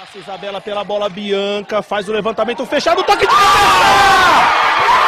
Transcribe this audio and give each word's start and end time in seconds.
Passa 0.00 0.18
Isabela 0.18 0.62
pela 0.62 0.82
bola 0.82 1.10
Bianca, 1.10 1.82
faz 1.82 2.08
o 2.08 2.12
levantamento 2.12 2.64
fechado, 2.64 3.04
toque 3.04 3.26
de 3.26 3.26
cabeça! 3.26 3.50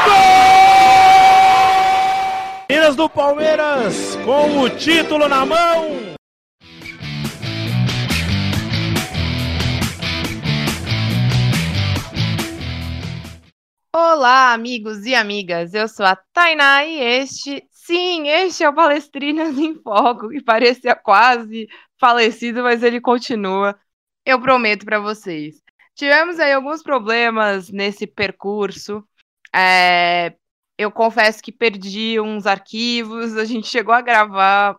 Gol! 0.05 0.15
Minas 2.69 2.95
do 2.95 3.09
Palmeiras 3.09 4.17
com 4.23 4.61
o 4.61 4.69
título 4.69 5.29
na 5.29 5.47
mão. 5.47 6.15
Olá, 13.97 14.53
amigos 14.53 15.07
e 15.07 15.15
amigas. 15.15 15.73
Eu 15.73 15.89
sou 15.89 16.05
a 16.05 16.17
Tainá 16.35 16.85
e 16.85 17.01
este, 17.01 17.65
sim, 17.71 18.29
este 18.29 18.63
é 18.63 18.69
o 18.69 18.75
Palestrinas 18.75 19.57
em 19.57 19.75
Foco, 19.75 20.29
que 20.29 20.43
parecia 20.43 20.95
quase 20.95 21.67
falecido, 21.99 22.63
mas 22.63 22.83
ele 22.83 23.01
continua. 23.01 23.75
Eu 24.25 24.41
prometo 24.41 24.85
para 24.85 25.01
vocês. 25.01 25.63
Tivemos 25.95 26.39
aí 26.39 26.53
alguns 26.53 26.83
problemas 26.83 27.69
nesse 27.71 28.07
percurso. 28.07 29.07
É, 29.55 30.35
eu 30.79 30.91
confesso 30.91 31.43
que 31.43 31.53
perdi 31.53 32.19
uns 32.21 32.47
arquivos. 32.47 33.37
A 33.37 33.45
gente 33.45 33.67
chegou 33.67 33.95
a 33.95 34.01
gravar 34.01 34.79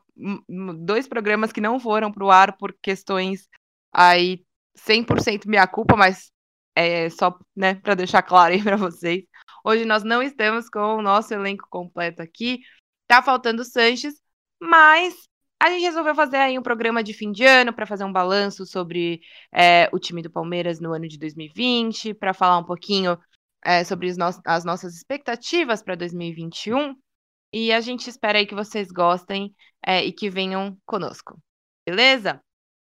dois 0.80 1.08
programas 1.08 1.52
que 1.52 1.62
não 1.62 1.80
foram 1.80 2.12
para 2.12 2.24
o 2.24 2.32
ar 2.32 2.58
por 2.58 2.74
questões 2.82 3.48
aí 3.92 4.44
100% 4.76 5.48
minha 5.48 5.68
culpa, 5.68 5.96
mas 5.96 6.32
é 6.76 7.10
só, 7.10 7.38
né, 7.56 7.76
para 7.76 7.96
deixar 7.96 8.24
claro 8.24 8.54
aí 8.54 8.62
para 8.64 8.76
vocês. 8.76 9.24
Hoje 9.64 9.86
nós 9.86 10.04
não 10.04 10.22
estamos 10.22 10.70
com 10.70 10.98
o 10.98 11.02
nosso 11.02 11.34
elenco 11.34 11.68
completo 11.70 12.22
aqui. 12.22 12.60
Tá 13.08 13.22
faltando 13.22 13.62
o 13.62 13.66
Sanches, 13.66 14.16
mas 14.60 15.28
a 15.64 15.70
gente 15.70 15.84
resolveu 15.84 16.14
fazer 16.14 16.36
aí 16.36 16.60
um 16.60 16.62
programa 16.62 17.02
de 17.02 17.14
fim 17.14 17.32
de 17.32 17.46
ano 17.46 17.72
para 17.72 17.86
fazer 17.86 18.04
um 18.04 18.12
balanço 18.12 18.66
sobre 18.66 19.22
é, 19.50 19.90
o 19.94 20.00
time 20.00 20.22
do 20.22 20.30
Palmeiras 20.30 20.82
no 20.82 20.92
ano 20.92 21.08
de 21.08 21.18
2020, 21.18 22.14
para 22.16 22.34
falar 22.34 22.58
um 22.58 22.66
pouquinho 22.66 23.18
é, 23.64 23.82
sobre 23.86 24.12
no 24.12 24.26
as 24.46 24.66
nossas 24.66 24.94
expectativas 24.94 25.82
para 25.82 25.96
2021. 25.96 26.94
E 27.54 27.72
a 27.72 27.80
gente 27.80 28.10
espera 28.10 28.40
aí 28.40 28.46
que 28.46 28.54
vocês 28.54 28.92
gostem 28.92 29.56
é, 29.86 30.04
e 30.04 30.12
que 30.12 30.30
venham 30.30 30.78
conosco. 30.86 31.40
Beleza? 31.88 32.42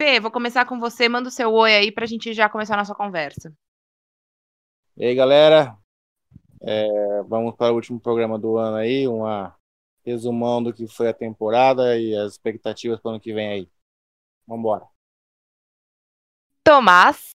Fê, 0.00 0.19
vou 0.19 0.31
começar 0.31 0.65
com 0.65 0.81
você. 0.81 1.11
Manda 1.11 1.28
o 1.28 1.33
seu 1.33 1.53
oi 1.53 1.75
aí 1.75 1.93
para 1.93 2.05
a 2.05 2.09
gente 2.09 2.33
já 2.33 2.48
começar 2.48 2.73
a 2.73 2.78
nossa 2.78 2.95
conversa. 2.95 3.53
E 4.97 5.05
aí, 5.05 5.15
galera? 5.15 5.77
É, 6.62 7.23
vamos 7.25 7.55
para 7.55 7.70
o 7.70 7.75
último 7.75 8.00
programa 8.00 8.39
do 8.39 8.56
ano 8.56 8.77
aí, 8.77 9.06
uma 9.06 9.55
resumão 10.05 10.62
do 10.62 10.72
que 10.72 10.86
foi 10.86 11.08
a 11.08 11.14
temporada 11.14 11.98
e 11.98 12.14
as 12.17 12.33
expectativas 12.33 13.00
para 13.00 13.08
o 13.08 13.12
ano 13.12 13.20
que 13.20 13.33
vem 13.33 13.48
aí. 13.48 13.69
Vamos 14.47 14.61
embora. 14.61 14.86
Tomás. 16.64 17.31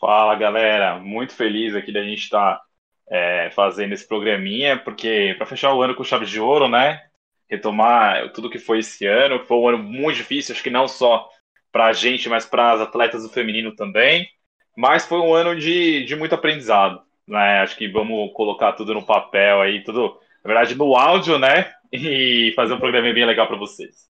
Fala, 0.00 0.34
galera. 0.34 0.98
Muito 0.98 1.34
feliz 1.34 1.74
aqui 1.74 1.92
da 1.92 2.02
gente 2.02 2.24
estar 2.24 2.56
tá, 2.56 2.64
é, 3.08 3.50
fazendo 3.50 3.92
esse 3.92 4.06
programinha, 4.06 4.78
porque 4.78 5.34
para 5.36 5.46
fechar 5.46 5.74
o 5.74 5.82
ano 5.82 5.94
com 5.94 6.04
chave 6.04 6.26
de 6.26 6.40
ouro, 6.40 6.68
né? 6.68 7.08
Retomar 7.48 8.32
tudo 8.32 8.50
que 8.50 8.58
foi 8.58 8.80
esse 8.80 9.06
ano. 9.06 9.44
Foi 9.44 9.56
um 9.56 9.68
ano 9.68 9.78
muito 9.78 10.16
difícil, 10.16 10.54
acho 10.54 10.62
que 10.62 10.70
não 10.70 10.88
só 10.88 11.28
para 11.70 11.86
a 11.86 11.92
gente, 11.92 12.28
mas 12.28 12.44
para 12.44 12.72
as 12.72 12.80
atletas 12.80 13.22
do 13.22 13.28
feminino 13.28 13.74
também. 13.74 14.28
Mas 14.76 15.06
foi 15.06 15.18
um 15.18 15.34
ano 15.34 15.58
de, 15.58 16.04
de 16.04 16.16
muito 16.16 16.34
aprendizado. 16.34 17.02
Né? 17.26 17.60
Acho 17.60 17.76
que 17.76 17.88
vamos 17.88 18.32
colocar 18.34 18.72
tudo 18.72 18.94
no 18.94 19.04
papel 19.04 19.60
aí, 19.60 19.82
tudo, 19.82 20.18
na 20.44 20.48
verdade, 20.48 20.74
no 20.74 20.96
áudio, 20.96 21.38
né? 21.38 21.72
E 21.92 22.52
fazer 22.56 22.74
um 22.74 22.78
programa 22.80 23.12
bem 23.12 23.26
legal 23.26 23.46
para 23.46 23.58
vocês. 23.58 24.08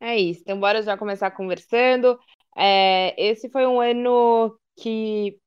É 0.00 0.16
isso. 0.16 0.42
Então, 0.42 0.60
bora 0.60 0.82
já 0.82 0.96
começar 0.96 1.30
conversando. 1.30 2.18
É, 2.56 3.14
esse 3.20 3.50
foi 3.50 3.66
um 3.66 3.80
ano 3.80 4.56
que 4.76 5.38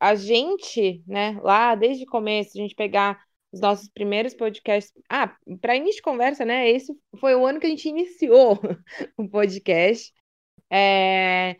a 0.00 0.14
gente, 0.14 1.02
né, 1.06 1.38
lá 1.42 1.74
desde 1.74 2.04
o 2.04 2.08
começo, 2.08 2.50
a 2.58 2.60
gente 2.60 2.74
pegar 2.74 3.22
os 3.52 3.60
nossos 3.60 3.88
primeiros 3.88 4.34
podcasts. 4.34 4.92
Ah, 5.08 5.36
para 5.60 5.76
início 5.76 5.96
de 5.96 6.02
conversa, 6.02 6.44
né? 6.44 6.68
Esse 6.68 6.92
foi 7.20 7.34
o 7.34 7.46
ano 7.46 7.60
que 7.60 7.66
a 7.66 7.70
gente 7.70 7.88
iniciou 7.88 8.58
o 9.16 9.28
podcast. 9.28 10.12
É, 10.70 11.56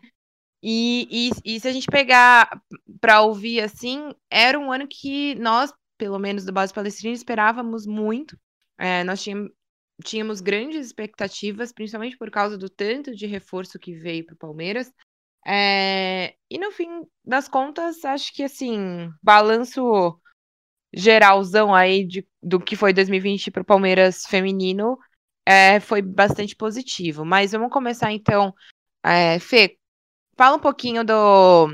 e, 0.61 1.29
e, 1.45 1.55
e 1.55 1.59
se 1.59 1.67
a 1.67 1.71
gente 1.71 1.87
pegar 1.87 2.61
para 2.99 3.21
ouvir 3.21 3.59
assim, 3.59 4.11
era 4.29 4.57
um 4.57 4.71
ano 4.71 4.87
que 4.87 5.35
nós, 5.35 5.71
pelo 5.97 6.19
menos 6.19 6.45
do 6.45 6.51
Base 6.51 6.73
Palestrina, 6.73 7.13
esperávamos 7.13 7.85
muito. 7.85 8.37
É, 8.77 9.03
nós 9.03 9.21
tínhamos, 9.21 9.51
tínhamos 10.03 10.41
grandes 10.41 10.85
expectativas, 10.85 11.71
principalmente 11.71 12.17
por 12.17 12.31
causa 12.31 12.57
do 12.57 12.69
tanto 12.69 13.15
de 13.15 13.25
reforço 13.25 13.79
que 13.79 13.93
veio 13.93 14.25
para 14.25 14.35
o 14.35 14.37
Palmeiras. 14.37 14.91
É, 15.45 16.35
e 16.49 16.57
no 16.57 16.71
fim 16.71 16.87
das 17.23 17.47
contas, 17.47 18.03
acho 18.05 18.33
que 18.33 18.43
assim, 18.43 19.09
balanço 19.21 20.19
geralzão 20.95 21.73
aí 21.73 22.05
de, 22.05 22.27
do 22.41 22.59
que 22.59 22.75
foi 22.75 22.93
2020 22.93 23.51
para 23.51 23.61
o 23.61 23.65
Palmeiras 23.65 24.25
feminino 24.25 24.97
é, 25.45 25.79
foi 25.79 26.01
bastante 26.01 26.55
positivo. 26.55 27.25
Mas 27.25 27.51
vamos 27.51 27.71
começar 27.71 28.11
então. 28.11 28.53
É, 29.03 29.39
Fê, 29.39 29.77
Fala 30.35 30.55
um 30.57 30.59
pouquinho 30.59 31.03
do. 31.03 31.67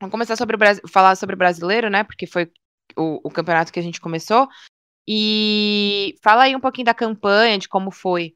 Vamos 0.00 0.12
começar 0.12 0.36
sobre 0.36 0.56
o 0.56 0.88
falar 0.88 1.16
sobre 1.16 1.34
o 1.34 1.38
brasileiro, 1.38 1.88
né? 1.88 2.04
Porque 2.04 2.26
foi 2.26 2.50
o, 2.96 3.20
o 3.24 3.30
campeonato 3.30 3.72
que 3.72 3.78
a 3.78 3.82
gente 3.82 4.00
começou. 4.00 4.48
E 5.06 6.16
fala 6.22 6.42
aí 6.42 6.54
um 6.54 6.60
pouquinho 6.60 6.84
da 6.84 6.94
campanha, 6.94 7.58
de 7.58 7.68
como 7.68 7.90
foi. 7.90 8.34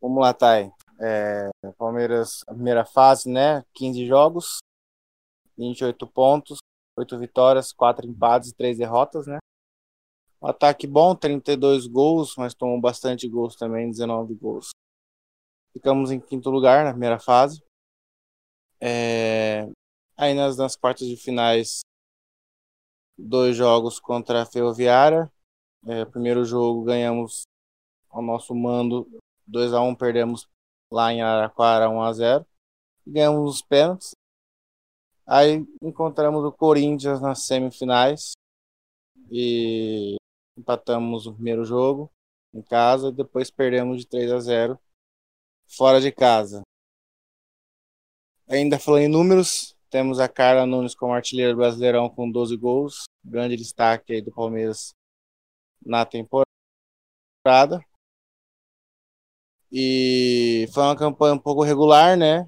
Vamos 0.00 0.20
lá, 0.20 0.34
Thay. 0.34 0.70
É, 1.00 1.50
Palmeiras, 1.78 2.44
primeira 2.46 2.84
fase, 2.84 3.28
né? 3.30 3.64
15 3.74 4.06
jogos, 4.06 4.58
28 5.56 6.06
pontos, 6.06 6.58
8 6.96 7.18
vitórias, 7.18 7.72
4 7.72 8.06
empates 8.06 8.50
e 8.50 8.54
3 8.54 8.78
derrotas, 8.78 9.26
né? 9.26 9.38
Um 10.40 10.48
ataque 10.48 10.86
bom, 10.86 11.14
32 11.14 11.86
gols, 11.86 12.34
mas 12.36 12.54
tomou 12.54 12.80
bastante 12.80 13.28
gols 13.28 13.56
também, 13.56 13.90
19 13.90 14.34
gols. 14.34 14.70
Ficamos 15.72 16.10
em 16.10 16.20
quinto 16.20 16.50
lugar 16.50 16.84
na 16.84 16.90
primeira 16.90 17.18
fase. 17.18 17.62
É... 18.80 19.66
Aí 20.16 20.34
nas, 20.34 20.56
nas 20.56 20.76
quartas 20.76 21.06
de 21.08 21.16
finais, 21.16 21.80
dois 23.18 23.56
jogos 23.56 23.98
contra 23.98 24.42
a 24.42 24.46
Ferroviária. 24.46 25.30
É, 25.86 26.04
primeiro 26.04 26.44
jogo 26.44 26.84
ganhamos 26.84 27.42
ao 28.10 28.22
nosso 28.22 28.54
mando 28.54 29.08
2 29.46 29.72
a 29.72 29.80
1 29.80 29.94
perdemos 29.94 30.48
lá 30.90 31.12
em 31.12 31.22
Araraquara 31.22 31.88
1 31.88 32.02
a 32.02 32.12
0 32.12 32.46
ganhamos 33.06 33.54
os 33.54 33.62
pênaltis. 33.62 34.10
Aí 35.24 35.64
encontramos 35.82 36.44
o 36.44 36.52
Corinthians 36.52 37.20
nas 37.20 37.46
semifinais 37.46 38.32
e 39.30 40.16
empatamos 40.58 41.26
o 41.26 41.34
primeiro 41.34 41.64
jogo 41.64 42.10
em 42.56 42.62
casa 42.62 43.12
depois 43.12 43.50
perdemos 43.50 43.98
de 44.00 44.06
3 44.06 44.32
a 44.32 44.40
0 44.40 44.78
fora 45.66 46.00
de 46.00 46.10
casa. 46.10 46.62
Ainda 48.48 48.78
falando 48.78 49.02
em 49.02 49.08
números, 49.08 49.75
temos 49.96 50.20
a 50.20 50.28
Carla 50.28 50.66
Nunes 50.66 50.94
como 50.94 51.14
artilheira 51.14 51.54
do 51.54 51.56
Brasileirão 51.56 52.06
com 52.10 52.30
12 52.30 52.54
gols, 52.58 53.04
grande 53.24 53.56
destaque 53.56 54.12
aí 54.12 54.20
do 54.20 54.30
Palmeiras 54.30 54.90
na 55.82 56.04
temporada. 56.04 56.46
E 59.72 60.68
foi 60.70 60.82
uma 60.82 60.94
campanha 60.94 61.32
um 61.32 61.38
pouco 61.38 61.62
regular, 61.62 62.14
né? 62.14 62.46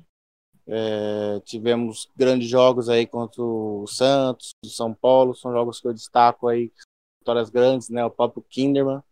É, 0.67 1.41
tivemos 1.41 2.07
grandes 2.15 2.51
jogos 2.51 2.91
aí 2.91 3.07
contra 3.07 3.43
o 3.43 3.87
Santos, 3.87 4.51
o 4.63 4.69
São 4.69 4.93
Paulo, 4.93 5.35
são 5.35 5.51
jogos 5.51 5.81
que 5.81 5.89
eu 5.89 5.95
destaco 5.95 6.49
aí, 6.49 6.71
vitórias 7.19 7.49
grandes, 7.49 7.89
né? 7.89 8.05
O 8.05 8.11
próprio 8.11 8.43
Kinderman 8.43 9.03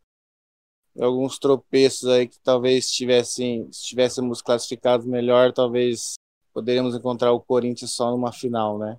alguns 1.01 1.39
tropeços 1.39 2.07
aí 2.09 2.29
que 2.29 2.39
talvez 2.41 2.91
tivessem, 2.91 3.71
se 3.73 3.87
tivéssemos 3.87 4.43
classificados 4.43 5.07
melhor, 5.07 5.55
talvez 5.55 6.17
poderíamos 6.57 6.95
encontrar 6.95 7.33
o 7.33 7.41
Corinthians 7.41 7.91
só 7.91 8.11
numa 8.11 8.33
final, 8.33 8.79
né? 8.79 8.99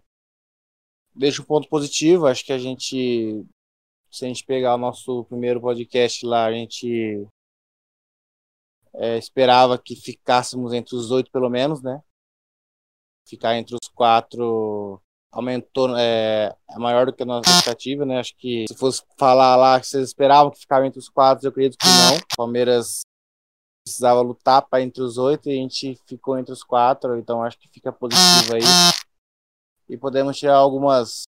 Deixa 1.16 1.42
um 1.42 1.46
ponto 1.46 1.68
positivo, 1.68 2.28
acho 2.28 2.46
que 2.46 2.54
a 2.54 2.58
gente, 2.60 3.44
se 4.12 4.26
a 4.26 4.28
gente 4.28 4.46
pegar 4.46 4.76
o 4.76 4.78
nosso 4.78 5.24
primeiro 5.24 5.60
podcast 5.60 6.24
lá, 6.24 6.46
a 6.46 6.52
gente 6.52 7.28
é, 8.94 9.18
esperava 9.18 9.76
que 9.76 9.96
ficássemos 9.96 10.72
entre 10.72 10.96
os 10.96 11.10
oito 11.10 11.32
pelo 11.32 11.50
menos, 11.50 11.82
né? 11.82 12.00
Ficar 13.28 13.58
entre 13.58 13.74
os 13.74 13.90
quatro 13.90 15.02
aumentou, 15.32 15.98
é, 15.98 16.56
é 16.70 16.78
maior 16.78 17.08
do 17.08 17.14
que 17.14 17.24
a 17.24 17.26
nossa 17.26 17.50
expectativa, 17.50 18.06
né? 18.06 18.20
Acho 18.20 18.38
que 18.38 18.66
se 18.68 18.78
fosse 18.78 19.02
falar 19.18 19.56
lá 19.56 19.80
que 19.80 19.88
vocês 19.88 20.10
esperavam 20.10 20.52
que 20.52 20.60
ficava 20.60 20.86
entre 20.86 21.00
os 21.00 21.10
quatro, 21.10 21.48
eu 21.48 21.50
acredito 21.50 21.80
que 21.80 21.88
não. 21.88 22.20
Palmeiras 22.38 23.02
precisava 23.88 24.22
lutar 24.22 24.62
para 24.62 24.84
entre 24.84 25.02
os 25.02 25.18
oito 25.18 25.50
e 25.50 25.54
a 25.54 25.62
gente 25.62 25.98
ficou 26.06 26.38
entre 26.38 26.52
os 26.52 26.64
quatro, 26.64 27.18
então 27.18 27.42
acho 27.42 27.58
que 27.58 27.70
fica 27.70 27.92
positivo 27.92 28.54
aí. 28.54 28.62
E 29.90 29.98
podemos 29.98 30.38
tirar 30.38 30.56
algumas 30.56 31.24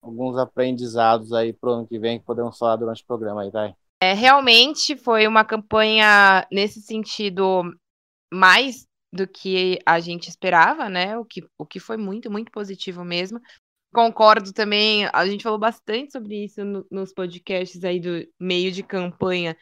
alguns 0.00 0.36
aprendizados 0.36 1.32
aí 1.32 1.52
pro 1.52 1.72
ano 1.72 1.86
que 1.86 1.98
vem 1.98 2.18
que 2.18 2.26
podemos 2.26 2.58
falar 2.58 2.76
durante 2.76 3.02
o 3.02 3.06
programa 3.06 3.42
aí, 3.42 3.50
tá? 3.50 3.74
É, 4.02 4.12
realmente 4.12 4.96
foi 4.96 5.26
uma 5.26 5.44
campanha 5.44 6.46
nesse 6.52 6.80
sentido 6.82 7.62
mais 8.32 8.86
do 9.12 9.26
que 9.26 9.78
a 9.86 9.98
gente 10.00 10.28
esperava, 10.28 10.88
né? 10.90 11.16
O 11.16 11.24
que, 11.24 11.42
o 11.56 11.64
que 11.64 11.80
foi 11.80 11.96
muito, 11.96 12.30
muito 12.30 12.52
positivo 12.52 13.02
mesmo. 13.04 13.40
Concordo 13.94 14.52
também, 14.52 15.08
a 15.12 15.26
gente 15.26 15.44
falou 15.44 15.58
bastante 15.58 16.12
sobre 16.12 16.44
isso 16.44 16.64
no, 16.64 16.84
nos 16.90 17.14
podcasts 17.14 17.82
aí 17.84 18.00
do 18.00 18.26
meio 18.38 18.72
de 18.72 18.82
campanha, 18.82 19.56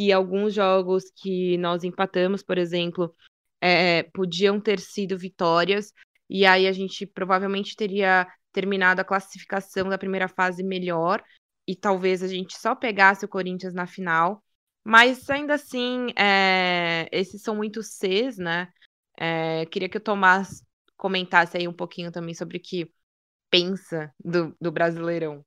que 0.00 0.10
alguns 0.12 0.54
jogos 0.54 1.10
que 1.14 1.58
nós 1.58 1.84
empatamos, 1.84 2.42
por 2.42 2.56
exemplo, 2.56 3.14
é, 3.60 4.04
podiam 4.14 4.58
ter 4.58 4.80
sido 4.80 5.18
vitórias, 5.18 5.92
e 6.26 6.46
aí 6.46 6.66
a 6.66 6.72
gente 6.72 7.06
provavelmente 7.06 7.76
teria 7.76 8.26
terminado 8.50 9.02
a 9.02 9.04
classificação 9.04 9.90
da 9.90 9.98
primeira 9.98 10.26
fase 10.26 10.62
melhor, 10.62 11.22
e 11.68 11.76
talvez 11.76 12.22
a 12.22 12.28
gente 12.28 12.56
só 12.56 12.74
pegasse 12.74 13.26
o 13.26 13.28
Corinthians 13.28 13.74
na 13.74 13.86
final. 13.86 14.42
Mas 14.82 15.28
ainda 15.28 15.52
assim, 15.52 16.06
é, 16.16 17.06
esses 17.12 17.42
são 17.42 17.54
muitos 17.54 17.88
Cs, 17.88 18.38
né? 18.38 18.72
É, 19.18 19.66
queria 19.66 19.90
que 19.90 19.98
o 19.98 20.02
Tomás 20.02 20.64
comentasse 20.96 21.58
aí 21.58 21.68
um 21.68 21.74
pouquinho 21.74 22.10
também 22.10 22.32
sobre 22.32 22.56
o 22.56 22.62
que 22.62 22.90
pensa 23.50 24.10
do, 24.18 24.56
do 24.58 24.72
Brasileirão. 24.72 25.44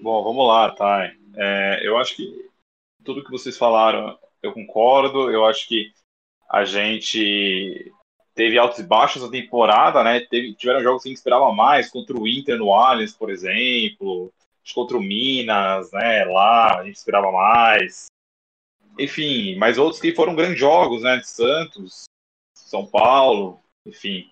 Bom, 0.00 0.22
vamos 0.22 0.46
lá, 0.46 0.72
Thay. 0.76 1.21
É, 1.36 1.80
eu 1.82 1.98
acho 1.98 2.16
que 2.16 2.50
tudo 3.04 3.24
que 3.24 3.30
vocês 3.30 3.56
falaram, 3.56 4.18
eu 4.42 4.52
concordo. 4.52 5.30
Eu 5.30 5.44
acho 5.44 5.66
que 5.68 5.92
a 6.48 6.64
gente 6.64 7.92
teve 8.34 8.58
altos 8.58 8.78
e 8.78 8.82
baixos 8.82 9.22
na 9.22 9.30
temporada, 9.30 10.02
né? 10.02 10.20
Teve, 10.20 10.54
tiveram 10.54 10.82
jogos 10.82 11.02
que 11.02 11.08
a 11.08 11.10
gente 11.10 11.18
esperava 11.18 11.52
mais, 11.52 11.90
contra 11.90 12.16
o 12.16 12.26
Inter 12.26 12.56
no 12.58 12.72
Allianz, 12.72 13.12
por 13.12 13.30
exemplo, 13.30 14.32
contra 14.74 14.96
o 14.96 15.02
Minas, 15.02 15.90
né? 15.92 16.24
Lá 16.24 16.80
a 16.80 16.84
gente 16.84 16.96
esperava 16.96 17.30
mais. 17.30 18.06
Enfim, 18.98 19.56
mas 19.56 19.78
outros 19.78 20.00
que 20.00 20.14
foram 20.14 20.34
grandes 20.34 20.58
jogos, 20.58 21.02
né? 21.02 21.20
Santos, 21.22 22.04
São 22.54 22.86
Paulo, 22.86 23.60
enfim. 23.86 24.30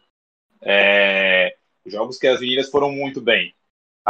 É, 0.63 1.57
jogos 1.87 2.19
que 2.19 2.27
as 2.27 2.41
meninas 2.41 2.71
foram 2.71 2.93
muito 2.93 3.21
bem. 3.21 3.55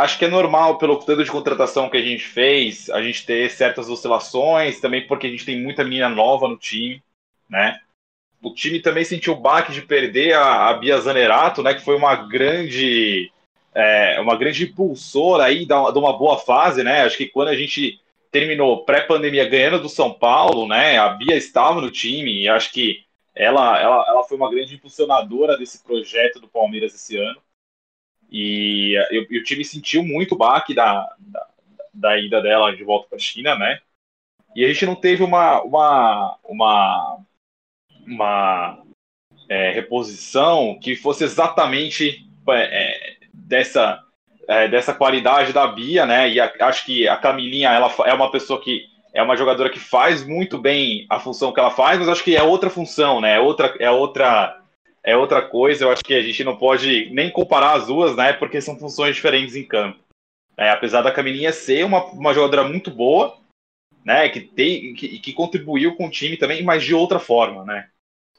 Acho 0.03 0.19
que 0.19 0.25
é 0.25 0.29
normal, 0.29 0.79
pelo 0.79 0.97
tanto 0.99 1.25
de 1.25 1.31
contratação 1.31 1.89
que 1.89 1.97
a 1.97 2.03
gente 2.03 2.25
fez, 2.25 2.89
a 2.91 3.03
gente 3.03 3.25
ter 3.25 3.51
certas 3.51 3.89
oscilações, 3.89 4.81
também 4.81 5.07
porque 5.07 5.27
a 5.27 5.31
gente 5.31 5.45
tem 5.45 5.61
muita 5.61 5.85
menina 5.85 6.09
nova 6.09 6.49
no 6.49 6.57
time, 6.57 7.03
né? 7.49 7.79
o 8.43 8.55
time 8.55 8.81
também 8.81 9.05
sentiu 9.05 9.35
o 9.35 9.41
baque 9.41 9.73
de 9.73 9.83
perder 9.83 10.35
a, 10.35 10.69
a 10.69 10.75
Bia 10.75 10.99
Zanerato, 11.01 11.63
né, 11.63 11.75
que 11.75 11.85
foi 11.85 11.97
uma 11.97 12.15
grande 12.15 13.31
é, 13.75 14.19
uma 14.21 14.37
grande 14.37 14.65
impulsora 14.65 15.45
aí 15.45 15.65
de 15.65 15.73
uma 15.73 16.17
boa 16.17 16.39
fase, 16.39 16.83
né? 16.83 17.03
Acho 17.03 17.17
que 17.17 17.29
quando 17.29 17.49
a 17.49 17.55
gente 17.55 18.01
terminou 18.31 18.85
pré-pandemia 18.85 19.49
ganhando 19.49 19.81
do 19.81 19.89
São 19.89 20.13
Paulo, 20.13 20.67
né? 20.67 20.99
A 20.99 21.11
Bia 21.11 21.37
estava 21.37 21.81
no 21.81 21.91
time 21.91 22.43
e 22.43 22.49
acho 22.49 22.73
que 22.73 23.05
ela, 23.33 23.81
ela, 23.81 24.05
ela 24.09 24.25
foi 24.25 24.37
uma 24.37 24.51
grande 24.51 24.75
impulsionadora 24.75 25.57
desse 25.57 25.85
projeto 25.85 26.41
do 26.41 26.49
Palmeiras 26.49 26.95
esse 26.95 27.17
ano. 27.17 27.41
E, 28.31 28.95
e, 29.11 29.27
e 29.31 29.39
o 29.39 29.45
time 29.45 29.65
sentiu 29.65 30.03
muito 30.03 30.35
o 30.35 30.39
baque 30.39 30.75
da, 30.75 31.07
da, 31.19 31.47
da 31.93 32.19
ida 32.19 32.41
dela 32.41 32.75
de 32.75 32.85
volta 32.85 33.09
para 33.09 33.17
a 33.17 33.21
China, 33.21 33.57
né? 33.57 33.81
E 34.55 34.65
a 34.65 34.69
gente 34.69 34.87
não 34.87 34.97
teve 34.97 35.23
uma, 35.23 35.63
uma, 35.63 36.39
uma 36.45 37.25
uma 38.07 38.79
é, 39.49 39.71
reposição 39.71 40.79
que 40.81 40.97
fosse 40.97 41.25
exatamente 41.25 42.27
é, 42.49 43.17
dessa, 43.33 44.01
é, 44.49 44.69
dessa 44.69 44.95
qualidade 44.95 45.53
da 45.53 45.67
Bia, 45.67 46.07
né? 46.07 46.29
E 46.31 46.41
a, 46.41 46.53
acho 46.61 46.85
que 46.85 47.09
a 47.09 47.17
Camilinha 47.17 47.71
ela 47.71 47.93
é 48.05 48.13
uma 48.13 48.31
pessoa 48.31 48.61
que 48.61 48.89
é 49.13 49.23
uma 49.23 49.37
jogadora 49.37 49.71
que 49.71 49.79
faz 49.79 50.25
muito 50.25 50.57
bem 50.57 51.07
a 51.11 51.19
função 51.19 51.53
que 51.53 51.59
ela 51.59 51.71
faz, 51.71 51.99
mas 51.99 52.09
acho 52.09 52.23
que 52.23 52.37
é 52.37 52.43
outra 52.43 52.71
função, 52.71 53.21
né? 53.21 53.37
É 53.37 53.41
outra, 53.41 53.75
é 53.79 53.91
outra, 53.91 54.60
é 55.05 55.17
outra 55.17 55.43
coisa. 55.43 55.85
Eu 55.85 55.91
acho 55.91 56.05
que 56.05 56.15
a 56.15 56.23
gente 56.23 56.45
não 56.45 56.57
pode 56.57 57.11
nem 57.11 57.31
comparar 57.31 57.75
as 57.75 57.87
duas, 57.87 58.17
né? 58.17 58.33
Porque 58.33 58.61
são 58.61 58.79
funções 58.79 59.15
diferentes 59.15 59.55
em 59.57 59.65
campo. 59.65 59.99
É, 60.57 60.71
apesar 60.71 61.03
da 61.03 61.13
Camilinha 61.13 61.53
ser 61.53 61.85
uma, 61.85 62.05
uma 62.07 62.35
jogadora 62.35 62.69
muito 62.69 62.91
boa, 62.91 63.39
né? 64.05 64.29
Que 64.29 64.41
tem, 64.41 64.95
que, 64.95 65.19
que 65.19 65.33
contribuiu 65.33 65.97
com 65.97 66.07
o 66.07 66.11
time 66.11 66.37
também, 66.37 66.63
mas 66.63 66.85
de 66.85 66.95
outra 66.95 67.19
forma, 67.19 67.65
né? 67.65 67.89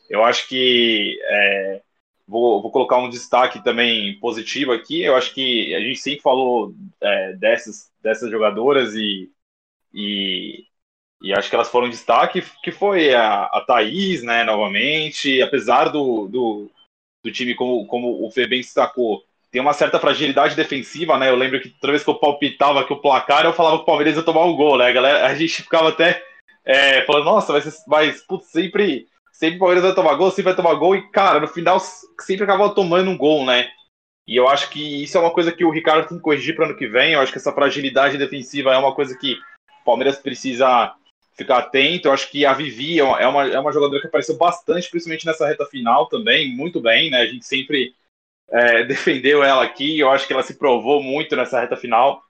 Eu 0.10 0.24
acho 0.24 0.48
que 0.48 1.18
é, 1.24 1.82
vou, 2.28 2.62
vou, 2.62 2.72
colocar 2.72 2.98
um 2.98 3.10
destaque 3.10 3.64
também 3.64 4.20
positivo 4.20 4.72
aqui. 4.72 5.02
Eu 5.02 5.16
acho 5.16 5.34
que 5.34 5.74
a 5.74 5.80
gente 5.80 6.00
sempre 6.00 6.22
falou 6.22 6.74
é, 7.02 7.34
dessas, 7.34 7.92
dessas 8.02 8.30
jogadoras 8.30 8.94
e, 8.94 9.32
e, 9.94 10.66
e, 11.22 11.34
acho 11.34 11.50
que 11.50 11.56
elas 11.56 11.70
foram 11.70 11.90
destaque, 11.90 12.44
que 12.64 12.72
foi 12.72 13.14
a, 13.14 13.44
a 13.44 13.64
Thaís, 13.66 14.24
né, 14.24 14.44
novamente, 14.44 15.42
apesar 15.42 15.90
do, 15.90 16.28
do, 16.28 16.72
do 17.24 17.32
time, 17.32 17.56
como, 17.56 17.86
como 17.86 18.26
o 18.26 18.32
Fê 18.32 18.48
bem 18.48 18.62
destacou, 18.62 19.24
tem 19.52 19.62
uma 19.62 19.74
certa 19.74 20.00
fragilidade 20.00 20.56
defensiva, 20.56 21.18
né? 21.18 21.30
Eu 21.30 21.36
lembro 21.36 21.60
que 21.60 21.70
toda 21.70 21.92
vez 21.92 22.04
que 22.04 22.10
eu 22.10 22.16
palpitava 22.16 22.86
que 22.86 22.94
o 22.94 23.02
placar, 23.02 23.44
eu 23.44 23.52
falava 23.52 23.78
que 23.78 23.84
o 23.84 23.86
Palmeiras 23.86 24.16
ia 24.16 24.24
tomar 24.24 24.46
um 24.46 24.56
gol, 24.56 24.78
né? 24.78 24.88
A, 24.88 24.92
galera, 24.94 25.28
a 25.28 25.36
gente 25.36 25.62
ficava 25.62 25.90
até 25.90 26.24
é, 26.64 27.02
falando, 27.02 27.26
nossa, 27.26 27.60
ser, 27.60 27.74
vai 27.86 28.14
putz, 28.28 28.48
sempre 28.48 29.08
sempre 29.32 29.58
o 29.58 29.60
Palmeiras 29.60 29.84
vai 29.84 29.96
tomar 29.96 30.16
gol, 30.16 30.30
sempre 30.30 30.54
vai 30.54 30.56
tomar 30.56 30.76
gol, 30.76 30.96
e, 30.96 31.10
cara, 31.10 31.40
no 31.40 31.48
final 31.48 31.80
sempre 31.80 32.44
acaba 32.44 32.74
tomando 32.74 33.10
um 33.10 33.18
gol, 33.18 33.46
né? 33.46 33.70
E 34.28 34.36
eu 34.36 34.48
acho 34.48 34.70
que 34.70 35.04
isso 35.04 35.18
é 35.18 35.22
uma 35.22 35.32
coisa 35.32 35.52
que 35.52 35.66
o 35.66 35.72
Ricardo 35.72 36.08
tem 36.08 36.18
que 36.18 36.24
corrigir 36.24 36.56
para 36.56 36.66
ano 36.66 36.78
que 36.78 36.88
vem. 36.88 37.14
Eu 37.14 37.20
acho 37.20 37.32
que 37.32 37.40
essa 37.40 37.52
fragilidade 37.52 38.18
defensiva 38.18 38.72
é 38.72 38.78
uma 38.78 38.94
coisa 38.94 39.18
que 39.18 39.34
o 39.34 39.84
Palmeiras 39.84 40.18
precisa 40.18 40.94
ficar 41.34 41.60
atento. 41.60 42.08
Eu 42.08 42.14
acho 42.14 42.30
que 42.30 42.46
a 42.46 42.54
Vivi 42.54 43.00
é 43.00 43.04
uma, 43.04 43.48
é 43.48 43.60
uma 43.60 43.72
jogadora 43.72 44.02
que 44.02 44.08
apareceu 44.08 44.38
bastante, 44.38 44.90
principalmente 44.90 45.26
nessa 45.26 45.48
reta 45.48 45.66
final 45.66 46.08
também, 46.08 46.56
muito 46.56 46.80
bem, 46.80 47.10
né? 47.10 47.22
A 47.22 47.28
gente 47.28 47.46
sempre 47.46 47.96
é, 48.50 48.84
defendeu 48.86 49.44
ela 49.44 49.64
aqui. 49.64 50.00
Eu 50.00 50.10
acho 50.10 50.28
que 50.28 50.34
ela 50.34 50.44
se 50.44 50.56
provou 50.56 51.02
muito 51.02 51.36
nessa 51.36 51.60
reta 51.60 51.78
final. 51.78 52.22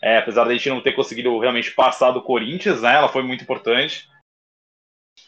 É, 0.00 0.18
apesar 0.18 0.44
da 0.44 0.52
gente 0.52 0.68
não 0.68 0.80
ter 0.80 0.92
conseguido 0.92 1.36
realmente 1.40 1.72
passar 1.72 2.12
do 2.12 2.22
Corinthians, 2.22 2.82
né? 2.82 2.94
Ela 2.94 3.08
foi 3.08 3.22
muito 3.22 3.42
importante. 3.42 4.08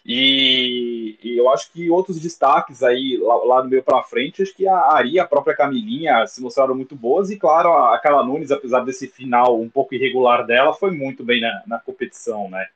E, 0.04 1.18
e, 1.22 1.36
eu 1.36 1.50
acho 1.50 1.70
que 1.72 1.90
outros 1.90 2.18
destaques 2.18 2.82
aí 2.82 3.18
lá, 3.20 3.34
lá 3.44 3.62
no 3.62 3.68
meio 3.68 3.82
para 3.82 4.02
frente, 4.02 4.42
acho 4.42 4.54
que 4.54 4.66
a 4.66 4.92
Ari, 4.92 5.18
a 5.18 5.26
própria 5.26 5.54
Camilinha 5.54 6.26
se 6.26 6.40
mostraram 6.40 6.74
muito 6.74 6.96
boas 6.96 7.30
e 7.30 7.36
claro, 7.36 7.72
a 7.72 7.98
Carla 7.98 8.24
Nunes, 8.24 8.50
apesar 8.50 8.80
desse 8.80 9.08
final 9.08 9.60
um 9.60 9.68
pouco 9.68 9.94
irregular 9.94 10.46
dela, 10.46 10.72
foi 10.72 10.90
muito 10.90 11.22
bem 11.24 11.40
na, 11.40 11.62
na 11.66 11.78
competição, 11.78 12.48
né? 12.48 12.66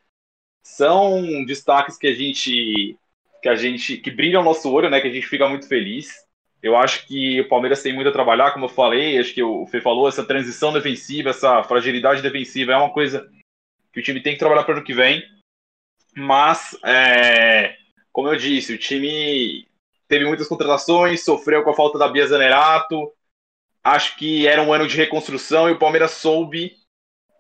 São 0.65 1.45
destaques 1.45 1.97
que 1.97 2.07
a 2.07 2.15
gente 2.15 2.99
que 3.43 3.49
a 3.49 3.55
gente 3.55 3.99
que 3.99 4.11
brilham 4.11 4.41
o 4.41 4.45
nosso 4.45 4.73
olho, 4.73 4.89
né, 4.89 5.01
que 5.01 5.09
a 5.09 5.13
gente 5.13 5.27
fica 5.27 5.49
muito 5.49 5.69
feliz. 5.69 6.25
Eu 6.63 6.77
acho 6.77 7.07
que 7.07 7.43
o 7.43 7.49
Palmeiras 7.49 7.83
tem 7.83 7.93
muito 7.93 8.09
a 8.09 8.13
trabalhar, 8.13 8.53
como 8.53 8.65
eu 8.65 8.71
falei, 8.71 9.19
acho 9.19 9.35
que 9.35 9.43
o 9.43 9.67
Fê 9.67 9.83
falou, 9.83 10.09
essa 10.09 10.25
transição 10.25 10.73
defensiva, 10.73 11.29
essa 11.29 11.63
fragilidade 11.63 12.23
defensiva 12.23 12.73
é 12.73 12.77
uma 12.77 12.89
coisa 12.89 13.31
que 13.93 14.01
o 14.01 14.03
time 14.03 14.23
tem 14.23 14.33
que 14.33 14.39
trabalhar 14.39 14.65
para 14.65 14.73
o 14.73 14.77
ano 14.79 14.87
que 14.87 14.95
vem 14.95 15.23
mas, 16.17 16.79
é, 16.85 17.77
como 18.13 18.29
eu 18.29 18.37
disse, 18.37 18.73
o 18.73 18.79
time 18.79 19.67
teve 20.07 20.25
muitas 20.25 20.47
contratações, 20.47 21.25
sofreu 21.25 21.65
com 21.65 21.71
a 21.71 21.75
falta 21.75 21.99
da 21.99 22.09
Bia 22.09 22.27
Zanerato. 22.27 23.13
Acho 23.83 24.17
que 24.17 24.47
era 24.47 24.63
um 24.63 24.73
ano 24.73 24.87
de 24.87 24.97
reconstrução 24.97 25.69
e 25.69 25.73
o 25.73 25.79
Palmeiras 25.79 26.13
soube 26.13 26.77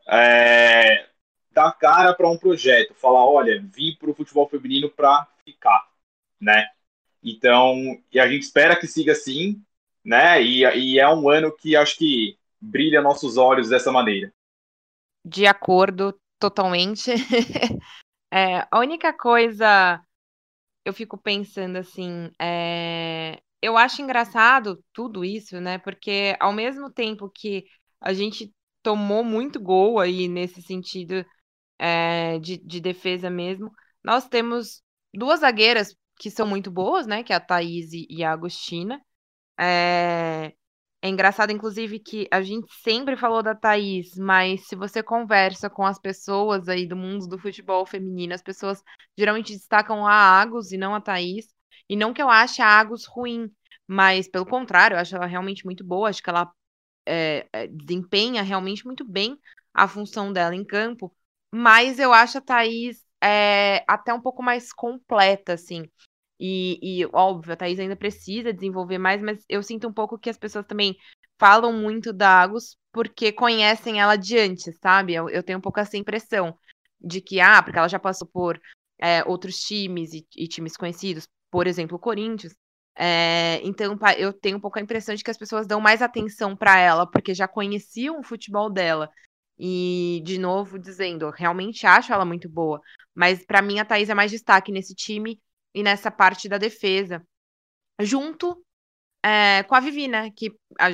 é, 0.08 1.06
dar 1.54 1.72
cara 1.72 2.12
para 2.12 2.28
um 2.28 2.36
projeto, 2.36 2.94
falar, 2.94 3.24
olha, 3.24 3.64
vim 3.72 3.96
para 3.98 4.10
o 4.10 4.14
futebol 4.14 4.48
feminino 4.48 4.90
para 4.90 5.26
ficar, 5.44 5.88
né? 6.40 6.68
Então, 7.22 7.76
e 8.12 8.20
a 8.20 8.28
gente 8.28 8.42
espera 8.42 8.76
que 8.78 8.86
siga 8.86 9.12
assim, 9.12 9.62
né? 10.04 10.42
E, 10.42 10.62
e 10.62 10.98
é 10.98 11.08
um 11.08 11.30
ano 11.30 11.50
que 11.56 11.74
acho 11.76 11.96
que 11.96 12.36
brilha 12.60 13.00
nossos 13.00 13.36
olhos 13.36 13.68
dessa 13.68 13.90
maneira. 13.90 14.32
De 15.24 15.46
acordo, 15.46 16.18
totalmente. 16.38 17.10
É, 18.36 18.66
a 18.68 18.80
única 18.80 19.12
coisa 19.12 20.02
eu 20.84 20.92
fico 20.92 21.16
pensando 21.16 21.76
assim, 21.76 22.32
é, 22.40 23.40
eu 23.62 23.78
acho 23.78 24.02
engraçado 24.02 24.84
tudo 24.92 25.24
isso, 25.24 25.60
né? 25.60 25.78
Porque 25.78 26.36
ao 26.40 26.52
mesmo 26.52 26.90
tempo 26.90 27.30
que 27.30 27.64
a 28.00 28.12
gente 28.12 28.52
tomou 28.82 29.24
muito 29.24 29.58
gol 29.60 29.98
aí 29.98 30.28
nesse 30.28 30.60
sentido 30.60 31.24
é, 31.78 32.38
de, 32.38 32.58
de 32.58 32.80
defesa 32.80 33.30
mesmo, 33.30 33.72
nós 34.02 34.28
temos 34.28 34.82
duas 35.12 35.40
zagueiras 35.40 35.96
que 36.16 36.30
são 36.30 36.46
muito 36.46 36.70
boas, 36.70 37.06
né? 37.06 37.22
Que 37.22 37.32
é 37.32 37.36
a 37.36 37.40
Thaís 37.40 37.90
e 37.92 38.22
a 38.22 38.32
Agostina. 38.32 39.00
É, 39.58 40.52
é 41.02 41.08
engraçado, 41.08 41.50
inclusive, 41.52 41.98
que 41.98 42.26
a 42.30 42.42
gente 42.42 42.66
sempre 42.82 43.16
falou 43.16 43.42
da 43.42 43.54
Thaís, 43.54 44.16
mas 44.16 44.66
se 44.66 44.74
você 44.74 45.02
conversa 45.02 45.68
com 45.68 45.84
as 45.84 45.98
pessoas 45.98 46.68
aí 46.68 46.86
do 46.86 46.96
mundo 46.96 47.26
do 47.28 47.38
futebol 47.38 47.84
feminino, 47.84 48.34
as 48.34 48.42
pessoas 48.42 48.82
geralmente 49.16 49.52
destacam 49.52 50.06
a 50.06 50.40
Agus 50.40 50.72
e 50.72 50.78
não 50.78 50.94
a 50.94 51.00
Thaís. 51.00 51.46
E 51.88 51.96
não 51.96 52.14
que 52.14 52.22
eu 52.22 52.30
ache 52.30 52.62
a 52.62 52.80
Agus 52.80 53.04
ruim, 53.06 53.50
mas 53.86 54.28
pelo 54.28 54.46
contrário, 54.46 54.94
eu 54.94 54.98
acho 55.00 55.14
ela 55.14 55.26
realmente 55.26 55.64
muito 55.64 55.84
boa, 55.84 56.08
acho 56.08 56.22
que 56.22 56.30
ela 56.30 56.50
é, 57.06 57.46
desempenha 57.68 58.42
realmente 58.42 58.86
muito 58.86 59.04
bem 59.04 59.38
a 59.74 59.86
função 59.86 60.32
dela 60.32 60.54
em 60.54 60.64
campo. 60.64 61.14
Mas 61.56 62.00
eu 62.00 62.12
acho 62.12 62.38
a 62.38 62.40
Thaís 62.40 63.00
é, 63.22 63.84
até 63.86 64.12
um 64.12 64.20
pouco 64.20 64.42
mais 64.42 64.72
completa, 64.72 65.52
assim. 65.52 65.88
E, 66.38 66.80
e, 66.82 67.06
óbvio, 67.12 67.52
a 67.52 67.56
Thaís 67.56 67.78
ainda 67.78 67.94
precisa 67.94 68.52
desenvolver 68.52 68.98
mais, 68.98 69.22
mas 69.22 69.44
eu 69.48 69.62
sinto 69.62 69.86
um 69.86 69.92
pouco 69.92 70.18
que 70.18 70.28
as 70.28 70.36
pessoas 70.36 70.66
também 70.66 70.96
falam 71.38 71.72
muito 71.72 72.12
da 72.12 72.42
Agus 72.42 72.76
porque 72.92 73.30
conhecem 73.30 74.00
ela 74.00 74.16
de 74.16 74.36
antes, 74.36 74.76
sabe? 74.82 75.14
Eu, 75.14 75.30
eu 75.30 75.44
tenho 75.44 75.58
um 75.60 75.62
pouco 75.62 75.78
essa 75.78 75.96
impressão 75.96 76.58
de 77.00 77.20
que, 77.20 77.38
ah, 77.38 77.62
porque 77.62 77.78
ela 77.78 77.88
já 77.88 78.00
passou 78.00 78.26
por 78.26 78.60
é, 78.98 79.22
outros 79.24 79.60
times 79.60 80.12
e, 80.12 80.26
e, 80.36 80.48
times 80.48 80.76
conhecidos, 80.76 81.28
por 81.52 81.68
exemplo, 81.68 81.96
o 81.96 82.00
Corinthians. 82.00 82.52
É, 82.96 83.60
então, 83.62 83.96
eu 84.18 84.32
tenho 84.32 84.56
um 84.56 84.60
pouco 84.60 84.80
a 84.80 84.82
impressão 84.82 85.14
de 85.14 85.22
que 85.22 85.30
as 85.30 85.38
pessoas 85.38 85.68
dão 85.68 85.80
mais 85.80 86.02
atenção 86.02 86.56
para 86.56 86.80
ela, 86.80 87.08
porque 87.08 87.32
já 87.32 87.46
conheciam 87.46 88.18
o 88.18 88.24
futebol 88.24 88.68
dela. 88.68 89.08
E, 89.58 90.20
de 90.24 90.38
novo, 90.38 90.78
dizendo, 90.78 91.30
realmente 91.30 91.86
acho 91.86 92.12
ela 92.12 92.24
muito 92.24 92.48
boa. 92.48 92.80
Mas, 93.14 93.44
para 93.44 93.62
mim, 93.62 93.78
a 93.78 93.84
Thaís 93.84 94.08
é 94.08 94.14
mais 94.14 94.30
destaque 94.30 94.72
nesse 94.72 94.94
time 94.94 95.40
e 95.72 95.82
nessa 95.82 96.10
parte 96.10 96.48
da 96.48 96.58
defesa. 96.58 97.24
Junto 98.00 98.64
é, 99.22 99.62
com 99.62 99.74
a 99.74 99.80
Vivi, 99.80 100.08
né? 100.08 100.30
Que 100.30 100.52
a, 100.78 100.88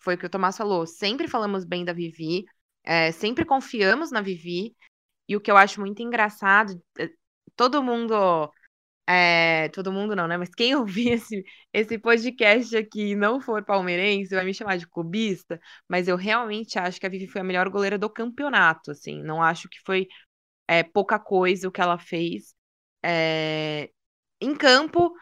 foi 0.00 0.14
o 0.14 0.18
que 0.18 0.26
o 0.26 0.30
Tomás 0.30 0.56
falou. 0.56 0.86
Sempre 0.86 1.28
falamos 1.28 1.64
bem 1.64 1.84
da 1.84 1.92
Vivi, 1.92 2.44
é, 2.82 3.12
sempre 3.12 3.44
confiamos 3.44 4.10
na 4.10 4.20
Vivi. 4.20 4.74
E 5.28 5.36
o 5.36 5.40
que 5.40 5.50
eu 5.50 5.56
acho 5.56 5.80
muito 5.80 6.02
engraçado, 6.02 6.80
é, 6.98 7.10
todo 7.56 7.82
mundo. 7.82 8.50
É, 9.08 9.68
todo 9.70 9.92
mundo 9.92 10.16
não, 10.16 10.26
né? 10.26 10.36
Mas 10.36 10.50
quem 10.50 10.74
ouvir 10.76 11.12
esse, 11.12 11.44
esse 11.72 11.98
podcast 11.98 12.76
aqui 12.76 13.10
e 13.12 13.16
não 13.16 13.40
for 13.40 13.64
palmeirense 13.64 14.34
vai 14.34 14.44
me 14.44 14.54
chamar 14.54 14.76
de 14.78 14.86
clubista, 14.88 15.60
mas 15.88 16.08
eu 16.08 16.16
realmente 16.16 16.78
acho 16.78 16.98
que 17.00 17.06
a 17.06 17.08
Vivi 17.08 17.26
foi 17.28 17.40
a 17.40 17.44
melhor 17.44 17.68
goleira 17.68 17.98
do 17.98 18.10
campeonato, 18.10 18.90
assim. 18.90 19.22
Não 19.22 19.42
acho 19.42 19.68
que 19.68 19.78
foi 19.84 20.08
é, 20.68 20.82
pouca 20.82 21.18
coisa 21.18 21.68
o 21.68 21.72
que 21.72 21.80
ela 21.80 21.98
fez. 21.98 22.54
É, 23.04 23.90
em 24.40 24.54
campo, 24.56 25.12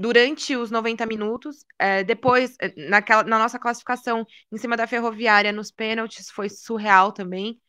durante 0.00 0.56
os 0.56 0.70
90 0.70 1.06
minutos. 1.06 1.64
É, 1.78 2.04
depois, 2.04 2.56
é, 2.60 2.72
naquela, 2.88 3.22
na 3.24 3.38
nossa 3.38 3.58
classificação, 3.58 4.24
em 4.52 4.56
cima 4.58 4.76
da 4.76 4.86
Ferroviária, 4.86 5.52
nos 5.52 5.70
pênaltis, 5.70 6.30
foi 6.30 6.48
surreal 6.48 7.12
também. 7.12 7.60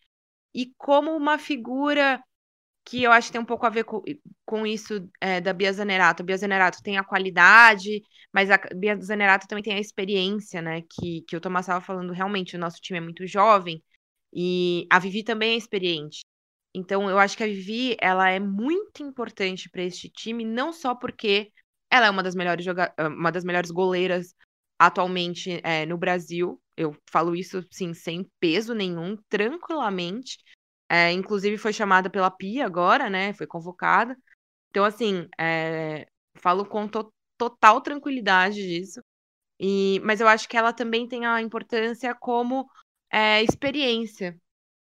E 0.53 0.73
como 0.77 1.15
uma 1.15 1.37
figura 1.39 2.21
que 2.89 3.03
eu 3.03 3.11
acho 3.11 3.27
que 3.27 3.33
tem 3.33 3.41
um 3.41 3.45
pouco 3.45 3.67
a 3.67 3.69
ver 3.69 3.83
com, 3.83 4.01
com 4.45 4.65
isso 4.65 5.07
é, 5.21 5.39
da 5.39 5.53
Bia 5.53 5.71
Zanerato. 5.71 6.23
A 6.23 6.25
Bia 6.25 6.37
Zanerato 6.37 6.81
tem 6.81 6.97
a 6.97 7.03
qualidade, 7.03 8.01
mas 8.33 8.49
a 8.49 8.57
Bia 8.75 8.99
Zanerato 8.99 9.47
também 9.47 9.63
tem 9.63 9.75
a 9.75 9.79
experiência, 9.79 10.59
né? 10.59 10.81
Que, 10.89 11.21
que 11.27 11.35
o 11.37 11.41
Tomás 11.41 11.65
estava 11.65 11.85
falando, 11.85 12.11
realmente, 12.13 12.55
o 12.55 12.59
nosso 12.59 12.77
time 12.81 12.97
é 12.97 13.01
muito 13.01 13.27
jovem. 13.27 13.83
E 14.33 14.87
a 14.91 14.97
Vivi 14.97 15.23
também 15.23 15.53
é 15.53 15.57
experiente. 15.57 16.21
Então, 16.73 17.07
eu 17.09 17.19
acho 17.19 17.37
que 17.37 17.43
a 17.43 17.47
Vivi, 17.47 17.95
ela 18.01 18.27
é 18.29 18.39
muito 18.39 19.03
importante 19.03 19.69
para 19.69 19.83
este 19.83 20.09
time, 20.09 20.43
não 20.43 20.73
só 20.73 20.95
porque 20.95 21.51
ela 21.91 22.07
é 22.07 22.09
uma 22.09 22.23
das 22.23 22.33
melhores, 22.33 22.65
joga 22.65 22.91
uma 22.99 23.31
das 23.31 23.43
melhores 23.43 23.69
goleiras 23.69 24.33
atualmente 24.79 25.61
é, 25.63 25.85
no 25.85 25.97
Brasil. 25.97 26.59
Eu 26.75 26.95
falo 27.11 27.35
isso, 27.35 27.63
sim, 27.71 27.93
sem 27.93 28.27
peso 28.39 28.73
nenhum, 28.73 29.15
tranquilamente. 29.29 30.37
É, 30.89 31.11
inclusive 31.11 31.57
foi 31.57 31.73
chamada 31.73 32.09
pela 32.09 32.31
Pia 32.31 32.65
agora, 32.65 33.09
né? 33.09 33.33
Foi 33.33 33.47
convocada. 33.47 34.17
Então, 34.69 34.85
assim, 34.85 35.27
é, 35.39 36.07
falo 36.35 36.65
com 36.65 36.87
to 36.87 37.13
total 37.37 37.81
tranquilidade 37.81 38.55
disso. 38.61 39.01
E, 39.59 39.99
mas 40.03 40.21
eu 40.21 40.27
acho 40.27 40.47
que 40.49 40.57
ela 40.57 40.73
também 40.73 41.07
tem 41.07 41.25
a 41.25 41.41
importância 41.41 42.15
como 42.15 42.69
é, 43.11 43.43
experiência, 43.43 44.37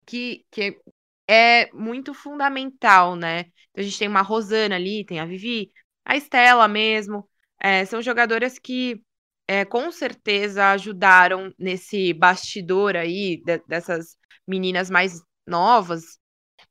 que, 0.07 0.47
que 0.51 0.81
é 1.29 1.73
muito 1.73 2.15
fundamental, 2.15 3.17
né? 3.17 3.41
Então, 3.43 3.53
a 3.79 3.83
gente 3.83 3.99
tem 3.99 4.09
uma 4.09 4.23
Rosana 4.23 4.77
ali, 4.77 5.05
tem 5.05 5.21
a 5.21 5.27
Vivi, 5.27 5.73
a 6.05 6.17
Estela 6.17 6.69
mesmo. 6.69 7.29
É, 7.61 7.85
são 7.85 8.03
jogadoras 8.03 8.59
que 8.59 9.03
é, 9.49 9.65
com 9.65 9.91
certeza 9.91 10.71
ajudaram 10.73 11.53
nesse 11.59 12.13
bastidor 12.15 12.97
aí 12.97 13.43
de, 13.45 13.59
dessas 13.69 14.17
meninas 14.47 14.91
mais 14.91 15.21
novas. 15.47 16.19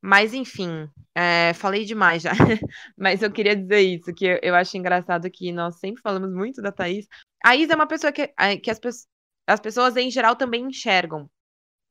Mas 0.02 0.34
enfim, 0.34 0.90
é, 1.16 1.54
falei 1.54 1.86
demais 1.86 2.24
já. 2.24 2.32
Mas 2.98 3.22
eu 3.22 3.32
queria 3.32 3.56
dizer 3.56 3.82
isso, 3.82 4.14
que 4.14 4.40
eu, 4.42 4.56
acho 4.56 4.78
engraçado 4.78 5.30
que 5.30 5.52
nós 5.52 5.80
sempre 5.80 6.02
falamos 6.02 6.34
muito 6.34 6.62
da 6.62 6.72
Thaís. 6.72 7.08
A 7.44 7.56
Isa 7.56 7.74
é 7.74 7.76
uma 7.76 7.88
pessoa 7.88 8.12
que, 8.12 8.34
é, 8.38 8.58
que 8.58 8.72
as, 8.72 8.80
as 9.48 9.60
pessoas 9.60 9.96
em 9.98 10.10
geral 10.10 10.36
também 10.36 10.66
enxergam. 10.66 11.30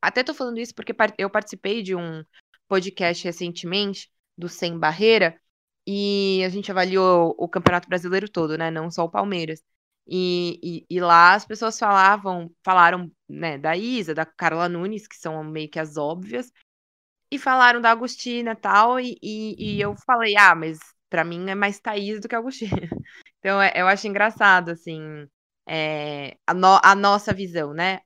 Até 0.03 0.23
tô 0.25 0.35
falando 0.35 0.59
isso 0.59 0.75
porque 0.75 0.95
eu 1.19 1.31
participei 1.31 1.83
de 1.83 1.95
um 1.95 2.25
podcast 2.69 3.25
recentemente 3.25 4.11
do 4.39 4.49
Sem 4.49 4.79
Barreira, 4.79 5.39
e 5.87 6.43
a 6.45 6.49
gente 6.49 6.71
avaliou 6.71 7.35
o 7.39 7.49
Campeonato 7.49 7.89
Brasileiro 7.89 8.29
todo, 8.29 8.57
né? 8.57 8.71
Não 8.71 8.91
só 8.91 9.05
o 9.05 9.11
Palmeiras. 9.11 9.61
E, 10.07 10.61
e, 10.63 10.87
e, 10.97 11.01
lá 11.01 11.35
as 11.35 11.45
pessoas 11.45 11.79
falavam, 11.79 12.51
falaram, 12.65 13.11
né, 13.29 13.59
da 13.59 13.77
Isa, 13.77 14.15
da 14.15 14.25
Carla 14.27 14.69
Nunes, 14.69 15.07
que 15.07 15.17
são 15.17 15.43
meio 15.45 15.71
que 15.71 15.79
as 15.79 15.97
óbvias, 15.97 16.51
e 17.31 17.39
falaram 17.39 17.81
da 17.81 17.91
Agostina 17.91 18.57
tal, 18.57 18.99
e, 19.01 19.17
e, 19.23 19.77
e 19.77 19.81
eu 19.81 19.95
falei, 20.07 20.37
ah, 20.37 20.55
mas 20.55 20.79
para 21.09 21.25
mim 21.25 21.49
é 21.51 21.55
mais 21.55 21.81
Thaís 21.81 22.21
do 22.21 22.29
que 22.29 22.35
Agostina. 22.35 22.71
Então 23.43 23.61
é, 23.63 23.73
eu 23.75 23.87
acho 23.89 24.07
engraçado, 24.07 24.71
assim, 24.71 25.27
é, 25.67 26.37
a, 26.47 26.53
no, 26.53 26.79
a 26.83 26.95
nossa 26.95 27.33
visão, 27.33 27.73
né? 27.73 28.01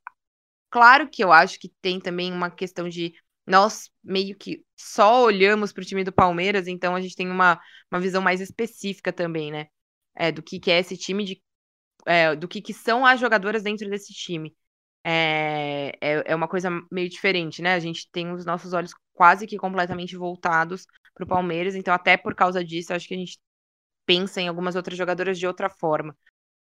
Claro 0.70 1.08
que 1.08 1.24
eu 1.24 1.32
acho 1.32 1.58
que 1.58 1.68
tem 1.82 2.00
também 2.00 2.32
uma 2.32 2.50
questão 2.50 2.88
de 2.88 3.12
nós 3.46 3.90
meio 4.02 4.36
que 4.36 4.64
só 4.76 5.24
olhamos 5.24 5.72
para 5.72 5.82
o 5.82 5.84
time 5.84 6.04
do 6.04 6.12
Palmeiras, 6.12 6.66
então 6.66 6.94
a 6.94 7.00
gente 7.00 7.16
tem 7.16 7.30
uma, 7.30 7.60
uma 7.90 8.00
visão 8.00 8.22
mais 8.22 8.40
específica 8.40 9.12
também, 9.12 9.50
né? 9.50 9.66
É, 10.14 10.32
do 10.32 10.42
que, 10.42 10.60
que 10.60 10.70
é 10.70 10.78
esse 10.78 10.96
time, 10.96 11.24
de, 11.24 11.42
é, 12.06 12.36
do 12.36 12.48
que, 12.48 12.62
que 12.62 12.72
são 12.72 13.04
as 13.04 13.20
jogadoras 13.20 13.62
dentro 13.62 13.88
desse 13.90 14.12
time. 14.12 14.54
É, 15.06 15.92
é, 16.00 16.32
é, 16.32 16.34
uma 16.34 16.48
coisa 16.48 16.70
meio 16.90 17.08
diferente, 17.10 17.60
né? 17.60 17.74
A 17.74 17.78
gente 17.78 18.08
tem 18.10 18.32
os 18.32 18.46
nossos 18.46 18.72
olhos 18.72 18.92
quase 19.12 19.46
que 19.46 19.58
completamente 19.58 20.16
voltados 20.16 20.86
para 21.14 21.24
o 21.24 21.28
Palmeiras, 21.28 21.74
então 21.74 21.92
até 21.92 22.16
por 22.16 22.34
causa 22.34 22.64
disso, 22.64 22.92
acho 22.92 23.06
que 23.06 23.14
a 23.14 23.18
gente 23.18 23.38
pensa 24.06 24.40
em 24.40 24.48
algumas 24.48 24.74
outras 24.74 24.96
jogadoras 24.96 25.38
de 25.38 25.46
outra 25.46 25.68
forma. 25.68 26.16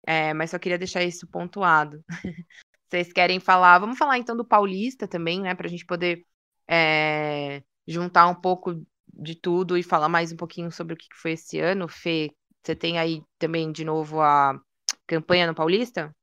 É, 0.05 0.33
mas 0.33 0.51
só 0.51 0.59
queria 0.59 0.77
deixar 0.77 1.03
isso 1.03 1.27
pontuado. 1.27 2.03
Vocês 2.89 3.11
querem 3.13 3.39
falar? 3.39 3.79
Vamos 3.79 3.97
falar 3.97 4.17
então 4.17 4.35
do 4.35 4.45
Paulista 4.45 5.07
também, 5.07 5.41
né? 5.41 5.55
Para 5.55 5.67
a 5.67 5.69
gente 5.69 5.85
poder 5.85 6.25
é, 6.69 7.63
juntar 7.87 8.27
um 8.27 8.35
pouco 8.35 8.85
de 9.13 9.35
tudo 9.35 9.77
e 9.77 9.83
falar 9.83 10.09
mais 10.09 10.31
um 10.31 10.37
pouquinho 10.37 10.71
sobre 10.71 10.93
o 10.93 10.97
que 10.97 11.07
foi 11.15 11.31
esse 11.31 11.59
ano. 11.59 11.87
Fê, 11.87 12.29
você 12.61 12.75
tem 12.75 12.99
aí 12.99 13.23
também 13.39 13.71
de 13.71 13.85
novo 13.85 14.21
a 14.21 14.59
campanha 15.07 15.47
no 15.47 15.55
Paulista? 15.55 16.13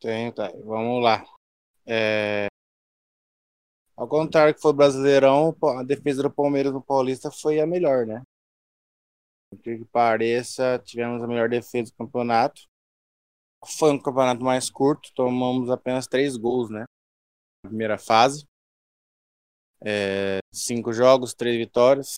Tenho, 0.00 0.32
tá. 0.32 0.52
Vamos 0.64 1.02
lá. 1.02 1.24
É... 1.86 2.48
Ao 3.96 4.06
contrário 4.08 4.54
que 4.54 4.60
foi 4.60 4.72
Brasileirão, 4.72 5.56
a 5.78 5.82
defesa 5.82 6.22
do 6.22 6.30
Palmeiras 6.30 6.72
no 6.72 6.82
Paulista 6.82 7.30
foi 7.30 7.60
a 7.60 7.66
melhor, 7.66 8.06
né? 8.06 8.22
Por 9.50 9.58
que 9.60 9.84
pareça, 9.86 10.78
tivemos 10.84 11.22
a 11.22 11.26
melhor 11.26 11.48
defesa 11.48 11.90
do 11.90 11.96
campeonato. 11.96 12.62
Foi 13.78 13.90
um 13.92 13.98
campeonato 13.98 14.42
mais 14.42 14.68
curto, 14.68 15.10
tomamos 15.14 15.70
apenas 15.70 16.06
três 16.06 16.36
gols, 16.36 16.68
né? 16.68 16.84
Na 17.64 17.70
primeira 17.70 17.98
fase. 17.98 18.44
É, 19.82 20.38
cinco 20.52 20.92
jogos, 20.92 21.34
três 21.34 21.56
vitórias. 21.56 22.16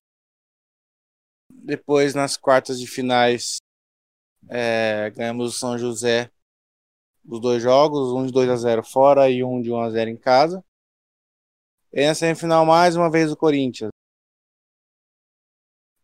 Depois, 1.50 2.14
nas 2.14 2.36
quartas 2.36 2.80
de 2.80 2.86
finais, 2.86 3.58
é, 4.50 5.10
ganhamos 5.10 5.54
o 5.54 5.58
São 5.58 5.78
José 5.78 6.30
os 7.28 7.40
dois 7.40 7.62
jogos, 7.62 8.12
um 8.12 8.26
de 8.26 8.32
2 8.32 8.48
a 8.50 8.56
0 8.56 8.82
fora 8.82 9.30
e 9.30 9.44
um 9.44 9.60
de 9.62 9.70
1 9.70 9.80
a 9.80 9.90
0 9.90 10.10
em 10.10 10.16
casa. 10.16 10.64
E 11.92 12.06
na 12.06 12.14
semifinal, 12.14 12.64
mais 12.66 12.96
uma 12.96 13.10
vez, 13.10 13.30
o 13.30 13.36
Corinthians. 13.36 13.90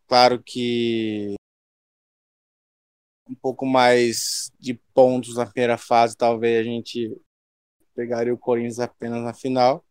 Claro 0.07 0.43
que 0.43 1.35
um 3.28 3.35
pouco 3.35 3.66
mais 3.66 4.50
de 4.61 4.75
pontos 4.95 5.37
na 5.37 5.47
primeira 5.47 5.78
fase, 5.78 6.16
talvez 6.16 6.61
a 6.61 6.62
gente 6.62 7.16
pegaria 7.95 8.33
o 8.35 8.38
Corinthians 8.38 8.78
apenas 8.78 9.23
na 9.23 9.35
final 9.35 9.85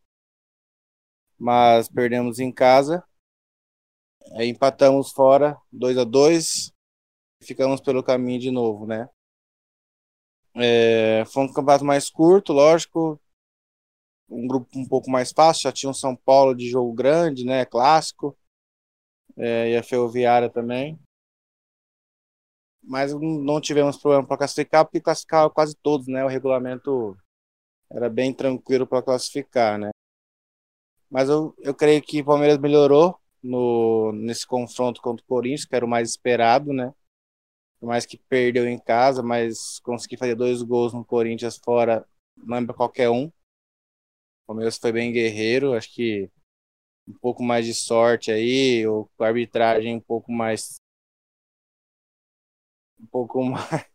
mas 1.43 1.89
perdemos 1.89 2.39
em 2.39 2.53
casa. 2.53 3.03
Aí 4.37 4.47
empatamos 4.47 5.11
fora, 5.11 5.57
2 5.71 5.97
a 5.97 6.05
2 6.05 6.71
Ficamos 7.41 7.81
pelo 7.81 8.01
caminho 8.01 8.39
de 8.39 8.49
novo, 8.51 8.87
né? 8.87 9.09
É, 10.55 11.23
foi 11.25 11.43
um 11.43 11.47
campeonato 11.47 11.85
mais 11.85 12.09
curto, 12.09 12.53
lógico. 12.53 13.19
Um 14.29 14.47
grupo 14.47 14.67
um 14.77 14.87
pouco 14.87 15.09
mais 15.09 15.31
fácil. 15.31 15.63
Já 15.63 15.71
tinha 15.71 15.89
o 15.89 15.93
São 15.93 16.15
Paulo 16.15 16.55
de 16.55 16.69
jogo 16.69 16.93
grande, 16.93 17.45
né? 17.45 17.65
Clássico. 17.65 18.37
É, 19.37 19.71
e 19.71 19.77
a 19.77 19.83
Ferroviária 19.83 20.49
também. 20.49 20.99
Mas 22.81 23.13
não 23.13 23.61
tivemos 23.61 23.97
problema 23.97 24.27
para 24.27 24.37
classificar, 24.37 24.85
porque 24.85 24.99
classificava 24.99 25.49
quase 25.49 25.75
todos, 25.81 26.07
né? 26.07 26.23
O 26.23 26.27
regulamento 26.27 27.17
era 27.91 28.09
bem 28.09 28.33
tranquilo 28.33 28.87
para 28.87 29.03
classificar, 29.03 29.79
né? 29.79 29.91
Mas 31.09 31.29
eu, 31.29 31.55
eu 31.59 31.73
creio 31.73 32.01
que 32.01 32.21
o 32.21 32.25
Palmeiras 32.25 32.57
melhorou 32.57 33.17
no, 33.41 34.11
nesse 34.13 34.47
confronto 34.47 35.01
contra 35.01 35.23
o 35.23 35.27
Corinthians, 35.27 35.65
que 35.65 35.75
era 35.75 35.85
o 35.85 35.89
mais 35.89 36.09
esperado, 36.09 36.73
né? 36.73 36.93
Por 37.83 37.87
mais 37.87 38.05
que 38.05 38.17
perdeu 38.17 38.65
em 38.65 38.79
casa, 38.79 39.21
mas 39.21 39.77
conseguir 39.79 40.15
fazer 40.15 40.35
dois 40.35 40.61
gols 40.61 40.93
no 40.93 41.03
Corinthians 41.03 41.57
fora 41.57 42.07
não 42.37 42.65
para 42.65 42.73
qualquer 42.73 43.09
um. 43.09 43.25
O 43.25 43.31
Palmeiras 44.47 44.77
foi 44.77 44.93
bem 44.93 45.11
guerreiro, 45.11 45.73
acho 45.73 45.93
que 45.93 46.31
um 47.05 47.11
pouco 47.15 47.43
mais 47.43 47.65
de 47.65 47.73
sorte 47.73 48.31
aí, 48.31 48.87
ou 48.87 49.11
com 49.17 49.25
a 49.25 49.27
arbitragem 49.27 49.97
um 49.97 49.99
pouco 49.99 50.31
mais. 50.31 50.75
Um 53.01 53.05
pouco 53.07 53.43
mais. 53.51 53.85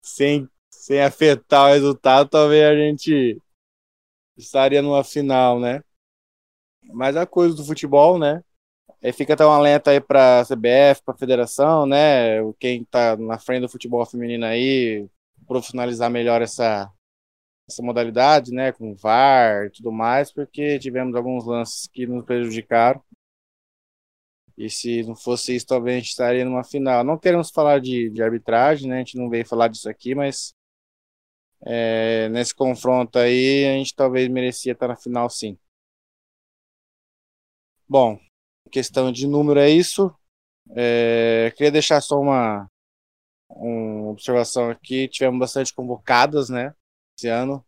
sem, 0.00 0.48
sem 0.70 1.02
afetar 1.02 1.70
o 1.70 1.74
resultado, 1.74 2.28
talvez 2.28 2.62
a 2.62 2.76
gente 2.76 3.42
estaria 4.36 4.80
numa 4.80 5.02
final, 5.02 5.58
né? 5.58 5.82
Mas 6.84 7.16
a 7.16 7.26
coisa 7.26 7.56
do 7.56 7.64
futebol, 7.64 8.16
né? 8.16 8.44
É, 9.02 9.12
fica 9.12 9.32
até 9.34 9.46
um 9.46 9.50
alerta 9.50 9.90
aí 9.90 10.00
para 10.00 10.40
a 10.40 10.44
CBF, 10.44 11.02
para 11.02 11.14
a 11.14 11.18
federação, 11.18 11.86
né? 11.86 12.40
Quem 12.58 12.82
está 12.82 13.16
na 13.16 13.38
frente 13.38 13.62
do 13.62 13.68
futebol 13.68 14.04
feminino 14.04 14.44
aí, 14.44 15.08
profissionalizar 15.46 16.10
melhor 16.10 16.42
essa, 16.42 16.92
essa 17.68 17.82
modalidade, 17.82 18.52
né? 18.52 18.72
Com 18.72 18.94
VAR 18.94 19.66
e 19.66 19.70
tudo 19.70 19.92
mais, 19.92 20.32
porque 20.32 20.78
tivemos 20.78 21.14
alguns 21.16 21.46
lances 21.46 21.88
que 21.88 22.06
nos 22.06 22.24
prejudicaram. 22.24 23.02
E 24.56 24.68
se 24.70 25.02
não 25.04 25.16
fosse 25.16 25.56
isso, 25.56 25.66
talvez 25.66 25.96
a 25.96 25.98
gente 26.00 26.10
estaria 26.10 26.44
numa 26.44 26.62
final. 26.62 27.02
Não 27.02 27.18
queremos 27.18 27.50
falar 27.50 27.80
de, 27.80 28.10
de 28.10 28.22
arbitragem, 28.22 28.88
né? 28.88 28.96
A 28.96 28.98
gente 28.98 29.16
não 29.16 29.30
veio 29.30 29.46
falar 29.46 29.68
disso 29.68 29.88
aqui, 29.88 30.14
mas 30.14 30.54
é, 31.62 32.28
nesse 32.30 32.54
confronto 32.54 33.18
aí, 33.18 33.66
a 33.66 33.72
gente 33.72 33.94
talvez 33.94 34.28
merecia 34.28 34.72
estar 34.72 34.88
na 34.88 34.96
final 34.96 35.28
sim. 35.30 35.58
Bom, 37.88 38.18
questão 38.70 39.12
de 39.12 39.26
número 39.26 39.60
é 39.60 39.68
isso. 39.68 40.14
É, 40.76 41.52
queria 41.56 41.72
deixar 41.72 42.00
só 42.00 42.20
uma, 42.20 42.70
uma 43.48 44.10
observação 44.10 44.70
aqui. 44.70 45.08
Tivemos 45.08 45.38
bastante 45.38 45.74
convocadas, 45.74 46.48
né? 46.48 46.74
Esse 47.18 47.28
ano. 47.28 47.64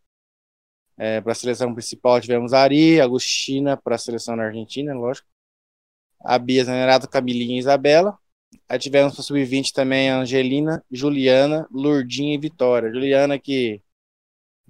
É, 0.96 1.20
para 1.20 1.32
a 1.32 1.34
seleção 1.34 1.72
principal 1.74 2.20
tivemos 2.20 2.52
Ari, 2.52 3.00
Agostina 3.00 3.76
para 3.76 3.96
a 3.96 3.98
seleção 3.98 4.36
da 4.36 4.44
Argentina, 4.44 4.94
lógico. 4.94 5.26
A 6.20 6.38
Bia 6.38 6.64
Zanerato, 6.64 7.08
Camilinha 7.08 7.56
e 7.56 7.58
Isabela. 7.58 8.16
Aí 8.68 8.78
tivemos 8.78 9.14
para 9.14 9.22
sub-20 9.22 9.72
também 9.72 10.10
Angelina, 10.10 10.84
Juliana, 10.90 11.66
Lurdinha 11.70 12.34
e 12.34 12.38
Vitória. 12.38 12.92
Juliana 12.92 13.38
que 13.38 13.82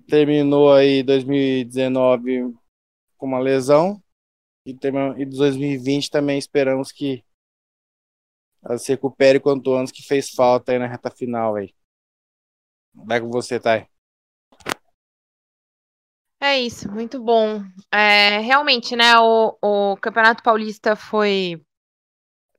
terminou 0.09 0.73
aí 0.73 1.03
2019 1.03 2.55
com 3.17 3.27
uma 3.27 3.39
lesão, 3.39 4.03
e, 4.65 4.71
e 5.19 5.25
2020 5.27 6.11
também 6.11 6.39
esperamos 6.39 6.93
que 6.93 7.25
ela 8.63 8.79
se 8.79 8.93
recupere 8.93 9.41
quanto 9.41 9.75
antes 9.75 9.93
que 9.93 10.03
fez 10.03 10.31
falta 10.31 10.73
aí 10.73 10.79
na 10.79 10.87
reta 10.87 11.11
final 11.11 11.57
aí. 11.57 11.75
Vai 12.95 13.21
com 13.21 13.31
você, 13.31 13.59
Thay. 13.59 13.87
É 16.41 16.61
isso, 16.61 16.91
muito 16.91 17.23
bom. 17.23 17.63
É, 17.91 18.39
realmente, 18.39 18.97
né, 18.97 19.17
o, 19.19 19.57
o 19.63 19.97
Campeonato 19.97 20.43
Paulista 20.43 20.97
foi 20.97 21.65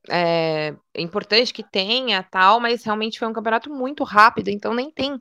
é, 0.10 0.76
importante 0.96 1.54
que 1.54 1.64
tenha 1.64 2.24
tal, 2.24 2.60
mas 2.60 2.84
realmente 2.84 3.20
foi 3.20 3.28
um 3.28 3.34
campeonato 3.34 3.70
muito 3.70 4.04
rápido, 4.04 4.50
então 4.50 4.74
nem 4.74 4.90
tem 4.92 5.20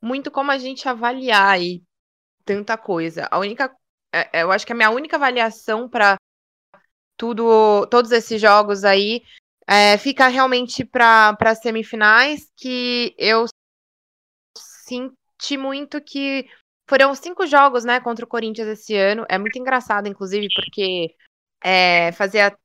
muito 0.00 0.30
como 0.30 0.50
a 0.50 0.58
gente 0.58 0.88
avaliar 0.88 1.48
aí 1.48 1.82
tanta 2.44 2.78
coisa. 2.78 3.28
A 3.30 3.38
única 3.38 3.74
é, 4.16 4.40
é, 4.40 4.42
eu 4.42 4.50
acho 4.52 4.66
que 4.66 4.72
a 4.72 4.76
minha 4.76 4.90
única 4.90 5.16
avaliação 5.16 5.88
para 5.88 6.16
tudo, 7.16 7.86
todos 7.86 8.10
esses 8.12 8.40
jogos 8.40 8.84
aí 8.84 9.22
é, 9.66 9.98
fica 9.98 10.28
realmente 10.28 10.84
para 10.84 11.54
semifinais, 11.54 12.50
que 12.56 13.14
eu 13.18 13.46
senti 14.56 15.56
muito 15.58 16.00
que 16.00 16.48
foram 16.88 17.14
cinco 17.14 17.46
jogos, 17.46 17.84
né, 17.84 18.00
contra 18.00 18.24
o 18.24 18.28
Corinthians 18.28 18.68
esse 18.68 18.96
ano. 18.96 19.26
É 19.28 19.38
muito 19.38 19.58
engraçado, 19.58 20.06
inclusive, 20.08 20.46
porque 20.54 21.14
é, 21.62 22.12
fazia 22.12 22.56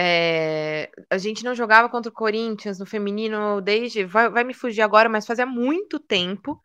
é, 0.00 0.90
a 1.10 1.18
gente 1.18 1.42
não 1.42 1.56
jogava 1.56 1.88
contra 1.88 2.08
o 2.08 2.14
Corinthians 2.14 2.78
no 2.78 2.86
feminino 2.86 3.60
desde. 3.60 4.04
Vai, 4.04 4.30
vai, 4.30 4.44
me 4.44 4.54
fugir 4.54 4.80
agora, 4.80 5.08
mas 5.08 5.26
fazia 5.26 5.44
muito 5.44 5.98
tempo. 5.98 6.60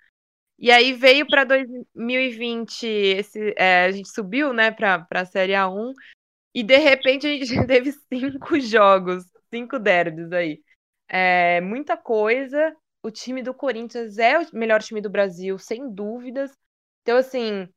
E 0.58 0.72
aí 0.72 0.94
veio 0.94 1.28
para 1.28 1.44
2020, 1.44 2.86
esse, 2.86 3.54
é, 3.58 3.86
a 3.86 3.92
gente 3.92 4.10
subiu, 4.10 4.54
né, 4.54 4.72
para 4.72 5.06
a 5.12 5.26
Série 5.26 5.54
A1, 5.54 5.94
e 6.54 6.64
de 6.64 6.78
repente 6.78 7.28
a 7.28 7.30
gente 7.30 7.46
teve 7.68 7.92
cinco 7.92 8.60
jogos, 8.60 9.26
cinco 9.54 9.80
derbys 9.80 10.32
aí. 10.32 10.62
É, 11.10 11.62
muita 11.62 11.98
coisa. 11.98 12.76
O 13.04 13.12
time 13.12 13.44
do 13.44 13.54
Corinthians 13.54 14.18
é 14.18 14.40
o 14.40 14.48
melhor 14.54 14.82
time 14.82 15.02
do 15.02 15.10
Brasil, 15.10 15.58
sem 15.58 15.94
dúvidas. 15.94 16.52
Então, 17.02 17.18
assim, 17.18 17.68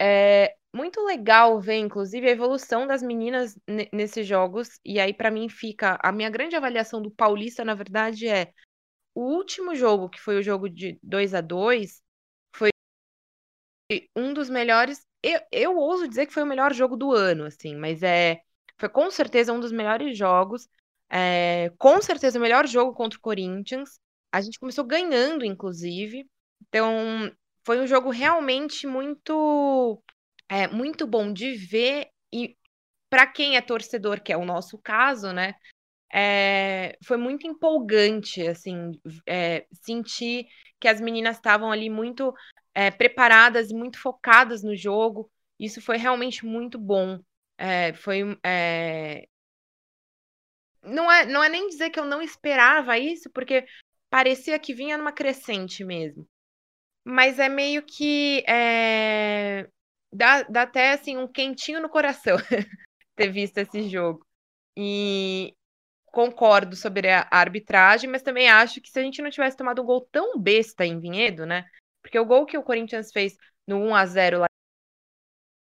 é 0.00 0.54
muito 0.72 1.04
legal 1.04 1.60
ver, 1.60 1.78
inclusive, 1.78 2.28
a 2.28 2.30
evolução 2.30 2.86
das 2.86 3.02
meninas 3.02 3.58
nesses 3.92 4.26
jogos. 4.26 4.78
E 4.84 5.00
aí, 5.00 5.12
para 5.12 5.30
mim, 5.30 5.48
fica. 5.48 5.98
A 6.02 6.12
minha 6.12 6.30
grande 6.30 6.54
avaliação 6.56 7.02
do 7.02 7.10
Paulista, 7.10 7.64
na 7.64 7.74
verdade, 7.74 8.28
é 8.28 8.52
o 9.14 9.22
último 9.22 9.74
jogo, 9.74 10.08
que 10.08 10.20
foi 10.20 10.38
o 10.38 10.42
jogo 10.42 10.68
de 10.70 10.98
2 11.02 11.34
a 11.34 11.40
2 11.40 12.00
um 14.16 14.32
dos 14.32 14.48
melhores. 14.48 15.06
Eu, 15.22 15.40
eu 15.52 15.76
ouso 15.76 16.08
dizer 16.08 16.26
que 16.26 16.32
foi 16.32 16.42
o 16.42 16.46
melhor 16.46 16.72
jogo 16.72 16.96
do 16.96 17.12
ano, 17.12 17.44
assim, 17.44 17.76
mas 17.76 18.02
é. 18.02 18.40
Foi 18.78 18.88
com 18.88 19.10
certeza 19.10 19.52
um 19.52 19.60
dos 19.60 19.72
melhores 19.72 20.16
jogos. 20.16 20.68
É, 21.10 21.70
com 21.78 22.00
certeza 22.00 22.38
o 22.38 22.42
melhor 22.42 22.66
jogo 22.66 22.94
contra 22.94 23.18
o 23.18 23.22
Corinthians. 23.22 24.00
A 24.32 24.40
gente 24.40 24.58
começou 24.58 24.84
ganhando, 24.84 25.44
inclusive. 25.44 26.26
Então, 26.68 27.30
foi 27.64 27.80
um 27.80 27.86
jogo 27.86 28.10
realmente 28.10 28.86
muito, 28.86 30.02
é, 30.48 30.68
muito 30.68 31.06
bom 31.06 31.32
de 31.32 31.54
ver. 31.54 32.08
E 32.32 32.56
para 33.10 33.26
quem 33.26 33.56
é 33.56 33.60
torcedor, 33.60 34.22
que 34.22 34.32
é 34.32 34.36
o 34.36 34.44
nosso 34.44 34.78
caso, 34.78 35.32
né? 35.32 35.54
É, 36.12 36.96
foi 37.04 37.16
muito 37.16 37.46
empolgante, 37.46 38.46
assim, 38.46 38.92
é, 39.26 39.66
sentir 39.82 40.46
que 40.80 40.88
as 40.88 41.00
meninas 41.00 41.36
estavam 41.36 41.70
ali 41.70 41.90
muito 41.90 42.34
é, 42.74 42.90
preparadas 42.90 43.70
muito 43.70 43.98
focadas 43.98 44.62
no 44.62 44.76
jogo. 44.76 45.30
Isso 45.58 45.80
foi 45.80 45.96
realmente 45.96 46.44
muito 46.44 46.78
bom. 46.78 47.20
É, 47.58 47.92
foi. 47.92 48.22
É... 48.44 49.26
Não, 50.82 51.10
é, 51.12 51.26
não 51.26 51.44
é 51.44 51.48
nem 51.48 51.68
dizer 51.68 51.90
que 51.90 52.00
eu 52.00 52.04
não 52.06 52.22
esperava 52.22 52.98
isso, 52.98 53.30
porque 53.30 53.66
parecia 54.08 54.58
que 54.58 54.74
vinha 54.74 54.96
numa 54.96 55.12
crescente 55.12 55.84
mesmo. 55.84 56.26
Mas 57.04 57.38
é 57.38 57.48
meio 57.48 57.82
que. 57.82 58.44
É... 58.48 59.68
Dá, 60.12 60.42
dá 60.44 60.62
até 60.62 60.92
assim, 60.92 61.16
um 61.16 61.28
quentinho 61.28 61.80
no 61.80 61.88
coração 61.88 62.36
ter 63.14 63.30
visto 63.30 63.58
esse 63.58 63.88
jogo. 63.88 64.26
E 64.76 65.54
concordo 66.12 66.76
sobre 66.76 67.08
a 67.10 67.26
arbitragem, 67.30 68.08
mas 68.10 68.22
também 68.22 68.48
acho 68.48 68.80
que 68.80 68.90
se 68.90 68.98
a 68.98 69.02
gente 69.02 69.22
não 69.22 69.30
tivesse 69.30 69.56
tomado 69.56 69.82
um 69.82 69.84
gol 69.84 70.08
tão 70.12 70.38
besta 70.38 70.84
em 70.84 70.98
Vinhedo, 70.98 71.46
né? 71.46 71.64
Porque 72.02 72.18
o 72.18 72.24
gol 72.24 72.46
que 72.46 72.58
o 72.58 72.62
Corinthians 72.62 73.12
fez 73.12 73.36
no 73.66 73.78
1 73.78 73.94
a 73.94 74.06
0 74.06 74.38
lá 74.40 74.46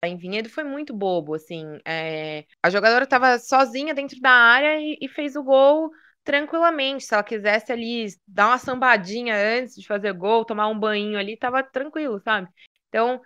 em 0.05 0.17
Vinhedo 0.17 0.49
foi 0.49 0.65
muito 0.65 0.95
bobo, 0.95 1.35
assim. 1.35 1.81
É... 1.85 2.45
A 2.63 2.71
jogadora 2.71 3.05
estava 3.05 3.39
sozinha 3.39 3.95
dentro 3.95 4.21
da 4.21 4.31
área 4.31 4.81
e, 4.81 4.99
e, 5.01 5.09
fez 5.09 5.37
o 5.37 5.43
gol 5.43 5.91
tranquilamente. 6.25 7.05
Se 7.05 7.15
ela 7.15 7.25
quisesse 7.25 7.73
ali 7.73 8.07
dar 8.27 8.49
uma 8.49 8.59
sambadinha 8.59 9.35
antes 9.35 9.75
de 9.75 9.87
fazer 9.87 10.13
gol, 10.13 10.45
tomar 10.45 10.69
um 10.69 10.79
banho 10.79 11.19
ali, 11.19 11.37
tava 11.37 11.63
tranquilo, 11.63 12.21
sabe? 12.21 12.49
Então, 12.89 13.21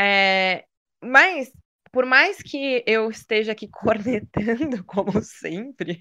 é... 0.00 0.64
mas 1.02 1.52
por 1.92 2.06
mais 2.06 2.38
que 2.38 2.82
eu 2.86 3.10
esteja 3.10 3.52
aqui 3.52 3.68
cornetando, 3.72 4.84
como 4.84 5.22
sempre, 5.22 6.00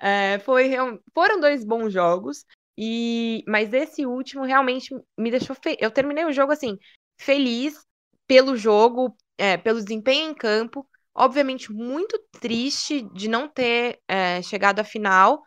é, 0.00 0.38
foi, 0.44 0.72
foram 1.14 1.40
dois 1.40 1.64
bons 1.64 1.92
jogos. 1.92 2.44
E, 2.80 3.42
mas 3.48 3.72
esse 3.72 4.06
último 4.06 4.44
realmente 4.44 4.94
me 5.18 5.32
deixou. 5.32 5.56
Fe... 5.56 5.76
Eu 5.80 5.90
terminei 5.90 6.24
o 6.24 6.32
jogo 6.32 6.52
assim, 6.52 6.78
feliz 7.20 7.84
pelo 8.24 8.56
jogo, 8.56 9.16
é, 9.36 9.56
pelo 9.56 9.82
desempenho 9.82 10.30
em 10.30 10.34
campo. 10.34 10.88
Obviamente, 11.12 11.72
muito 11.72 12.16
triste 12.40 13.02
de 13.12 13.28
não 13.28 13.48
ter 13.48 13.98
é, 14.06 14.40
chegado 14.42 14.78
à 14.78 14.84
final, 14.84 15.42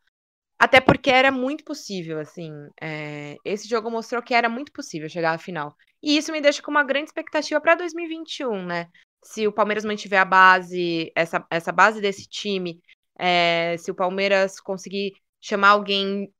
até 0.60 0.82
porque 0.82 1.10
era 1.10 1.32
muito 1.32 1.64
possível, 1.64 2.20
assim. 2.20 2.52
É, 2.82 3.38
esse 3.46 3.66
jogo 3.70 3.90
mostrou 3.90 4.22
que 4.22 4.34
era 4.34 4.50
muito 4.50 4.74
possível 4.74 5.08
chegar 5.08 5.34
à 5.34 5.38
final. 5.38 5.74
E 6.04 6.18
isso 6.18 6.34
me 6.34 6.42
deixa 6.42 6.62
com 6.62 6.70
uma 6.70 6.84
grande 6.84 7.06
expectativa 7.06 7.62
para 7.62 7.76
2021, 7.76 8.66
né? 8.66 8.88
Se 9.24 9.48
o 9.48 9.52
Palmeiras 9.52 9.86
mantiver 9.86 10.20
a 10.20 10.26
base, 10.26 11.12
essa, 11.16 11.46
essa 11.50 11.72
base 11.72 12.02
desse 12.02 12.28
time, 12.28 12.82
é, 13.20 13.76
se 13.78 13.92
o 13.92 13.96
Palmeiras 13.96 14.60
conseguir 14.60 15.14
chamar 15.40 15.70
alguém 15.70 16.32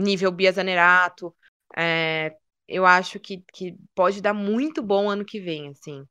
nível 0.00 0.32
Bia 0.32 0.52
Zanerato. 0.52 1.34
É, 1.76 2.34
eu 2.66 2.86
acho 2.86 3.20
que, 3.20 3.44
que 3.52 3.76
pode 3.94 4.20
dar 4.20 4.34
muito 4.34 4.82
bom 4.82 5.08
ano 5.08 5.24
que 5.24 5.40
vem, 5.40 5.68
assim. 5.68 6.04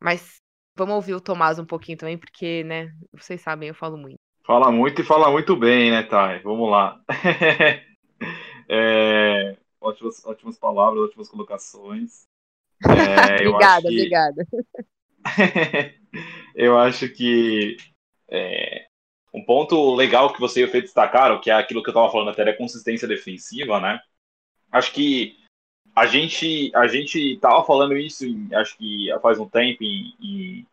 Mas 0.00 0.40
vamos 0.76 0.94
ouvir 0.94 1.14
o 1.14 1.20
Tomás 1.20 1.58
um 1.58 1.64
pouquinho 1.64 1.98
também, 1.98 2.18
porque, 2.18 2.64
né, 2.64 2.92
vocês 3.12 3.40
sabem, 3.40 3.68
eu 3.68 3.74
falo 3.74 3.96
muito. 3.96 4.18
Fala 4.46 4.70
muito 4.72 5.02
e 5.02 5.04
fala 5.04 5.30
muito 5.30 5.56
bem, 5.56 5.90
né, 5.90 6.02
Thay? 6.04 6.40
Vamos 6.42 6.70
lá. 6.70 7.00
é, 8.68 9.56
ótimas, 9.80 10.24
ótimas 10.24 10.58
palavras, 10.58 11.04
ótimas 11.04 11.28
colocações. 11.28 12.26
É, 12.82 13.34
obrigada, 13.34 13.82
que... 13.82 13.88
obrigada. 13.88 14.46
eu 16.54 16.78
acho 16.78 17.08
que 17.08 17.76
é, 18.30 18.86
um 19.32 19.44
ponto 19.44 19.94
legal 19.94 20.32
que 20.32 20.40
você 20.40 20.60
e 20.60 20.64
o 20.64 20.68
Fê 20.68 20.80
destacaram, 20.80 21.40
que 21.40 21.50
é 21.50 21.54
aquilo 21.54 21.82
que 21.82 21.88
eu 21.88 21.92
estava 21.92 22.10
falando 22.10 22.30
até 22.30 22.44
da 22.44 22.56
consistência 22.56 23.06
defensiva, 23.06 23.80
né? 23.80 24.00
Acho 24.70 24.92
que 24.92 25.36
a 25.94 26.06
gente 26.06 26.70
a 26.74 26.86
gente 26.86 27.38
tava 27.38 27.64
falando 27.64 27.96
isso, 27.96 28.24
em, 28.26 28.54
acho 28.54 28.76
que 28.76 29.08
faz 29.22 29.38
um 29.38 29.48
tempo 29.48 29.82
em, 29.82 30.14
em, 30.20 30.66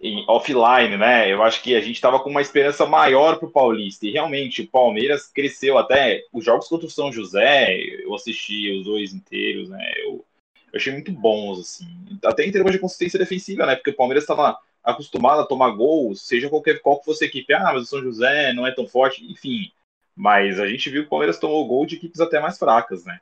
em, 0.00 0.24
offline, 0.28 0.96
né? 0.96 1.32
Eu 1.32 1.42
acho 1.42 1.62
que 1.62 1.74
a 1.74 1.80
gente 1.80 2.00
tava 2.00 2.20
com 2.20 2.30
uma 2.30 2.42
esperança 2.42 2.86
maior 2.86 3.38
pro 3.38 3.50
Paulista 3.50 4.06
e 4.06 4.12
realmente 4.12 4.62
o 4.62 4.68
Palmeiras 4.68 5.26
cresceu 5.26 5.78
até 5.78 6.22
os 6.32 6.44
jogos 6.44 6.68
contra 6.68 6.86
o 6.86 6.90
São 6.90 7.12
José. 7.12 7.76
Eu 8.02 8.14
assisti 8.14 8.70
os 8.78 8.84
dois 8.84 9.14
inteiros, 9.14 9.68
né? 9.68 9.92
Eu, 10.04 10.24
eu 10.72 10.76
achei 10.76 10.92
muito 10.92 11.12
bons 11.12 11.60
assim, 11.60 11.86
até 12.24 12.44
em 12.44 12.52
termos 12.52 12.72
de 12.72 12.78
consistência 12.78 13.18
defensiva, 13.18 13.66
né? 13.66 13.76
Porque 13.76 13.90
o 13.90 13.96
Palmeiras 13.96 14.24
estava 14.24 14.58
acostumado 14.82 15.40
a 15.40 15.46
tomar 15.46 15.70
gols, 15.70 16.26
seja 16.26 16.48
qualquer 16.48 16.80
qual 16.80 16.98
que 16.98 17.04
fosse 17.04 17.24
a 17.24 17.26
equipe. 17.26 17.52
Ah, 17.52 17.72
mas 17.72 17.82
o 17.82 17.86
São 17.86 18.02
José 18.02 18.52
não 18.52 18.66
é 18.66 18.72
tão 18.72 18.86
forte, 18.86 19.24
enfim. 19.30 19.70
Mas 20.16 20.58
a 20.58 20.66
gente 20.66 20.90
viu 20.90 21.02
que 21.02 21.06
o 21.06 21.10
Palmeiras 21.10 21.38
tomou 21.38 21.66
gol 21.66 21.86
de 21.86 21.96
equipes 21.96 22.20
até 22.20 22.40
mais 22.40 22.58
fracas, 22.58 23.04
né? 23.04 23.20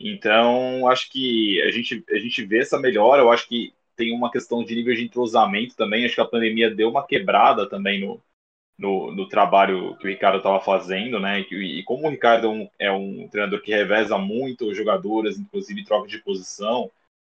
Então, 0.00 0.88
acho 0.88 1.10
que 1.10 1.60
a 1.62 1.70
gente, 1.70 2.04
a 2.10 2.18
gente 2.18 2.44
vê 2.44 2.60
essa 2.60 2.78
melhora. 2.78 3.22
Eu 3.22 3.30
acho 3.30 3.48
que 3.48 3.72
tem 3.96 4.14
uma 4.14 4.30
questão 4.30 4.62
de 4.62 4.74
nível 4.74 4.94
de 4.94 5.02
entrosamento 5.04 5.74
também. 5.74 6.04
Acho 6.04 6.14
que 6.14 6.20
a 6.20 6.26
pandemia 6.26 6.70
deu 6.70 6.88
uma 6.88 7.06
quebrada 7.06 7.68
também 7.68 8.00
no, 8.00 8.22
no, 8.78 9.12
no 9.14 9.28
trabalho 9.28 9.96
que 9.96 10.06
o 10.06 10.10
Ricardo 10.10 10.38
estava 10.38 10.60
fazendo, 10.60 11.18
né? 11.18 11.40
E, 11.50 11.80
e, 11.80 11.82
como 11.84 12.06
o 12.06 12.10
Ricardo 12.10 12.46
é 12.46 12.50
um, 12.50 12.70
é 12.78 12.92
um 12.92 13.28
treinador 13.28 13.60
que 13.60 13.72
reveza 13.72 14.16
muito 14.16 14.66
os 14.70 14.76
jogadores, 14.76 15.38
inclusive 15.38 15.84
troca 15.84 16.06
de 16.06 16.18
posição, 16.18 16.90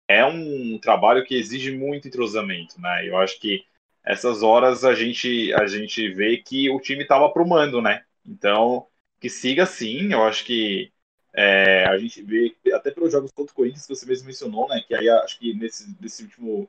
é 0.09 0.25
um 0.25 0.79
trabalho 0.79 1.25
que 1.25 1.35
exige 1.35 1.73
muito 1.77 2.07
entrosamento, 2.09 2.81
né? 2.81 3.09
Eu 3.09 3.17
acho 3.19 3.41
que 3.41 3.65
essas 4.05 4.43
horas 4.43 4.85
a 4.85 4.95
gente 4.95 5.53
a 5.55 5.67
gente 5.67 6.09
vê 6.13 6.37
que 6.39 6.71
o 6.71 6.81
time 6.81 7.03
estava 7.03 7.27
aprumando, 7.27 7.81
né? 7.83 8.05
Então, 8.27 8.87
que 9.21 9.29
siga 9.29 9.65
assim, 9.65 10.13
eu 10.13 10.25
acho 10.25 10.45
que 10.45 10.93
é, 11.35 11.87
a 11.87 11.99
gente 11.99 12.23
vê, 12.23 12.55
até 12.75 12.91
pelos 12.91 13.11
jogos 13.13 13.33
contra 13.33 13.53
o 13.53 13.55
Corinthians 13.55 13.87
que 13.87 13.95
você 13.95 14.07
mesmo 14.07 14.27
mencionou, 14.27 14.69
né? 14.69 14.83
Que 14.87 14.95
aí 14.95 15.09
acho 15.09 15.39
que 15.39 15.55
nesse, 15.55 15.97
nesse 16.01 16.25
último, 16.25 16.69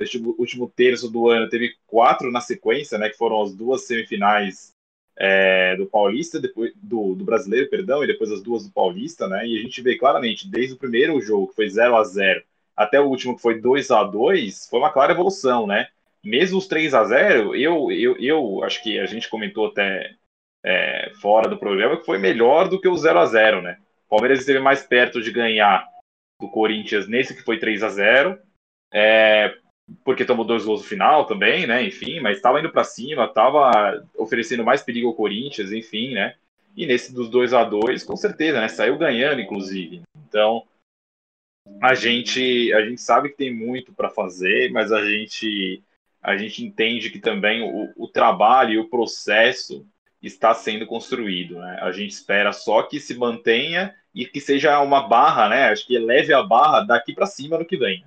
nesse 0.00 0.16
último 0.18 0.72
terço 0.74 1.10
do 1.10 1.28
ano 1.28 1.48
teve 1.48 1.74
quatro 1.86 2.32
na 2.32 2.40
sequência, 2.40 2.98
né? 2.98 3.10
Que 3.10 3.18
foram 3.18 3.42
as 3.42 3.54
duas 3.54 3.86
semifinais 3.86 4.72
é, 5.18 5.76
do 5.76 5.86
Paulista, 5.86 6.40
depois 6.40 6.72
do, 6.74 7.14
do 7.14 7.24
Brasileiro, 7.24 7.68
perdão, 7.68 8.02
e 8.02 8.06
depois 8.06 8.32
as 8.32 8.42
duas 8.42 8.64
do 8.64 8.72
Paulista, 8.72 9.28
né? 9.28 9.46
E 9.46 9.58
a 9.58 9.62
gente 9.62 9.82
vê 9.82 9.96
claramente, 9.98 10.48
desde 10.48 10.72
o 10.72 10.78
primeiro 10.78 11.20
jogo, 11.20 11.48
que 11.48 11.54
foi 11.54 11.68
0 11.68 11.94
a 11.96 12.02
0 12.02 12.42
até 12.74 12.98
o 12.98 13.04
último, 13.04 13.36
que 13.36 13.42
foi 13.42 13.60
2 13.60 13.90
a 13.90 14.02
2 14.02 14.68
foi 14.70 14.78
uma 14.80 14.90
clara 14.90 15.12
evolução, 15.12 15.66
né? 15.66 15.88
Mesmo 16.24 16.58
os 16.58 16.66
3 16.66 16.94
a 16.94 17.04
0 17.04 17.54
eu, 17.54 17.92
eu, 17.92 18.16
eu 18.18 18.64
acho 18.64 18.82
que 18.82 18.98
a 18.98 19.06
gente 19.06 19.28
comentou 19.28 19.66
até 19.66 20.14
é, 20.64 21.12
fora 21.20 21.48
do 21.48 21.58
programa 21.58 21.98
que 21.98 22.06
foi 22.06 22.18
melhor 22.18 22.68
do 22.68 22.80
que 22.80 22.88
o 22.88 22.96
0 22.96 23.18
a 23.18 23.26
0 23.26 23.62
né? 23.62 23.78
Palmeiras 24.08 24.40
esteve 24.40 24.58
mais 24.58 24.82
perto 24.82 25.20
de 25.20 25.30
ganhar 25.30 25.86
do 26.40 26.48
Corinthians 26.50 27.06
nesse 27.06 27.34
que 27.34 27.42
foi 27.42 27.58
3 27.58 27.82
a 27.82 27.88
0 27.90 28.38
é, 28.92 29.54
porque 30.04 30.24
tomou 30.24 30.44
dois 30.44 30.64
gols 30.64 30.82
no 30.82 30.86
final 30.86 31.26
também, 31.26 31.66
né? 31.66 31.82
Enfim, 31.82 32.20
mas 32.20 32.36
estava 32.36 32.60
indo 32.60 32.70
para 32.70 32.84
cima, 32.84 33.24
estava 33.24 34.06
oferecendo 34.16 34.64
mais 34.64 34.82
perigo 34.82 35.08
ao 35.08 35.14
Corinthians, 35.14 35.72
enfim, 35.72 36.14
né? 36.14 36.34
E 36.76 36.86
nesse 36.86 37.12
dos 37.12 37.28
2 37.28 37.52
a 37.52 37.64
2 37.64 38.04
com 38.04 38.16
certeza, 38.16 38.60
né? 38.60 38.68
Saiu 38.68 38.96
ganhando, 38.96 39.40
inclusive. 39.40 40.02
Então, 40.28 40.64
a 41.82 41.94
gente, 41.94 42.72
a 42.72 42.84
gente 42.84 43.00
sabe 43.00 43.30
que 43.30 43.36
tem 43.36 43.54
muito 43.54 43.92
para 43.92 44.10
fazer, 44.10 44.70
mas 44.70 44.92
a 44.92 45.04
gente, 45.04 45.82
a 46.22 46.36
gente 46.36 46.64
entende 46.64 47.10
que 47.10 47.18
também 47.18 47.62
o, 47.62 47.92
o 47.96 48.08
trabalho 48.08 48.72
e 48.72 48.78
o 48.78 48.88
processo 48.88 49.86
está 50.22 50.54
sendo 50.54 50.86
construído. 50.86 51.58
Né? 51.58 51.78
A 51.80 51.90
gente 51.92 52.10
espera 52.10 52.52
só 52.52 52.82
que 52.82 53.00
se 53.00 53.14
mantenha 53.14 53.94
e 54.14 54.26
que 54.26 54.40
seja 54.40 54.80
uma 54.80 55.08
barra, 55.08 55.48
né? 55.48 55.68
Acho 55.68 55.86
que 55.86 55.94
eleve 55.94 56.32
a 56.32 56.42
barra 56.42 56.80
daqui 56.80 57.14
para 57.14 57.26
cima 57.26 57.58
no 57.58 57.64
que 57.64 57.76
vem. 57.76 58.04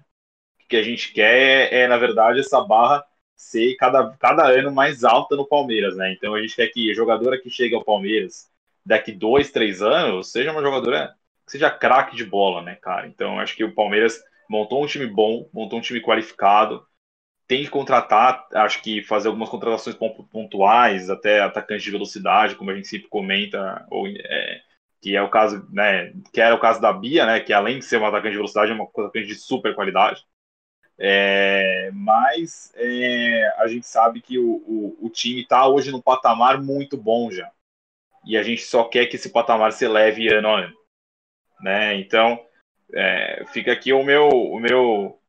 Que 0.74 0.78
a 0.78 0.82
gente 0.82 1.14
quer 1.14 1.72
é, 1.72 1.88
na 1.88 1.98
verdade, 1.98 2.40
essa 2.40 2.60
barra 2.60 3.06
ser 3.36 3.76
cada, 3.76 4.10
cada 4.18 4.48
ano 4.48 4.72
mais 4.72 5.04
alta 5.04 5.36
no 5.36 5.48
Palmeiras, 5.48 5.96
né? 5.96 6.12
Então 6.12 6.34
a 6.34 6.42
gente 6.42 6.56
quer 6.56 6.68
que 6.70 6.90
a 6.90 6.96
jogadora 6.96 7.40
que 7.40 7.48
chega 7.48 7.76
ao 7.76 7.84
Palmeiras 7.84 8.50
daqui 8.84 9.12
dois, 9.12 9.52
três 9.52 9.84
anos 9.84 10.32
seja 10.32 10.52
uma 10.52 10.64
jogadora 10.64 11.14
que 11.46 11.52
seja 11.52 11.70
craque 11.70 12.16
de 12.16 12.26
bola, 12.26 12.64
né, 12.64 12.76
cara? 12.82 13.06
Então 13.06 13.40
acho 13.40 13.56
que 13.56 13.64
o 13.64 13.72
Palmeiras 13.76 14.20
montou 14.50 14.84
um 14.84 14.88
time 14.88 15.06
bom, 15.06 15.48
montou 15.54 15.78
um 15.78 15.82
time 15.84 16.02
qualificado, 16.02 16.84
tem 17.48 17.64
que 17.64 17.70
contratar, 17.70 18.48
acho 18.56 18.82
que 18.82 19.04
fazer 19.04 19.28
algumas 19.28 19.50
contratações 19.50 19.96
pontuais, 20.32 21.08
até 21.08 21.42
atacantes 21.42 21.84
de 21.84 21.92
velocidade, 21.92 22.56
como 22.56 22.72
a 22.72 22.76
gente 22.76 22.88
sempre 22.88 23.10
comenta, 23.10 23.86
ou 23.92 24.08
é, 24.08 24.60
que 25.00 25.16
é 25.16 25.22
o 25.22 25.30
caso, 25.30 25.68
né, 25.72 26.14
que 26.34 26.42
era 26.42 26.56
o 26.56 26.60
caso 26.60 26.82
da 26.82 26.92
Bia, 26.92 27.28
né, 27.28 27.40
que 27.42 27.54
além 27.54 27.78
de 27.78 27.86
ser 27.86 27.98
uma 27.98 28.08
atacante 28.08 28.32
de 28.32 28.38
velocidade, 28.38 28.72
é 28.72 28.74
uma 28.74 28.86
atacante 28.86 29.28
de 29.28 29.36
super 29.36 29.76
qualidade. 29.76 30.26
É, 30.98 31.90
mas 31.94 32.72
é, 32.76 33.48
a 33.58 33.68
gente 33.68 33.88
sabe 33.88 34.22
que 34.22 34.38
o, 34.38 34.56
o, 34.66 34.98
o 35.08 35.10
time 35.10 35.42
está 35.42 35.68
hoje 35.68 35.92
num 35.92 36.02
patamar 36.02 36.62
muito 36.62 36.96
bom 36.96 37.32
já. 37.32 37.52
E 38.26 38.38
a 38.38 38.44
gente 38.44 38.62
só 38.64 38.84
quer 38.86 39.08
que 39.08 39.16
esse 39.16 39.30
patamar 39.30 39.74
se 39.74 39.86
eleve 39.86 40.34
ano 40.34 40.48
a 40.48 40.60
ano. 40.62 40.78
Né? 41.62 41.96
Então, 41.96 42.40
é, 42.94 43.44
fica 43.48 43.72
aqui 43.72 43.92
o 43.92 44.04
meu, 44.04 44.30
o 44.30 44.60
meu, 44.60 45.20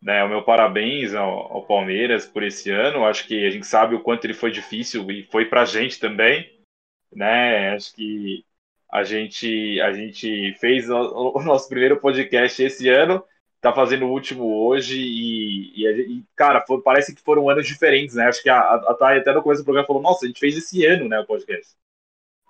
né, 0.00 0.22
o 0.24 0.28
meu 0.28 0.42
parabéns 0.42 1.14
ao, 1.14 1.52
ao, 1.52 1.66
Palmeiras 1.66 2.26
por 2.26 2.42
esse 2.42 2.70
ano. 2.70 3.04
Acho 3.04 3.26
que 3.26 3.46
a 3.46 3.50
gente 3.50 3.66
sabe 3.66 3.94
o 3.94 4.00
quanto 4.00 4.24
ele 4.24 4.34
foi 4.34 4.50
difícil 4.50 5.10
e 5.10 5.24
foi 5.24 5.46
para 5.46 5.62
a 5.62 5.66
gente 5.66 5.98
também. 5.98 6.48
Né? 7.12 7.74
Acho 7.74 7.94
que 7.94 8.44
a 8.90 9.02
gente, 9.02 9.80
a 9.80 9.92
gente 9.92 10.54
fez 10.60 10.88
o, 10.88 11.32
o 11.36 11.42
nosso 11.42 11.68
primeiro 11.68 11.98
podcast 11.98 12.62
esse 12.62 12.88
ano, 12.88 13.24
tá 13.64 13.72
fazendo 13.72 14.04
o 14.04 14.10
último 14.10 14.66
hoje 14.66 15.00
e, 15.00 15.72
e, 15.74 16.18
e 16.18 16.24
cara, 16.36 16.60
foi, 16.66 16.82
parece 16.82 17.14
que 17.14 17.22
foram 17.22 17.48
anos 17.48 17.66
diferentes, 17.66 18.14
né? 18.14 18.26
Acho 18.26 18.42
que 18.42 18.50
a, 18.50 18.58
a 18.58 18.94
Thay 18.94 19.18
até 19.18 19.32
no 19.32 19.42
começo 19.42 19.62
do 19.62 19.64
programa 19.64 19.86
falou, 19.86 20.02
nossa, 20.02 20.24
a 20.24 20.28
gente 20.28 20.38
fez 20.38 20.56
esse 20.56 20.84
ano, 20.84 21.08
né, 21.08 21.18
o 21.20 21.26
podcast. 21.26 21.74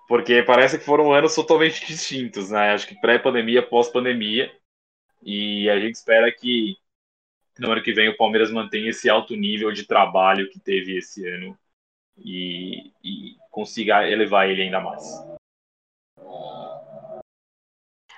Porque 0.09 0.43
parece 0.43 0.77
que 0.77 0.83
foram 0.83 1.13
anos 1.13 1.33
totalmente 1.33 1.85
distintos, 1.87 2.51
né? 2.51 2.73
Acho 2.73 2.87
que 2.87 2.99
pré-pandemia, 2.99 3.63
pós-pandemia. 3.63 4.51
E 5.23 5.69
a 5.69 5.79
gente 5.79 5.95
espera 5.95 6.31
que 6.31 6.75
no 7.57 7.71
ano 7.71 7.81
que 7.81 7.93
vem 7.93 8.09
o 8.09 8.17
Palmeiras 8.17 8.51
mantenha 8.51 8.89
esse 8.89 9.09
alto 9.09 9.35
nível 9.35 9.71
de 9.71 9.85
trabalho 9.85 10.49
que 10.49 10.59
teve 10.59 10.97
esse 10.97 11.25
ano 11.27 11.57
e, 12.17 12.91
e 13.03 13.35
consiga 13.49 14.07
elevar 14.09 14.49
ele 14.49 14.63
ainda 14.63 14.81
mais. 14.81 15.03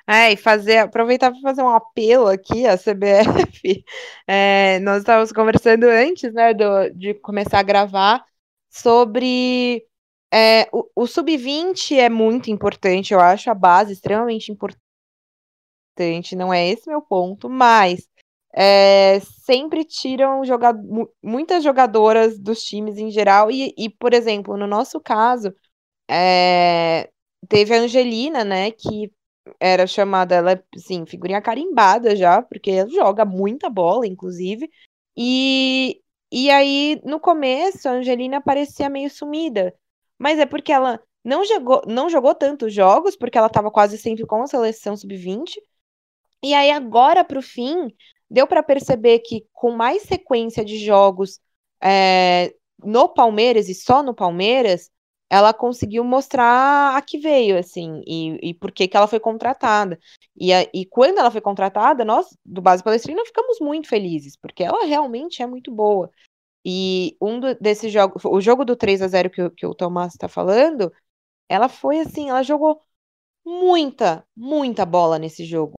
É, 0.10 0.32
e 0.32 0.38
fazer, 0.38 0.78
aproveitar 0.78 1.32
para 1.32 1.42
fazer 1.42 1.62
um 1.62 1.70
apelo 1.70 2.28
aqui 2.28 2.66
à 2.66 2.78
CBF. 2.78 3.84
É, 4.30 4.80
nós 4.80 5.00
estávamos 5.00 5.32
conversando 5.32 5.86
antes, 5.86 6.34
né, 6.34 6.54
do, 6.54 6.90
de 6.92 7.14
começar 7.16 7.60
a 7.60 7.64
gravar 7.64 8.26
sobre 8.70 9.86
é, 10.34 10.68
o, 10.72 10.90
o 10.96 11.08
sub-20 11.08 11.98
é 11.98 12.10
muito 12.10 12.52
importante, 12.52 13.14
eu 13.14 13.20
acho 13.20 13.50
a 13.50 13.54
base 13.54 13.94
extremamente 13.94 14.52
importante. 14.52 14.78
Não 16.36 16.54
é 16.54 16.68
esse 16.68 16.88
meu 16.88 17.02
ponto, 17.02 17.50
mas 17.50 18.08
é, 18.54 19.20
sempre 19.46 19.84
tiram 19.86 20.44
joga 20.46 20.74
muitas 21.24 21.64
jogadoras 21.64 22.40
dos 22.40 22.62
times 22.64 22.98
em 22.98 23.10
geral. 23.12 23.50
E, 23.52 23.74
e 23.78 23.90
por 23.90 24.14
exemplo, 24.14 24.58
no 24.58 24.68
nosso 24.68 25.00
caso, 25.02 25.54
é, 26.10 27.10
teve 27.50 27.74
a 27.76 27.80
Angelina, 27.82 28.44
né, 28.44 28.72
que 28.72 29.12
era 29.60 29.88
chamada, 29.88 30.36
ela 30.36 30.52
é, 30.54 30.64
sim, 30.78 31.06
figurinha 31.06 31.42
carimbada 31.42 32.16
já, 32.16 32.42
porque 32.42 32.72
ela 32.72 32.90
joga 32.90 33.26
muita 33.26 33.70
bola, 33.70 34.08
inclusive. 34.08 34.70
E, 35.16 36.02
e 36.32 36.50
aí, 36.50 37.02
no 37.04 37.20
começo, 37.20 37.88
a 37.90 37.94
Angelina 37.94 38.42
parecia 38.42 38.90
meio 38.90 39.10
sumida. 39.10 39.74
Mas 40.18 40.40
é 40.40 40.46
porque 40.46 40.72
ela 40.72 41.02
não 41.24 41.44
jogou, 41.46 41.82
não 41.88 42.10
jogou 42.10 42.36
tantos 42.36 42.74
jogos, 42.74 43.16
porque 43.16 43.38
ela 43.38 43.48
estava 43.48 43.72
quase 43.72 43.98
sempre 43.98 44.26
com 44.26 44.42
a 44.44 44.48
seleção 44.48 44.96
sub-20. 44.96 45.56
E 46.44 46.54
aí, 46.54 46.72
agora, 46.72 47.24
para 47.24 47.40
o 47.40 47.42
fim, 47.42 47.94
deu 48.30 48.48
para 48.48 48.64
perceber 48.64 49.20
que 49.20 49.46
com 49.54 49.72
mais 49.72 50.04
sequência 50.04 50.64
de 50.64 50.78
jogos 50.78 51.40
é, 51.82 52.54
no 52.84 53.10
Palmeiras 53.10 53.70
e 53.70 53.76
só 53.76 54.04
no 54.04 54.14
Palmeiras, 54.14 54.92
ela 55.30 55.54
conseguiu 55.54 56.04
mostrar 56.04 56.96
a 56.96 57.02
que 57.02 57.18
veio, 57.18 57.58
assim, 57.58 58.02
e, 58.08 58.50
e 58.50 58.54
por 58.54 58.72
que, 58.72 58.88
que 58.88 58.96
ela 58.96 59.08
foi 59.08 59.20
contratada. 59.20 60.00
E, 60.36 60.54
a, 60.54 60.64
e 60.74 60.86
quando 60.86 61.20
ela 61.20 61.32
foi 61.32 61.42
contratada, 61.42 62.06
nós, 62.06 62.28
do 62.46 62.62
Base 62.62 62.84
Palestrina, 62.84 63.26
ficamos 63.26 63.60
muito 63.60 63.90
felizes, 63.90 64.38
porque 64.38 64.64
ela 64.64 64.86
realmente 64.86 65.42
é 65.42 65.48
muito 65.48 65.72
boa. 65.72 66.10
E 66.66 67.16
um 67.22 67.40
desses 67.62 67.92
jogos, 67.92 68.24
o 68.26 68.42
jogo 68.42 68.66
do 68.66 68.76
3 68.76 69.02
a 69.02 69.08
0 69.08 69.30
que, 69.30 69.50
que 69.52 69.66
o 69.66 69.76
Tomás 69.76 70.14
está 70.14 70.28
falando, 70.28 70.92
ela 71.50 71.70
foi 71.70 72.00
assim, 72.00 72.30
ela 72.30 72.44
jogou 72.44 72.82
muita, 73.46 74.26
muita 74.36 74.86
bola 74.86 75.20
nesse 75.20 75.46
jogo. 75.46 75.76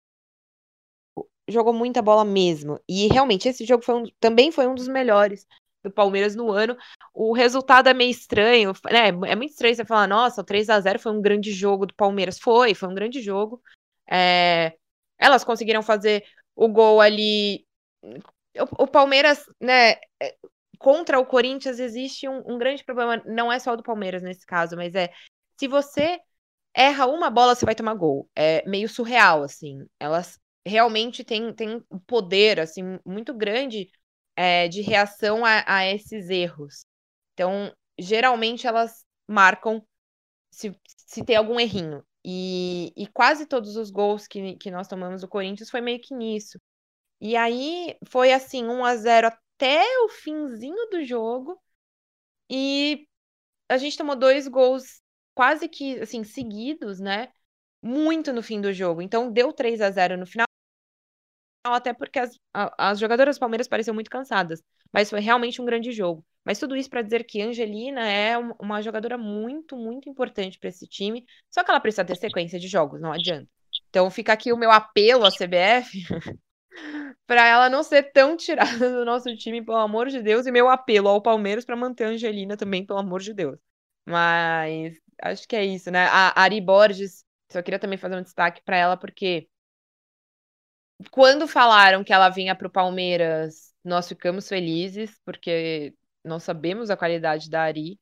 Jogou 1.49 1.73
muita 1.73 2.03
bola 2.03 2.25
mesmo. 2.25 2.79
E 2.89 3.09
realmente 3.09 3.49
esse 3.49 3.65
jogo 3.65 3.85
foi 3.85 3.95
um, 3.95 4.05
também 4.21 4.51
foi 4.53 4.67
um 4.67 4.75
dos 4.75 4.89
melhores 4.89 5.47
do 5.89 5.95
Palmeiras 5.95 6.35
no 6.35 6.51
ano. 6.51 6.77
O 7.15 7.33
resultado 7.33 7.89
é 7.89 7.95
meio 7.95 8.11
estranho, 8.11 8.73
né? 8.91 9.09
É 9.09 9.37
muito 9.37 9.51
estranho 9.51 9.75
você 9.75 9.85
falar, 9.85 10.07
nossa, 10.07 10.41
o 10.41 10.45
3 10.45 10.69
a 10.71 10.81
0 10.81 10.99
foi 10.99 11.13
um 11.13 11.21
grande 11.21 11.53
jogo 11.53 11.87
do 11.87 11.95
Palmeiras. 11.95 12.39
Foi, 12.39 12.75
foi 12.75 12.89
um 12.89 12.95
grande 12.95 13.21
jogo. 13.21 13.63
É, 14.11 14.75
elas 15.19 15.45
conseguiram 15.45 15.83
fazer 15.83 16.25
o 16.55 16.69
gol 16.69 17.01
ali. 17.01 17.67
O, 18.03 18.85
o 18.85 18.87
Palmeiras, 18.87 19.45
né? 19.61 19.93
É, 20.21 20.37
contra 20.79 21.19
o 21.19 21.27
Corinthians 21.27 21.79
existe 21.81 22.29
um, 22.29 22.43
um 22.47 22.59
grande 22.59 22.85
problema, 22.85 23.21
não 23.27 23.53
é 23.53 23.59
só 23.59 23.75
do 23.75 23.83
Palmeiras 23.83 24.23
nesse 24.23 24.47
caso, 24.47 24.77
mas 24.77 24.95
é 24.95 25.11
se 25.59 25.67
você 25.67 26.21
erra 26.73 27.07
uma 27.07 27.29
bola, 27.29 27.55
você 27.55 27.67
vai 27.67 27.75
tomar 27.75 27.95
gol. 27.95 28.31
É 28.37 28.67
meio 28.69 28.89
surreal, 28.89 29.43
assim. 29.43 29.85
Elas 29.99 30.39
realmente 30.65 31.25
têm, 31.25 31.53
têm 31.53 31.83
um 31.91 31.99
poder, 31.99 32.61
assim, 32.61 32.99
muito 33.05 33.35
grande 33.35 33.91
é, 34.39 34.69
de 34.69 34.83
reação 34.83 35.45
a, 35.45 35.65
a, 35.67 35.87
esses 35.87 36.31
erros. 36.31 36.87
Então, 37.35 37.75
geralmente 37.99 38.69
elas 38.69 39.05
marcam 39.27 39.85
se, 40.49 40.73
se 40.87 41.25
tem 41.25 41.35
algum 41.35 41.59
errinho. 41.59 42.05
E, 42.25 42.93
e 42.97 43.09
quase 43.09 43.47
todos 43.47 43.77
os 43.77 43.91
gols 43.91 44.29
que, 44.29 44.57
que 44.57 44.71
nós 44.71 44.87
tomamos 44.87 45.23
do 45.23 45.29
Corinthians 45.29 45.71
foi 45.71 45.81
meio 45.81 46.01
que 46.01 46.15
nisso. 46.15 46.61
E 47.21 47.37
aí 47.37 47.97
foi 48.07 48.33
assim, 48.33 48.65
1 48.65 48.85
a 48.85 48.97
0 48.97 49.27
até 49.27 49.83
o 50.05 50.09
finzinho 50.09 50.89
do 50.91 51.05
jogo. 51.05 51.61
E 52.49 53.09
a 53.69 53.77
gente 53.77 53.99
tomou 53.99 54.15
dois 54.17 54.47
gols 54.47 55.03
quase 55.35 55.69
que 55.69 55.99
assim 56.01 56.23
seguidos, 56.23 57.01
né? 57.01 57.29
Muito 57.83 58.33
no 58.33 58.43
fim 58.43 58.61
do 58.61 58.73
jogo. 58.73 59.03
Então 59.03 59.33
deu 59.33 59.53
3 59.53 59.81
a 59.81 59.91
0 59.91 60.17
no 60.17 60.27
final, 60.27 60.48
até 61.75 61.93
porque 61.93 62.19
as, 62.19 62.39
as 62.53 62.99
jogadoras 62.99 63.37
do 63.37 63.41
Palmeiras 63.41 63.69
pareciam 63.69 63.95
muito 63.95 64.11
cansadas. 64.11 64.63
Mas 64.93 65.11
foi 65.11 65.21
realmente 65.21 65.61
um 65.61 65.65
grande 65.65 65.93
jogo. 65.93 66.25
Mas 66.45 66.59
tudo 66.59 66.77
isso 66.77 66.89
para 66.89 67.03
dizer 67.03 67.25
que 67.25 67.43
Angelina 67.43 68.09
é 68.09 68.37
uma 68.61 68.81
jogadora 68.83 69.19
muito, 69.19 69.77
muito 69.77 70.09
importante 70.09 70.59
para 70.59 70.69
esse 70.69 70.87
time. 70.87 71.25
Só 71.51 71.63
que 71.63 71.71
ela 71.71 71.81
precisa 71.81 72.05
ter 72.05 72.17
sequência 72.17 72.59
de 72.59 72.69
jogos, 72.69 73.01
não 73.01 73.13
adianta. 73.13 73.49
Então 73.91 74.11
fica 74.11 74.33
aqui 74.33 74.53
o 74.53 74.57
meu 74.57 74.71
apelo 74.71 75.25
à 75.25 75.31
CBF 75.31 76.05
para 77.27 77.47
ela 77.47 77.69
não 77.69 77.83
ser 77.83 78.13
tão 78.13 78.37
tirada 78.37 78.91
do 78.91 79.05
nosso 79.05 79.35
time, 79.37 79.65
pelo 79.65 79.79
amor 79.79 80.09
de 80.09 80.23
Deus, 80.23 80.47
e 80.47 80.51
meu 80.51 80.69
apelo 80.69 81.09
ao 81.09 81.23
Palmeiras 81.23 81.65
para 81.65 81.77
manter 81.77 82.05
a 82.05 82.09
Angelina 82.09 82.57
também, 82.57 82.85
pelo 82.85 82.99
amor 82.99 83.21
de 83.21 83.35
Deus. 83.35 83.59
Mas 84.07 84.97
acho 85.23 85.47
que 85.47 85.57
é 85.57 85.65
isso, 85.65 85.91
né? 85.91 86.07
A 86.07 86.41
Ari 86.41 86.61
Borges, 86.61 87.25
só 87.53 87.63
queria 87.63 87.79
também 87.79 87.99
fazer 87.99 88.17
um 88.17 88.23
destaque 88.23 88.63
para 88.65 88.77
ela, 88.77 88.97
porque 88.97 89.49
quando 91.11 91.47
falaram 91.47 92.05
que 92.05 92.13
ela 92.13 92.29
vinha 92.29 92.55
para 92.57 92.67
o 92.69 92.71
Palmeiras, 92.71 93.75
nós 93.85 94.09
ficamos 94.09 94.49
felizes, 94.49 95.19
porque 95.25 95.95
nós 96.25 96.43
sabemos 96.43 96.91
a 96.91 96.97
qualidade 96.97 97.49
da 97.51 97.63
Ari. 97.63 97.99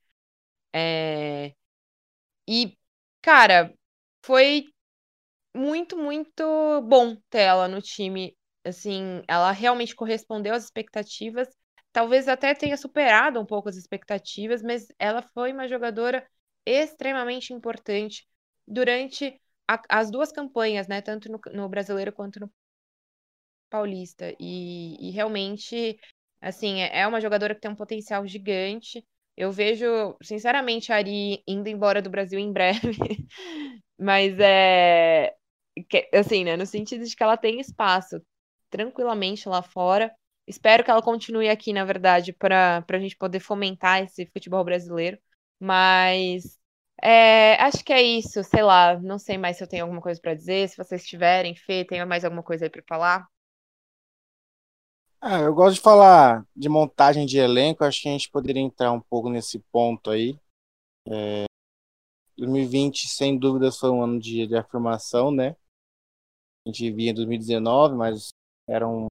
É... 0.75 1.55
E, 2.49 2.77
cara, 3.23 3.73
foi 4.25 4.67
muito, 5.55 5.97
muito 5.99 6.45
bom 6.83 7.17
ter 7.31 7.41
ela 7.41 7.69
no 7.69 7.81
time. 7.83 8.37
Assim, 8.65 9.23
ela 9.29 9.53
realmente 9.53 9.95
correspondeu 9.95 10.55
às 10.55 10.65
expectativas. 10.65 11.49
Talvez 11.93 12.29
até 12.29 12.55
tenha 12.55 12.77
superado 12.77 13.41
um 13.41 13.47
pouco 13.47 13.69
as 13.69 13.77
expectativas, 13.77 14.63
mas 14.63 14.89
ela 14.99 15.23
foi 15.35 15.53
uma 15.53 15.69
jogadora 15.69 16.27
extremamente 16.67 17.53
importante 17.53 18.27
durante 18.67 19.41
a, 19.69 19.81
as 19.89 20.11
duas 20.11 20.33
campanhas, 20.33 20.89
né? 20.89 21.01
Tanto 21.01 21.31
no, 21.31 21.41
no 21.53 21.69
brasileiro 21.69 22.13
quanto 22.13 22.41
no 22.41 22.51
paulista. 23.70 24.35
E, 24.40 24.96
e 25.09 25.11
realmente, 25.11 25.98
assim, 26.40 26.81
é, 26.81 27.00
é 27.00 27.07
uma 27.07 27.20
jogadora 27.20 27.55
que 27.55 27.61
tem 27.61 27.70
um 27.70 27.76
potencial 27.76 28.26
gigante. 28.26 29.05
Eu 29.37 29.52
vejo, 29.52 30.16
sinceramente, 30.22 30.92
a 30.92 30.96
Ari 30.96 31.42
indo 31.46 31.68
embora 31.68 32.00
do 32.02 32.11
Brasil 32.11 32.38
em 32.38 32.52
breve. 32.52 32.79
Mas 33.98 34.38
é. 34.40 35.35
Assim, 36.14 36.44
né? 36.44 36.57
No 36.57 36.66
sentido 36.66 37.05
de 37.05 37.14
que 37.14 37.22
ela 37.22 37.37
tem 37.37 37.61
espaço 37.61 38.20
tranquilamente 38.70 39.48
lá 39.48 39.62
fora. 39.62 40.12
Espero 40.46 40.85
que 40.85 40.90
ela 40.90 41.02
continue 41.02 41.48
aqui, 41.48 41.72
na 41.72 41.85
verdade, 41.85 42.33
para 42.33 42.85
a 42.88 42.98
gente 42.98 43.16
poder 43.16 43.40
fomentar 43.40 44.02
esse 44.02 44.26
futebol 44.26 44.64
brasileiro. 44.64 45.18
Mas 45.59 46.59
é, 47.02 47.55
acho 47.62 47.85
que 47.85 47.92
é 47.92 48.02
isso, 48.02 48.42
sei 48.44 48.62
lá, 48.62 48.98
não 49.00 49.18
sei 49.18 49.37
mais 49.38 49.57
se 49.57 49.64
eu 49.64 49.68
tenho 49.68 49.85
alguma 49.85 50.00
coisa 50.00 50.20
para 50.20 50.35
dizer, 50.35 50.68
se 50.68 50.76
vocês 50.76 51.05
tiverem, 51.07 51.55
Fê, 51.55 51.85
tem 51.85 52.05
mais 52.07 52.24
alguma 52.24 52.42
coisa 52.42 52.64
aí 52.66 52.70
para 52.70 52.83
falar? 52.88 53.26
Ah, 55.29 55.41
eu 55.41 55.53
gosto 55.53 55.75
de 55.75 55.81
falar 55.81 56.47
de 56.55 56.69
montagem 56.69 57.27
de 57.27 57.37
elenco, 57.37 57.83
acho 57.83 58.01
que 58.01 58.09
a 58.09 58.12
gente 58.12 58.31
poderia 58.31 58.62
entrar 58.62 58.93
um 58.93 59.01
pouco 59.01 59.29
nesse 59.29 59.59
ponto 59.73 60.09
aí. 60.09 60.39
É, 61.09 61.47
2020, 62.39 63.09
sem 63.09 63.39
dúvidas, 63.39 63.79
foi 63.79 63.91
um 63.91 64.03
ano 64.03 64.21
de, 64.21 64.47
de 64.47 64.57
afirmação, 64.57 65.33
né? 65.33 65.57
A 66.65 66.69
gente 66.71 66.93
via 66.93 67.11
em 67.11 67.15
2019, 67.15 67.97
mas 67.97 68.29
era 68.69 68.87
um 68.87 69.09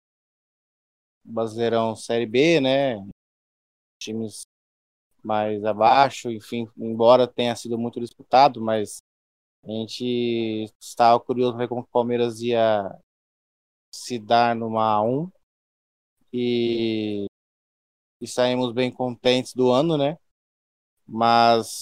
Brasileirão 1.26 1.98
Série 1.98 2.26
B, 2.26 2.62
né? 2.62 2.96
Times 4.00 4.44
mais 5.24 5.66
abaixo, 5.66 6.32
enfim, 6.32 6.70
embora 6.78 7.28
tenha 7.28 7.56
sido 7.56 7.78
muito 7.78 8.00
disputado, 8.00 8.62
mas 8.62 9.00
a 9.64 9.70
gente 9.72 10.72
estava 10.80 11.20
curioso 11.20 11.54
para 11.54 11.66
ver 11.66 11.70
como 11.70 11.82
o 11.82 11.88
Palmeiras 11.88 12.42
ia 12.42 12.90
se 13.94 14.20
dar 14.20 14.56
numa 14.56 14.84
A1 14.98 15.32
e, 16.36 17.26
e 18.20 18.28
saímos 18.28 18.74
bem 18.74 18.92
contentes 18.92 19.54
do 19.54 19.72
ano, 19.72 19.98
né? 19.98 20.18
Mas 21.08 21.80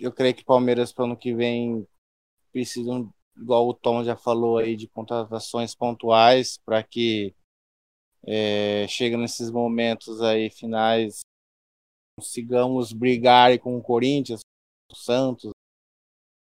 eu 0.00 0.12
creio 0.12 0.34
que 0.34 0.44
Palmeiras 0.44 0.92
para 0.92 1.02
o 1.02 1.06
ano 1.06 1.16
que 1.16 1.34
vem 1.34 1.86
precisa, 2.52 2.90
igual 3.36 3.68
o 3.68 3.74
Tom 3.74 4.02
já 4.02 4.16
falou 4.16 4.58
aí, 4.58 4.74
de 4.74 4.88
contratações 4.88 5.74
pontuais 5.74 6.58
para 6.58 6.82
que 6.82 7.34
é, 8.26 8.86
nesses 9.16 9.50
momentos 9.50 10.20
aí 10.20 10.50
finais 10.50 11.20
consigamos 12.18 12.92
brigar 12.92 13.56
com 13.58 13.76
o 13.76 13.82
Corinthians, 13.82 14.40
o 14.90 14.96
Santos, 14.96 15.52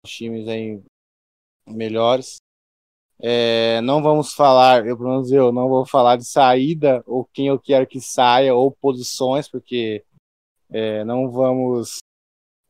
os 0.05 0.11
times 0.11 0.47
aí 0.47 0.81
melhores. 1.67 2.37
É, 3.20 3.81
não 3.81 4.02
vamos 4.02 4.33
falar, 4.33 4.87
eu 4.87 4.96
pelo 4.96 5.11
menos 5.11 5.33
eu 5.33 5.50
não 5.52 5.68
vou 5.68 5.85
falar 5.85 6.16
de 6.16 6.24
saída 6.24 7.02
ou 7.07 7.24
quem 7.24 7.48
eu 7.48 7.59
quero 7.59 7.87
que 7.87 8.00
saia 8.00 8.54
ou 8.54 8.70
posições, 8.70 9.48
porque 9.48 10.04
é, 10.70 11.04
não 11.04 11.31
vamos 11.31 11.98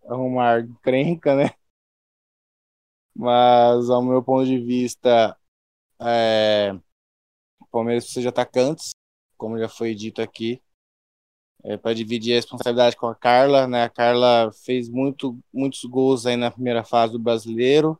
arrumar 0.06 0.66
crenca, 0.82 1.34
né? 1.36 1.50
Mas 3.14 3.90
ao 3.90 4.02
meu 4.02 4.22
ponto 4.22 4.46
de 4.46 4.58
vista, 4.58 5.36
é, 6.00 6.72
o 7.60 7.66
Palmeiras 7.70 8.04
precisa 8.04 8.22
de 8.22 8.28
atacantes, 8.28 8.90
como 9.36 9.58
já 9.58 9.68
foi 9.68 9.94
dito 9.94 10.22
aqui 10.22 10.62
é, 11.64 11.76
para 11.76 11.94
dividir 11.94 12.32
a 12.32 12.36
responsabilidade 12.36 12.96
com 12.96 13.06
a 13.06 13.14
Carla. 13.14 13.66
Né? 13.66 13.84
A 13.84 13.90
Carla 13.90 14.50
fez 14.64 14.88
muito, 14.88 15.38
muitos 15.52 15.84
gols 15.84 16.26
aí 16.26 16.36
na 16.36 16.50
primeira 16.50 16.84
fase 16.84 17.12
do 17.12 17.18
brasileiro, 17.18 17.98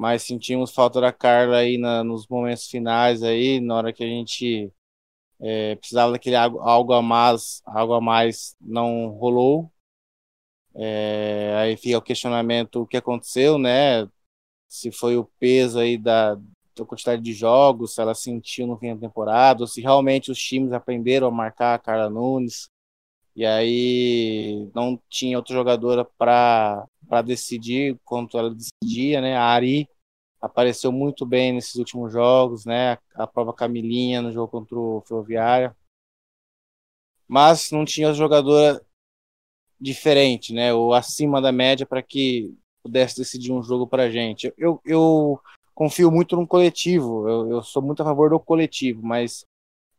mas 0.00 0.22
sentimos 0.22 0.72
falta 0.72 0.98
da 0.98 1.12
Carla 1.12 1.58
aí 1.58 1.76
na, 1.76 2.02
nos 2.02 2.26
momentos 2.26 2.66
finais 2.68 3.22
aí, 3.22 3.60
na 3.60 3.76
hora 3.76 3.92
que 3.92 4.02
a 4.02 4.06
gente 4.06 4.72
é, 5.38 5.76
precisava 5.76 6.12
daquele 6.12 6.36
algo, 6.36 6.94
a 6.94 7.02
mais, 7.02 7.60
algo 7.66 7.92
a 7.92 8.00
mais 8.00 8.56
não 8.58 9.08
rolou. 9.08 9.70
É, 10.74 11.54
aí 11.58 11.76
fica 11.76 11.98
o 11.98 12.02
questionamento 12.02 12.80
o 12.80 12.86
que 12.86 12.96
aconteceu, 12.96 13.58
né? 13.58 14.08
Se 14.68 14.90
foi 14.90 15.18
o 15.18 15.24
peso 15.38 15.78
aí 15.78 15.98
da, 15.98 16.34
da 16.34 16.84
quantidade 16.86 17.20
de 17.20 17.34
jogos, 17.34 17.94
se 17.94 18.00
ela 18.00 18.14
sentiu 18.14 18.66
no 18.66 18.78
fim 18.78 18.94
da 18.94 19.00
temporada, 19.02 19.62
ou 19.64 19.66
se 19.66 19.82
realmente 19.82 20.30
os 20.30 20.38
times 20.40 20.72
aprenderam 20.72 21.26
a 21.28 21.30
marcar 21.30 21.74
a 21.74 21.78
Carla 21.78 22.08
Nunes. 22.08 22.70
E 23.36 23.46
aí 23.46 24.68
não 24.74 25.00
tinha 25.08 25.38
outra 25.38 25.54
jogadora 25.54 26.04
para 26.04 26.86
decidir 27.24 27.98
quanto 28.04 28.38
ela 28.38 28.54
decidia, 28.54 29.20
né? 29.20 29.36
A 29.36 29.44
Ari 29.44 29.88
apareceu 30.40 30.92
muito 30.92 31.26
bem 31.26 31.52
nesses 31.52 31.76
últimos 31.76 32.12
jogos, 32.12 32.64
né? 32.66 32.98
A 33.14 33.26
própria 33.26 33.54
Camilinha 33.56 34.22
no 34.22 34.32
jogo 34.32 34.48
contra 34.48 34.78
o 34.78 35.02
Ferroviária. 35.06 35.76
Mas 37.28 37.70
não 37.70 37.84
tinha 37.84 38.12
jogadora 38.12 38.84
diferente, 39.80 40.52
né? 40.52 40.72
Ou 40.74 40.94
acima 40.94 41.40
da 41.40 41.52
média 41.52 41.86
para 41.86 42.02
que 42.02 42.54
pudesse 42.82 43.18
decidir 43.18 43.52
um 43.52 43.62
jogo 43.62 43.86
para 43.86 44.10
gente. 44.10 44.52
Eu, 44.58 44.80
eu 44.84 45.40
confio 45.74 46.10
muito 46.10 46.36
no 46.36 46.46
coletivo. 46.46 47.28
Eu, 47.28 47.50
eu 47.50 47.62
sou 47.62 47.82
muito 47.82 48.02
a 48.02 48.04
favor 48.06 48.30
do 48.30 48.40
coletivo, 48.40 49.02
mas 49.04 49.44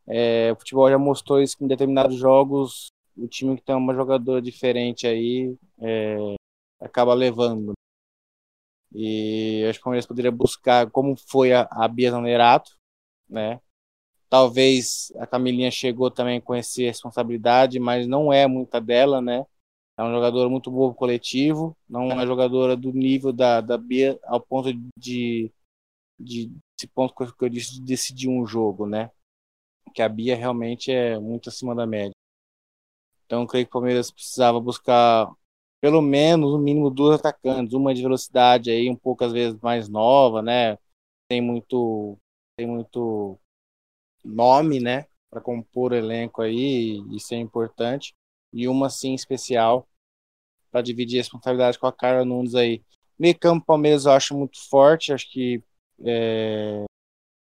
É, 0.08 0.52
o 0.54 0.58
futebol 0.58 0.90
já 0.90 1.00
mostrou 1.00 1.42
isso 1.42 1.56
em 1.62 1.68
determinados 1.68 2.18
jogos. 2.18 2.91
O 3.18 3.28
time 3.28 3.56
que 3.58 3.64
tem 3.64 3.76
uma 3.76 3.94
jogadora 3.94 4.42
diferente 4.42 5.06
aí 5.08 5.56
é, 5.80 6.18
acaba 6.80 7.14
levando. 7.14 7.74
E 8.94 9.66
acho 9.70 9.80
que 9.80 9.82
o 9.82 9.86
Palmeiras 9.86 10.06
poderia 10.06 10.32
buscar 10.32 10.90
como 10.92 11.16
foi 11.16 11.54
a, 11.54 11.68
a 11.72 11.88
Bia 11.88 12.12
Zanerato, 12.12 12.78
né? 13.30 13.60
Talvez 14.30 15.12
a 15.18 15.28
Camilinha 15.28 15.72
chegou 15.72 16.10
também 16.10 16.40
com 16.42 16.56
essa 16.56 16.82
responsabilidade, 16.82 17.80
mas 17.80 18.08
não 18.08 18.32
é 18.32 18.48
muita 18.48 18.80
dela, 18.80 19.22
né? 19.22 19.46
É 19.98 20.02
uma 20.02 20.12
jogadora 20.14 20.50
muito 20.50 20.72
boa 20.72 20.90
pro 20.90 21.00
coletivo, 21.00 21.78
não 21.88 22.10
é 22.10 22.14
uma 22.14 22.26
jogadora 22.26 22.76
do 22.76 22.92
nível 22.92 23.34
da, 23.34 23.62
da 23.62 23.78
Bia 23.78 24.18
ao 24.24 24.42
ponto 24.42 24.72
de, 24.98 25.52
de 26.20 26.52
esse 26.78 26.88
ponto 26.88 27.14
que 27.14 27.46
eu 27.46 27.50
disse 27.50 27.76
de 27.76 27.82
decidir 27.82 28.30
um 28.30 28.46
jogo, 28.46 28.88
né? 28.88 29.12
Que 29.94 30.02
a 30.02 30.10
Bia 30.10 30.36
realmente 30.36 30.92
é 30.92 31.20
muito 31.20 31.50
acima 31.50 31.76
da 31.76 31.86
média. 31.86 32.14
Então, 33.32 33.44
eu 33.44 33.48
creio 33.48 33.66
que 33.66 33.70
o 33.70 33.72
Palmeiras 33.72 34.12
precisava 34.12 34.60
buscar 34.60 35.32
pelo 35.80 36.02
menos, 36.02 36.52
no 36.52 36.60
mínimo, 36.60 36.90
duas 36.90 37.18
atacantes. 37.18 37.74
Uma 37.74 37.94
de 37.94 38.02
velocidade 38.02 38.70
aí, 38.70 38.90
um 38.90 38.96
pouco 38.96 39.24
às 39.24 39.32
vezes 39.32 39.58
mais 39.62 39.88
nova, 39.88 40.42
né? 40.42 40.78
Tem 41.30 41.40
muito, 41.40 42.20
tem 42.58 42.68
muito 42.68 43.40
nome, 44.26 44.82
né? 44.82 45.08
Para 45.30 45.40
compor 45.40 45.94
o 45.94 45.96
elenco 45.96 46.42
aí, 46.42 47.02
isso 47.16 47.34
é 47.34 47.38
importante. 47.38 48.14
E 48.52 48.68
uma, 48.68 48.90
sim, 48.90 49.14
especial, 49.14 49.88
para 50.70 50.82
dividir 50.82 51.20
a 51.20 51.22
responsabilidade 51.22 51.80
com 51.80 51.88
a 51.88 51.94
Carla 51.94 52.26
Nunes 52.26 52.54
aí. 52.54 52.84
Meio 53.18 53.40
campo 53.40 53.66
Palmeiras 53.66 54.06
eu 54.06 54.12
acho 54.12 54.38
muito 54.38 54.60
forte, 54.70 55.14
acho 55.14 55.32
que 55.32 55.64
é, 56.04 56.84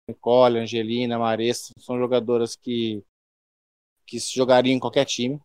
Nicole, 0.08 0.60
Angelina, 0.60 1.18
Maressa 1.18 1.74
são 1.80 1.98
jogadoras 1.98 2.56
que, 2.56 3.04
que 4.06 4.20
jogariam 4.20 4.76
em 4.76 4.80
qualquer 4.80 5.06
time 5.06 5.42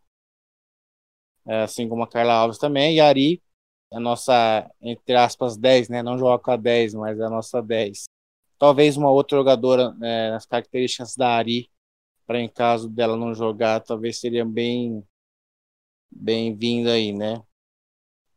assim 1.47 1.89
como 1.89 2.03
a 2.03 2.09
Carla 2.09 2.35
Alves 2.35 2.59
também, 2.59 2.97
e 2.97 3.01
a 3.01 3.09
Ari, 3.09 3.43
a 3.93 4.01
nossa, 4.01 4.71
entre 4.83 5.15
aspas, 5.15 5.57
10, 5.57 5.89
né? 5.89 6.03
Não 6.03 6.19
joga 6.19 6.43
com 6.43 6.51
a 6.51 6.57
10, 6.57 6.95
mas 6.95 7.19
é 7.19 7.25
a 7.25 7.31
nossa 7.31 7.63
10. 7.63 8.05
Talvez 8.59 8.97
uma 8.97 9.11
outra 9.11 9.39
jogadora, 9.39 9.95
é, 10.03 10.31
nas 10.31 10.47
características 10.47 11.17
da 11.17 11.29
Ari, 11.29 11.71
para 12.27 12.41
em 12.41 12.49
caso 12.49 12.89
dela 12.89 13.17
não 13.17 13.35
jogar, 13.35 13.81
talvez 13.81 14.19
seria 14.19 14.45
bem 14.45 15.05
bem-vinda 16.11 16.93
aí, 16.93 17.13
né? 17.13 17.43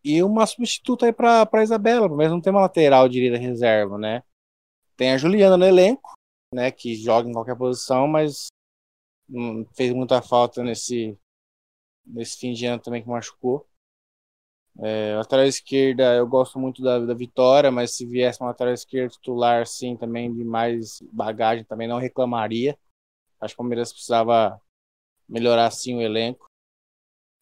E 0.03 0.23
uma 0.23 0.45
substituta 0.45 1.05
aí 1.05 1.13
para 1.13 1.63
Isabela, 1.63 2.07
mas 2.09 2.29
não 2.29 2.41
tem 2.41 2.51
uma 2.51 2.61
lateral 2.61 3.07
direita 3.07 3.37
reserva, 3.37 3.97
né? 3.97 4.23
Tem 4.95 5.11
a 5.11 5.17
Juliana 5.17 5.57
no 5.57 5.65
elenco, 5.65 6.13
né? 6.53 6.71
Que 6.71 6.95
joga 6.95 7.29
em 7.29 7.33
qualquer 7.33 7.55
posição, 7.55 8.07
mas 8.07 8.47
não 9.29 9.65
fez 9.75 9.93
muita 9.93 10.21
falta 10.21 10.63
nesse 10.63 11.17
nesse 12.07 12.37
fim 12.37 12.53
de 12.53 12.65
ano 12.65 12.81
também 12.81 13.01
que 13.01 13.09
machucou. 13.09 13.67
É, 14.79 15.15
lateral 15.15 15.45
esquerda, 15.45 16.15
eu 16.15 16.27
gosto 16.27 16.59
muito 16.59 16.83
da, 16.83 16.99
da 16.99 17.13
Vitória, 17.13 17.71
mas 17.71 17.95
se 17.95 18.05
viesse 18.05 18.39
uma 18.41 18.49
lateral 18.49 18.73
esquerda 18.73 19.09
titular, 19.09 19.65
sim, 19.65 19.97
também 19.97 20.31
de 20.33 20.43
mais 20.43 21.01
bagagem, 21.11 21.65
também 21.65 21.87
não 21.87 21.97
reclamaria. 21.97 22.77
Acho 23.41 23.53
que 23.53 23.55
o 23.55 23.63
Palmeiras 23.63 23.91
precisava 23.91 24.59
melhorar, 25.27 25.71
sim, 25.71 25.95
o 25.95 26.01
elenco. 26.01 26.45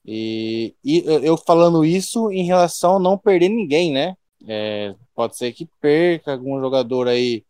E, 0.06 0.76
e 0.84 1.04
eu 1.24 1.36
falando 1.36 1.84
isso 1.84 2.32
em 2.32 2.46
relação 2.46 2.98
a 2.98 3.00
não 3.00 3.18
perder 3.18 3.50
ninguém, 3.50 3.92
né? 3.92 4.16
É, 4.48 4.96
pode 5.14 5.36
ser 5.36 5.52
que 5.52 5.66
perca 5.82 6.34
algum 6.34 6.60
jogador 6.60 7.08
aí 7.08 7.44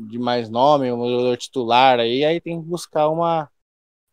de 0.00 0.18
mais 0.18 0.50
nome, 0.50 0.92
um 0.92 1.08
jogador 1.08 1.36
titular 1.36 1.98
aí, 1.98 2.24
aí 2.24 2.40
tem 2.40 2.60
que 2.60 2.68
buscar 2.68 3.08
uma, 3.08 3.50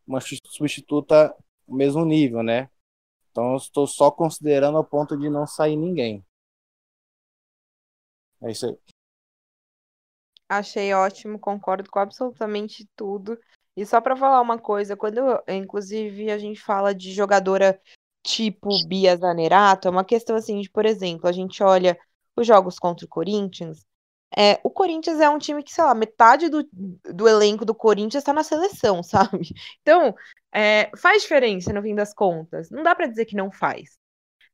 uma 0.07 0.19
substituta 0.21 1.35
o 1.71 1.75
mesmo 1.75 2.05
nível, 2.05 2.43
né? 2.43 2.69
Então 3.31 3.51
eu 3.51 3.57
estou 3.57 3.87
só 3.87 4.11
considerando 4.11 4.77
ao 4.77 4.83
ponto 4.83 5.17
de 5.17 5.29
não 5.29 5.47
sair 5.47 5.75
ninguém. 5.75 6.23
É 8.41 8.51
isso 8.51 8.65
aí. 8.65 8.77
Achei 10.49 10.93
ótimo, 10.93 11.39
concordo 11.39 11.89
com 11.89 11.99
absolutamente 11.99 12.85
tudo. 12.95 13.39
E 13.75 13.85
só 13.85 14.01
para 14.01 14.17
falar 14.17 14.41
uma 14.41 14.59
coisa, 14.59 14.97
quando 14.97 15.21
inclusive 15.47 16.29
a 16.29 16.37
gente 16.37 16.59
fala 16.59 16.93
de 16.93 17.13
jogadora 17.13 17.79
tipo 18.23 18.69
Bia 18.87 19.15
Zanerato, 19.15 19.87
é 19.87 19.91
uma 19.91 20.03
questão 20.03 20.35
assim 20.35 20.59
de, 20.59 20.69
por 20.69 20.85
exemplo, 20.85 21.27
a 21.27 21.31
gente 21.31 21.63
olha 21.63 21.97
os 22.35 22.45
jogos 22.45 22.77
contra 22.77 23.05
o 23.05 23.09
Corinthians, 23.09 23.85
é, 24.37 24.59
o 24.63 24.69
Corinthians 24.69 25.19
é 25.19 25.29
um 25.29 25.37
time 25.37 25.61
que, 25.61 25.71
sei 25.71 25.83
lá, 25.83 25.93
metade 25.93 26.47
do, 26.49 26.67
do 26.71 27.27
elenco 27.27 27.65
do 27.65 27.75
Corinthians 27.75 28.21
está 28.21 28.31
na 28.31 28.43
seleção, 28.43 29.03
sabe? 29.03 29.49
Então, 29.81 30.15
é, 30.53 30.89
faz 30.97 31.23
diferença 31.23 31.73
no 31.73 31.81
fim 31.81 31.95
das 31.95 32.13
contas. 32.13 32.69
Não 32.69 32.83
dá 32.83 32.95
para 32.95 33.07
dizer 33.07 33.25
que 33.25 33.35
não 33.35 33.51
faz. 33.51 33.97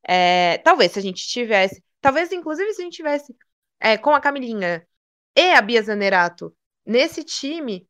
É, 0.03 0.57
talvez 0.59 0.93
se 0.93 0.99
a 0.99 1.01
gente 1.01 1.27
tivesse, 1.27 1.83
talvez 2.01 2.31
inclusive 2.31 2.73
se 2.73 2.81
a 2.81 2.85
gente 2.85 2.95
tivesse 2.95 3.35
é, 3.79 3.97
com 3.97 4.11
a 4.11 4.21
Camilinha 4.21 4.87
e 5.35 5.53
a 5.53 5.61
Bia 5.61 5.81
Zanerato 5.83 6.55
nesse 6.85 7.23
time, 7.23 7.87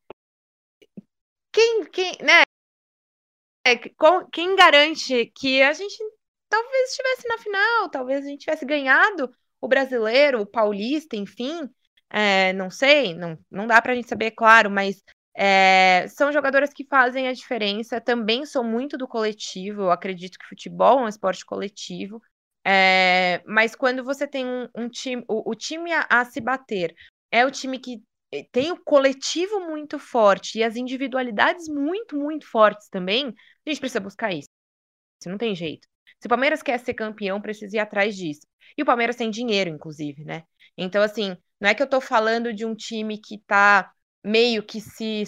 quem, 1.52 1.84
quem, 1.86 2.18
né? 2.20 2.42
É, 3.64 3.76
quem 4.32 4.56
garante 4.56 5.26
que 5.34 5.62
a 5.62 5.72
gente 5.72 5.96
talvez 6.48 6.90
estivesse 6.90 7.28
na 7.28 7.38
final, 7.38 7.90
talvez 7.90 8.24
a 8.24 8.28
gente 8.28 8.40
tivesse 8.40 8.64
ganhado 8.64 9.30
o 9.60 9.68
brasileiro, 9.68 10.40
o 10.40 10.46
paulista, 10.46 11.16
enfim, 11.16 11.68
é, 12.10 12.52
não 12.54 12.70
sei, 12.70 13.14
não, 13.14 13.38
não 13.50 13.66
dá 13.66 13.80
pra 13.82 13.94
gente 13.94 14.08
saber, 14.08 14.30
claro, 14.32 14.70
mas 14.70 15.02
é, 15.36 16.06
são 16.08 16.32
jogadoras 16.32 16.72
que 16.72 16.84
fazem 16.84 17.28
a 17.28 17.32
diferença. 17.32 18.00
Também 18.00 18.44
sou 18.46 18.64
muito 18.64 18.96
do 18.98 19.06
coletivo, 19.06 19.82
eu 19.82 19.90
acredito 19.90 20.38
que 20.38 20.46
futebol 20.46 21.00
é 21.00 21.02
um 21.04 21.08
esporte 21.08 21.44
coletivo. 21.44 22.20
É, 22.66 23.42
mas 23.46 23.74
quando 23.74 24.04
você 24.04 24.26
tem 24.26 24.44
um, 24.46 24.68
um 24.76 24.88
time, 24.88 25.24
o, 25.28 25.50
o 25.50 25.54
time 25.54 25.92
a, 25.92 26.06
a, 26.10 26.24
se 26.24 26.40
bater 26.40 26.94
é 27.30 27.46
o 27.46 27.50
time 27.50 27.78
que 27.78 28.02
tem 28.52 28.70
o 28.72 28.82
coletivo 28.84 29.60
muito 29.60 29.98
forte 29.98 30.58
e 30.58 30.64
as 30.64 30.76
individualidades 30.76 31.66
muito, 31.68 32.16
muito 32.16 32.46
fortes 32.46 32.88
também, 32.88 33.28
a 33.66 33.70
gente 33.70 33.80
precisa 33.80 34.00
buscar 34.00 34.32
isso. 34.34 34.48
Não 35.26 35.38
tem 35.38 35.54
jeito. 35.54 35.86
Se 36.20 36.26
o 36.26 36.28
Palmeiras 36.28 36.62
quer 36.62 36.78
ser 36.80 36.94
campeão, 36.94 37.40
precisa 37.40 37.76
ir 37.76 37.80
atrás 37.80 38.16
disso. 38.16 38.46
E 38.76 38.82
o 38.82 38.86
Palmeiras 38.86 39.16
tem 39.16 39.30
dinheiro, 39.30 39.70
inclusive, 39.70 40.24
né? 40.24 40.44
Então, 40.76 41.02
assim, 41.02 41.36
não 41.60 41.68
é 41.68 41.74
que 41.74 41.82
eu 41.82 41.88
tô 41.88 42.00
falando 42.00 42.52
de 42.52 42.64
um 42.64 42.74
time 42.74 43.18
que 43.18 43.38
tá 43.46 43.92
meio 44.24 44.62
que 44.62 44.80
se 44.80 45.24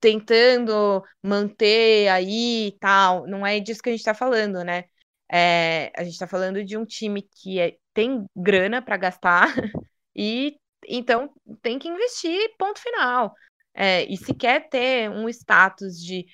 tentando 0.00 1.02
manter 1.22 2.08
aí 2.08 2.68
e 2.68 2.72
tal. 2.78 3.26
Não 3.26 3.46
é 3.46 3.60
disso 3.60 3.82
que 3.82 3.90
a 3.90 3.92
gente 3.92 4.04
tá 4.04 4.14
falando, 4.14 4.64
né? 4.64 4.84
É, 5.30 5.92
a 5.96 6.02
gente 6.02 6.18
tá 6.18 6.26
falando 6.26 6.64
de 6.64 6.76
um 6.76 6.84
time 6.84 7.22
que 7.22 7.60
é, 7.60 7.76
tem 7.94 8.24
grana 8.34 8.82
para 8.82 8.96
gastar 8.96 9.46
e 10.14 10.56
então 10.88 11.30
tem 11.62 11.78
que 11.78 11.88
investir, 11.88 12.54
ponto 12.58 12.80
final. 12.80 13.32
É, 13.72 14.04
e 14.04 14.16
se 14.16 14.34
quer 14.34 14.68
ter 14.68 15.08
um 15.08 15.28
status 15.28 15.98
de 15.98 16.26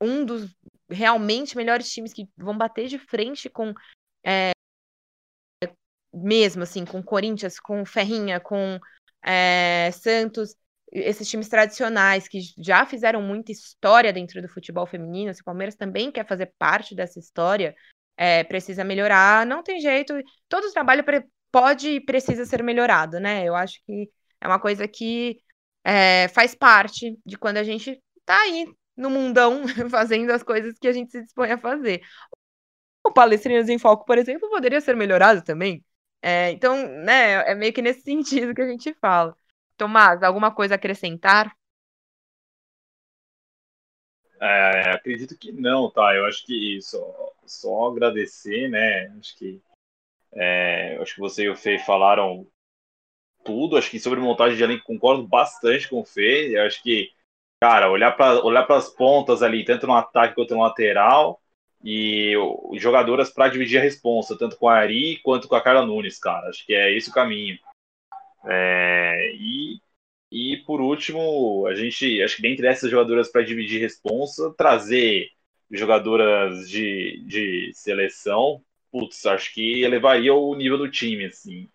um 0.00 0.24
dos 0.24 0.54
realmente 0.90 1.56
melhores 1.56 1.90
times 1.90 2.12
que 2.12 2.28
vão 2.36 2.58
bater 2.58 2.88
de 2.88 2.98
frente 2.98 3.48
com 3.48 3.72
é, 4.24 4.50
mesmo 6.12 6.62
assim, 6.62 6.84
com 6.84 7.02
Corinthians, 7.02 7.58
com 7.58 7.84
Ferrinha, 7.84 8.40
com 8.40 8.78
é, 9.24 9.90
Santos, 9.92 10.54
esses 10.92 11.28
times 11.28 11.48
tradicionais 11.48 12.28
que 12.28 12.40
já 12.58 12.84
fizeram 12.84 13.22
muita 13.22 13.50
história 13.50 14.12
dentro 14.12 14.42
do 14.42 14.48
futebol 14.48 14.86
feminino, 14.86 15.32
se 15.32 15.40
o 15.40 15.44
Palmeiras 15.44 15.74
também 15.74 16.12
quer 16.12 16.26
fazer 16.26 16.52
parte 16.58 16.94
dessa 16.94 17.18
história, 17.18 17.74
é, 18.16 18.44
precisa 18.44 18.84
melhorar, 18.84 19.46
não 19.46 19.62
tem 19.62 19.80
jeito, 19.80 20.14
todo 20.48 20.66
o 20.66 20.72
trabalho 20.72 21.02
pode 21.50 21.88
e 21.88 22.00
precisa 22.00 22.44
ser 22.44 22.62
melhorado, 22.62 23.18
né? 23.18 23.44
Eu 23.44 23.54
acho 23.54 23.80
que 23.86 24.10
é 24.40 24.46
uma 24.46 24.60
coisa 24.60 24.86
que 24.86 25.38
é, 25.84 26.28
faz 26.28 26.54
parte 26.54 27.18
de 27.24 27.38
quando 27.38 27.56
a 27.56 27.64
gente 27.64 28.00
tá 28.24 28.38
aí 28.42 28.66
no 28.96 29.10
mundão 29.10 29.62
fazendo 29.90 30.30
as 30.30 30.42
coisas 30.42 30.78
que 30.78 30.88
a 30.88 30.92
gente 30.92 31.10
se 31.10 31.22
dispõe 31.22 31.52
a 31.52 31.58
fazer. 31.58 32.02
O 33.04 33.12
Palestrinas 33.12 33.68
em 33.68 33.78
Foco, 33.78 34.04
por 34.04 34.18
exemplo, 34.18 34.48
poderia 34.50 34.80
ser 34.80 34.96
melhorado 34.96 35.42
também. 35.42 35.84
É, 36.22 36.52
então, 36.52 36.76
né, 37.04 37.50
é 37.50 37.54
meio 37.54 37.72
que 37.72 37.82
nesse 37.82 38.02
sentido 38.06 38.54
que 38.54 38.62
a 38.62 38.68
gente 38.68 38.94
fala. 38.94 39.36
Tomás, 39.76 40.22
alguma 40.22 40.54
coisa 40.54 40.74
a 40.74 40.76
acrescentar? 40.76 41.56
É, 44.40 44.90
acredito 44.90 45.36
que 45.38 45.52
não, 45.52 45.90
tá? 45.90 46.14
Eu 46.14 46.26
acho 46.26 46.44
que 46.46 46.80
só, 46.82 47.32
só 47.46 47.88
agradecer, 47.88 48.68
né? 48.68 49.06
Acho 49.18 49.36
que 49.36 49.62
é, 50.34 50.96
acho 51.00 51.14
que 51.14 51.20
você 51.20 51.44
e 51.44 51.50
o 51.50 51.56
Fê 51.56 51.78
falaram 51.78 52.46
tudo. 53.44 53.76
Acho 53.76 53.90
que 53.90 54.00
sobre 54.00 54.20
montagem 54.20 54.56
de 54.56 54.62
elenco 54.62 54.84
concordo 54.84 55.26
bastante 55.26 55.88
com 55.88 56.00
o 56.00 56.04
Fê. 56.04 56.56
Eu 56.56 56.66
acho 56.66 56.82
que, 56.82 57.10
cara, 57.60 57.90
olhar 57.90 58.12
para 58.12 58.44
olhar 58.44 58.70
as 58.72 58.88
pontas 58.88 59.42
ali, 59.42 59.64
tanto 59.64 59.86
no 59.86 59.94
ataque 59.94 60.34
quanto 60.34 60.54
no 60.54 60.62
lateral, 60.62 61.41
e 61.84 62.34
jogadoras 62.74 63.30
para 63.30 63.48
dividir 63.48 63.78
a 63.78 63.82
responsa, 63.82 64.38
tanto 64.38 64.56
com 64.56 64.68
a 64.68 64.76
Ari 64.76 65.18
quanto 65.22 65.48
com 65.48 65.56
a 65.56 65.60
Carla 65.60 65.84
Nunes, 65.86 66.18
cara. 66.18 66.48
Acho 66.48 66.64
que 66.66 66.74
é 66.74 66.94
esse 66.96 67.10
o 67.10 67.12
caminho. 67.12 67.58
É, 68.44 69.32
e 69.34 69.80
E 70.30 70.56
por 70.66 70.80
último, 70.80 71.66
a 71.66 71.74
gente, 71.74 72.22
acho 72.22 72.36
que 72.36 72.42
dentre 72.42 72.66
essas 72.66 72.90
jogadoras 72.90 73.28
para 73.30 73.42
dividir 73.44 73.80
responsa, 73.80 74.52
trazer 74.56 75.28
jogadoras 75.70 76.68
de, 76.68 77.22
de 77.26 77.70
seleção, 77.74 78.62
putz, 78.90 79.26
acho 79.26 79.52
que 79.52 79.82
elevaria 79.82 80.32
o 80.34 80.54
nível 80.54 80.78
do 80.78 80.90
time, 80.90 81.26
assim. 81.26 81.68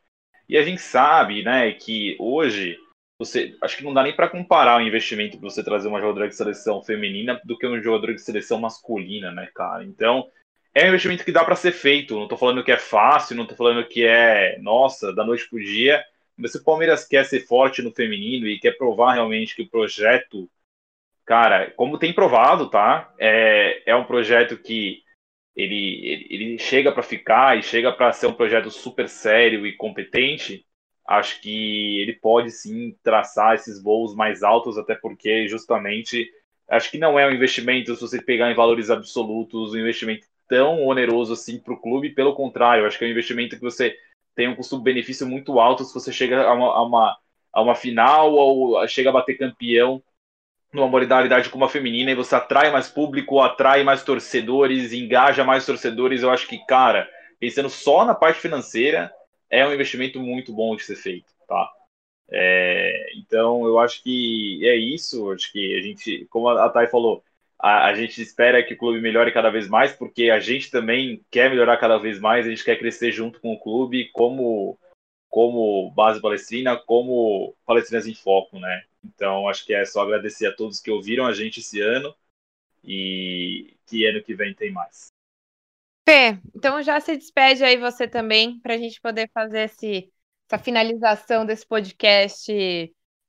E 0.49 0.57
a 0.57 0.63
gente 0.63 0.81
sabe, 0.81 1.43
né, 1.43 1.71
que 1.73 2.15
hoje 2.19 2.79
você 3.19 3.57
acho 3.61 3.77
que 3.77 3.83
não 3.83 3.93
dá 3.93 4.03
nem 4.03 4.15
para 4.15 4.29
comparar 4.29 4.77
o 4.77 4.85
investimento 4.85 5.39
para 5.39 5.49
você 5.49 5.63
trazer 5.63 5.87
uma 5.87 5.99
jogadora 5.99 6.27
de 6.27 6.35
seleção 6.35 6.83
feminina 6.83 7.39
do 7.43 7.57
que 7.57 7.65
um 7.65 7.81
jogador 7.81 8.13
de 8.13 8.21
seleção 8.21 8.59
masculina, 8.59 9.31
né, 9.31 9.49
cara? 9.55 9.83
Então, 9.83 10.29
é 10.73 10.85
um 10.85 10.89
investimento 10.89 11.25
que 11.25 11.31
dá 11.31 11.43
para 11.43 11.55
ser 11.55 11.71
feito. 11.71 12.15
Não 12.15 12.23
estou 12.23 12.37
falando 12.37 12.63
que 12.63 12.71
é 12.71 12.77
fácil, 12.77 13.35
não 13.35 13.43
estou 13.43 13.57
falando 13.57 13.87
que 13.87 14.05
é, 14.05 14.59
nossa, 14.59 15.11
da 15.13 15.25
noite 15.25 15.49
pro 15.49 15.59
dia. 15.59 16.05
Mas 16.37 16.51
se 16.51 16.59
o 16.59 16.63
Palmeiras 16.63 17.03
quer 17.03 17.25
ser 17.25 17.39
forte 17.47 17.81
no 17.81 17.91
feminino 17.91 18.47
e 18.47 18.59
quer 18.59 18.77
provar 18.77 19.13
realmente 19.13 19.55
que 19.55 19.63
o 19.63 19.69
projeto, 19.69 20.47
cara, 21.25 21.71
como 21.71 21.97
tem 21.97 22.13
provado, 22.13 22.69
tá? 22.69 23.11
É, 23.17 23.81
é 23.89 23.95
um 23.95 24.05
projeto 24.05 24.55
que 24.55 25.01
ele, 25.55 26.05
ele, 26.05 26.27
ele 26.29 26.59
chega 26.59 26.91
para 26.91 27.01
ficar 27.01 27.57
e 27.57 27.63
chega 27.63 27.91
para 27.91 28.11
ser 28.11 28.27
um 28.27 28.33
projeto 28.33 28.69
super 28.69 29.09
sério 29.09 29.65
e 29.65 29.73
competente 29.73 30.66
acho 31.07 31.41
que 31.41 32.01
ele 32.01 32.13
pode 32.13 32.51
sim 32.51 32.95
traçar 33.01 33.55
esses 33.55 33.81
voos 33.81 34.13
mais 34.13 34.43
altos, 34.43 34.77
até 34.77 34.93
porque 34.93 35.47
justamente 35.47 36.29
acho 36.69 36.91
que 36.91 36.97
não 36.97 37.17
é 37.17 37.25
um 37.25 37.31
investimento, 37.31 37.95
se 37.95 38.01
você 38.01 38.21
pegar 38.21 38.51
em 38.51 38.55
valores 38.55 38.89
absolutos, 38.89 39.73
um 39.73 39.77
investimento 39.77 40.27
tão 40.49 40.85
oneroso 40.85 41.33
assim 41.33 41.59
para 41.59 41.73
o 41.73 41.79
clube, 41.79 42.09
pelo 42.09 42.35
contrário, 42.35 42.85
acho 42.85 42.97
que 42.99 43.05
é 43.05 43.07
um 43.07 43.11
investimento 43.11 43.55
que 43.55 43.61
você 43.61 43.95
tem 44.35 44.49
um 44.49 44.55
custo-benefício 44.55 45.25
muito 45.25 45.59
alto 45.59 45.83
se 45.83 45.93
você 45.93 46.11
chega 46.11 46.43
a 46.43 46.53
uma, 46.53 46.67
a 46.67 46.83
uma, 46.83 47.17
a 47.53 47.61
uma 47.61 47.75
final 47.75 48.33
ou 48.33 48.87
chega 48.87 49.09
a 49.09 49.13
bater 49.13 49.37
campeão 49.37 50.03
numa 50.73 50.87
modalidade 50.87 51.49
como 51.49 51.63
a 51.63 51.69
feminina 51.69 52.11
e 52.11 52.15
você 52.15 52.35
atrai 52.35 52.69
mais 52.69 52.89
público, 52.89 53.39
atrai 53.39 53.83
mais 53.83 54.03
torcedores, 54.03 54.91
engaja 54.91 55.43
mais 55.43 55.65
torcedores, 55.65 56.21
eu 56.21 56.29
acho 56.29 56.47
que, 56.47 56.57
cara, 56.65 57.09
pensando 57.39 57.69
só 57.69 58.03
na 58.03 58.13
parte 58.13 58.39
financeira, 58.39 59.11
é 59.49 59.65
um 59.67 59.73
investimento 59.73 60.19
muito 60.19 60.53
bom 60.53 60.75
de 60.75 60.83
ser 60.83 60.95
feito, 60.95 61.31
tá? 61.47 61.71
É, 62.29 63.13
então, 63.15 63.65
eu 63.65 63.79
acho 63.79 64.03
que 64.03 64.67
é 64.67 64.75
isso. 64.75 65.31
Acho 65.31 65.51
que 65.51 65.77
a 65.77 65.81
gente, 65.81 66.25
como 66.29 66.49
a 66.49 66.69
Thay 66.69 66.87
falou, 66.87 67.23
a, 67.57 67.87
a, 67.87 67.95
gente 67.95 68.21
espera 68.21 68.63
que 68.63 68.73
o 68.73 68.77
clube 68.77 69.01
melhore 69.01 69.31
cada 69.31 69.49
vez 69.49 69.67
mais, 69.67 69.93
porque 69.93 70.29
a 70.29 70.39
gente 70.39 70.69
também 70.69 71.23
quer 71.31 71.49
melhorar 71.49 71.77
cada 71.77 71.97
vez 71.97 72.19
mais, 72.19 72.45
a 72.45 72.49
gente 72.49 72.63
quer 72.63 72.77
crescer 72.77 73.11
junto 73.11 73.39
com 73.39 73.53
o 73.53 73.59
clube, 73.59 74.09
como, 74.11 74.77
como 75.29 75.91
base 75.91 76.21
palestrina, 76.21 76.77
como 76.77 77.55
palestrinas 77.65 78.07
em 78.07 78.13
foco, 78.13 78.59
né? 78.59 78.83
Então, 79.03 79.47
acho 79.47 79.65
que 79.65 79.73
é 79.73 79.85
só 79.85 80.01
agradecer 80.01 80.47
a 80.47 80.55
todos 80.55 80.79
que 80.79 80.91
ouviram 80.91 81.25
a 81.25 81.33
gente 81.33 81.61
esse 81.61 81.79
ano 81.79 82.13
e 82.83 83.73
que 83.87 84.05
ano 84.05 84.21
que 84.21 84.35
vem 84.35 84.53
tem 84.53 84.71
mais. 84.71 85.07
Fê, 86.07 86.39
então 86.55 86.81
já 86.81 87.01
se 87.01 87.17
despede 87.17 87.65
aí 87.65 87.75
você 87.75 88.07
também, 88.07 88.61
para 88.61 88.75
a 88.75 88.77
gente 88.77 89.01
poder 89.01 89.29
fazer 89.33 89.65
esse, 89.65 90.09
essa 90.49 90.57
finalização 90.57 91.45
desse 91.45 91.67
podcast 91.67 92.49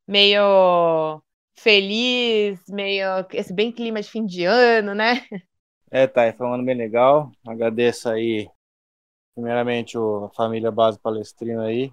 meio 0.07 1.21
feliz, 1.57 2.61
meio 2.69 3.27
esse 3.33 3.53
bem 3.53 3.73
clima 3.73 4.01
de 4.01 4.09
fim 4.09 4.25
de 4.25 4.45
ano, 4.45 4.95
né? 4.95 5.27
É, 5.91 6.07
tá, 6.07 6.33
foi 6.33 6.47
um 6.47 6.53
ano 6.53 6.65
bem 6.65 6.77
legal. 6.77 7.33
Agradeço 7.45 8.09
aí, 8.09 8.49
primeiramente, 9.35 9.99
a 9.99 10.29
família 10.37 10.71
Base 10.71 11.01
Palestrina 11.01 11.65
aí, 11.65 11.91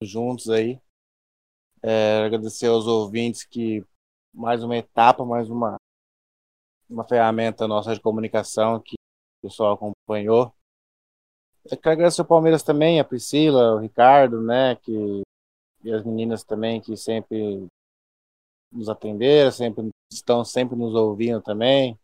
juntos 0.00 0.50
aí. 0.50 0.78
É, 1.82 2.22
agradecer 2.26 2.68
aos 2.68 2.86
ouvintes 2.86 3.42
que 3.42 3.84
mais 4.32 4.62
uma 4.62 4.76
etapa, 4.76 5.24
mais 5.24 5.50
uma, 5.50 5.74
uma 6.88 7.02
ferramenta 7.02 7.66
nossa 7.66 7.92
de 7.92 8.00
comunicação 8.00 8.80
que 8.80 8.94
o 8.94 9.03
pessoal 9.44 9.74
acompanhou. 9.74 10.52
Eu 11.64 11.76
quero 11.76 11.92
agradecer 11.92 12.20
ao 12.20 12.26
Palmeiras 12.26 12.62
também, 12.62 13.00
a 13.00 13.04
Priscila, 13.04 13.74
o 13.74 13.78
Ricardo, 13.78 14.42
né, 14.42 14.76
que, 14.76 15.22
e 15.82 15.92
as 15.92 16.04
meninas 16.04 16.42
também 16.42 16.80
que 16.80 16.96
sempre 16.96 17.66
nos 18.72 18.88
atenderam, 18.88 19.50
sempre 19.50 19.88
estão 20.12 20.44
sempre 20.44 20.76
nos 20.76 20.94
ouvindo 20.94 21.40
também. 21.40 21.98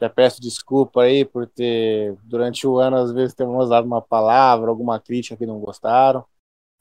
Já 0.00 0.08
peço 0.08 0.40
desculpa 0.40 1.02
aí 1.02 1.24
por 1.24 1.46
ter, 1.46 2.16
durante 2.22 2.66
o 2.66 2.78
ano, 2.78 2.96
às 2.96 3.12
vezes, 3.12 3.34
temos 3.34 3.64
usado 3.64 3.84
uma 3.84 4.00
palavra, 4.00 4.70
alguma 4.70 4.98
crítica 4.98 5.36
que 5.36 5.46
não 5.46 5.60
gostaram, 5.60 6.24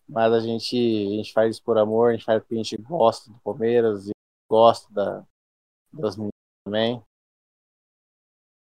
mas 0.07 0.31
a 0.31 0.39
gente, 0.39 0.75
a 0.77 1.15
gente 1.17 1.33
faz 1.33 1.55
isso 1.55 1.63
por 1.63 1.77
amor, 1.77 2.09
a 2.09 2.11
gente 2.13 2.25
faz 2.25 2.41
porque 2.41 2.55
a 2.55 2.57
gente 2.57 2.77
gosta 2.77 3.31
do 3.31 3.39
Palmeiras 3.39 4.07
e 4.07 4.11
gosta 4.49 4.91
da, 4.93 5.25
das 5.91 6.15
meninas 6.15 6.31
também. 6.63 7.03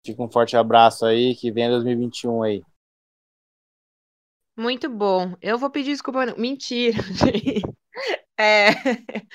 Fica 0.05 0.23
um 0.23 0.29
forte 0.29 0.55
abraço 0.55 1.05
aí, 1.05 1.35
que 1.35 1.51
vem 1.51 1.69
2021 1.69 2.43
aí. 2.43 2.63
Muito 4.57 4.89
bom. 4.89 5.35
Eu 5.41 5.57
vou 5.57 5.69
pedir 5.69 5.91
desculpa. 5.91 6.25
Mentira, 6.37 6.97
É, 8.39 8.69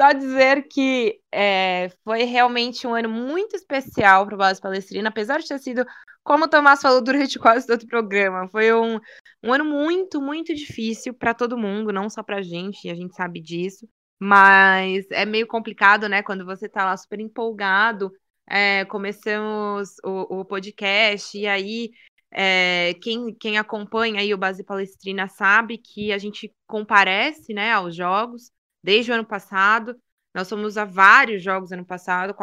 só 0.00 0.12
dizer 0.12 0.66
que 0.68 1.20
é, 1.32 1.90
foi 2.02 2.24
realmente 2.24 2.88
um 2.88 2.94
ano 2.94 3.08
muito 3.08 3.54
especial 3.54 4.26
para 4.26 4.34
o 4.34 4.38
Base 4.38 4.60
Palestrina, 4.60 5.10
apesar 5.10 5.38
de 5.38 5.46
ter 5.46 5.60
sido, 5.60 5.86
como 6.24 6.44
o 6.44 6.48
Tomás 6.48 6.82
falou 6.82 7.00
durante 7.00 7.38
quase 7.38 7.68
todo 7.68 7.82
o 7.82 7.86
programa, 7.86 8.48
foi 8.48 8.72
um, 8.72 8.98
um 9.44 9.52
ano 9.52 9.64
muito, 9.64 10.20
muito 10.20 10.52
difícil 10.52 11.14
para 11.14 11.34
todo 11.34 11.56
mundo, 11.56 11.92
não 11.92 12.10
só 12.10 12.20
para 12.20 12.38
a 12.38 12.42
gente, 12.42 12.90
a 12.90 12.96
gente 12.96 13.14
sabe 13.14 13.40
disso, 13.40 13.88
mas 14.18 15.06
é 15.12 15.24
meio 15.24 15.46
complicado, 15.46 16.08
né, 16.08 16.20
quando 16.24 16.44
você 16.44 16.66
está 16.66 16.84
lá 16.84 16.96
super 16.96 17.20
empolgado 17.20 18.10
é, 18.50 18.84
começamos 18.86 19.96
o, 20.04 20.40
o, 20.40 20.44
podcast, 20.44 21.36
e 21.36 21.46
aí 21.46 21.90
é, 22.30 22.94
quem, 23.02 23.34
quem 23.34 23.58
acompanha 23.58 24.20
aí 24.20 24.32
o 24.32 24.38
Base 24.38 24.64
Palestrina 24.64 25.28
sabe 25.28 25.78
que 25.78 26.12
a 26.12 26.18
gente 26.18 26.52
comparece 26.66 27.52
né, 27.52 27.72
aos 27.72 27.94
jogos 27.94 28.50
desde 28.82 29.10
o 29.10 29.14
ano 29.14 29.26
passado. 29.26 30.00
Nós 30.34 30.48
fomos 30.48 30.76
a 30.78 30.84
vários 30.84 31.42
jogos 31.42 31.72
ano 31.72 31.84
passado, 31.84 32.34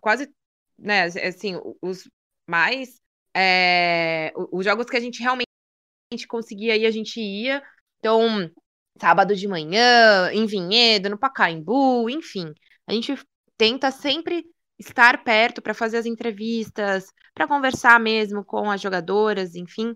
quase, 0.00 0.32
né, 0.78 1.04
assim, 1.04 1.60
os 1.80 2.08
mais. 2.48 3.00
É, 3.36 4.32
os 4.50 4.64
jogos 4.64 4.86
que 4.86 4.96
a 4.96 5.00
gente 5.00 5.20
realmente 5.20 5.46
conseguia 6.28 6.76
ir, 6.76 6.86
a 6.86 6.90
gente 6.90 7.20
ia. 7.20 7.62
Então, 7.98 8.50
sábado 9.00 9.36
de 9.36 9.46
manhã, 9.46 10.32
em 10.32 10.46
Vinhedo, 10.46 11.10
no 11.10 11.18
Pacaembu, 11.18 12.10
enfim. 12.10 12.52
A 12.86 12.92
gente 12.92 13.14
tenta 13.56 13.90
sempre 13.90 14.44
estar 14.80 15.22
perto 15.22 15.60
para 15.60 15.74
fazer 15.74 15.98
as 15.98 16.06
entrevistas, 16.06 17.12
para 17.34 17.46
conversar 17.46 18.00
mesmo 18.00 18.42
com 18.44 18.70
as 18.70 18.80
jogadoras, 18.80 19.54
enfim. 19.54 19.94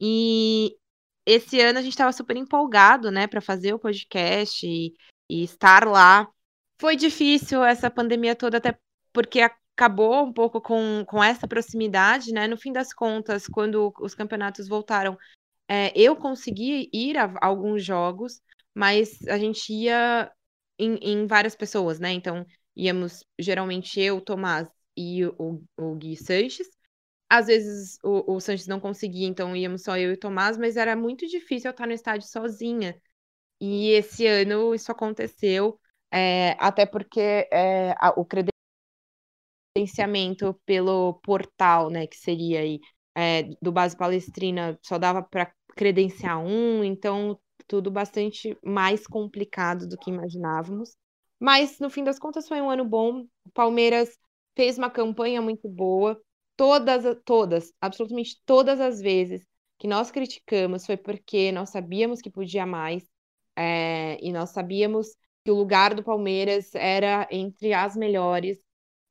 E 0.00 0.74
esse 1.26 1.60
ano 1.60 1.78
a 1.78 1.82
gente 1.82 1.92
estava 1.92 2.12
super 2.12 2.36
empolgado, 2.36 3.10
né, 3.10 3.26
para 3.26 3.40
fazer 3.40 3.74
o 3.74 3.78
podcast 3.78 4.66
e, 4.66 4.94
e, 5.30 5.44
estar 5.44 5.86
lá. 5.86 6.26
Foi 6.80 6.96
difícil 6.96 7.62
essa 7.62 7.90
pandemia 7.90 8.34
toda, 8.34 8.56
até 8.56 8.76
porque 9.12 9.40
acabou 9.40 10.24
um 10.24 10.32
pouco 10.32 10.60
com, 10.60 11.04
com 11.06 11.22
essa 11.22 11.46
proximidade, 11.46 12.32
né? 12.32 12.48
No 12.48 12.56
fim 12.56 12.72
das 12.72 12.92
contas, 12.92 13.46
quando 13.46 13.92
os 14.00 14.14
campeonatos 14.14 14.66
voltaram, 14.66 15.16
é, 15.68 15.92
eu 15.94 16.16
consegui 16.16 16.88
ir 16.92 17.16
a, 17.16 17.24
a 17.40 17.46
alguns 17.46 17.84
jogos, 17.84 18.40
mas 18.74 19.20
a 19.28 19.38
gente 19.38 19.72
ia 19.72 20.30
em, 20.78 20.96
em 20.96 21.26
várias 21.26 21.54
pessoas, 21.54 22.00
né? 22.00 22.12
Então, 22.12 22.44
íamos 22.76 23.24
geralmente 23.38 24.00
eu, 24.00 24.20
Tomás 24.20 24.68
e 24.96 25.24
o, 25.26 25.62
o 25.76 25.94
Gui 25.96 26.16
Sanches. 26.16 26.68
Às 27.28 27.46
vezes 27.46 27.98
o, 28.04 28.34
o 28.36 28.40
Sanches 28.40 28.66
não 28.66 28.80
conseguia, 28.80 29.26
então 29.26 29.56
íamos 29.56 29.82
só 29.82 29.96
eu 29.96 30.10
e 30.10 30.14
o 30.14 30.18
Tomás, 30.18 30.58
mas 30.58 30.76
era 30.76 30.94
muito 30.96 31.26
difícil 31.26 31.68
eu 31.70 31.72
estar 31.72 31.86
no 31.86 31.92
estádio 31.92 32.28
sozinha. 32.28 33.00
E 33.60 33.90
esse 33.90 34.26
ano 34.26 34.74
isso 34.74 34.92
aconteceu, 34.92 35.80
é, 36.12 36.56
até 36.58 36.86
porque 36.86 37.48
é, 37.52 37.92
a, 37.98 38.12
o 38.16 38.26
credenciamento 39.74 40.60
pelo 40.66 41.14
portal, 41.22 41.90
né, 41.90 42.06
que 42.06 42.16
seria 42.16 42.60
aí 42.60 42.80
é, 43.14 43.44
do 43.60 43.72
Base 43.72 43.96
Palestrina, 43.96 44.78
só 44.82 44.98
dava 44.98 45.22
para 45.22 45.52
credenciar 45.76 46.38
um, 46.38 46.84
então 46.84 47.38
tudo 47.66 47.90
bastante 47.90 48.56
mais 48.64 49.06
complicado 49.06 49.86
do 49.88 49.96
que 49.96 50.10
imaginávamos. 50.10 50.94
Mas, 51.42 51.80
no 51.80 51.90
fim 51.90 52.04
das 52.04 52.20
contas, 52.20 52.46
foi 52.46 52.60
um 52.60 52.70
ano 52.70 52.84
bom. 52.84 53.26
O 53.44 53.50
Palmeiras 53.52 54.16
fez 54.54 54.78
uma 54.78 54.88
campanha 54.88 55.42
muito 55.42 55.68
boa. 55.68 56.22
Todas, 56.56 57.04
todas, 57.24 57.72
absolutamente 57.80 58.40
todas 58.46 58.80
as 58.80 59.00
vezes 59.00 59.44
que 59.76 59.88
nós 59.88 60.12
criticamos 60.12 60.86
foi 60.86 60.96
porque 60.96 61.50
nós 61.50 61.70
sabíamos 61.70 62.20
que 62.20 62.30
podia 62.30 62.64
mais 62.64 63.04
é, 63.56 64.18
e 64.22 64.32
nós 64.32 64.50
sabíamos 64.50 65.08
que 65.44 65.50
o 65.50 65.54
lugar 65.54 65.94
do 65.94 66.04
Palmeiras 66.04 66.72
era 66.76 67.26
entre 67.28 67.72
as 67.74 67.96
melhores, 67.96 68.64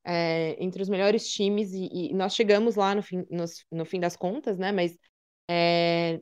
é, 0.05 0.55
entre 0.63 0.81
os 0.81 0.87
melhores 0.87 1.29
times, 1.29 1.73
e, 1.73 2.11
e, 2.11 2.13
nós 2.13 2.33
chegamos 2.33 2.77
lá 2.77 2.95
no 2.95 3.03
fim, 3.03 3.25
no, 3.29 3.43
no 3.71 3.85
fim 3.85 3.99
das 3.99 4.15
contas, 4.15 4.57
né? 4.57 4.71
Mas 4.71 4.97
é, 5.49 6.21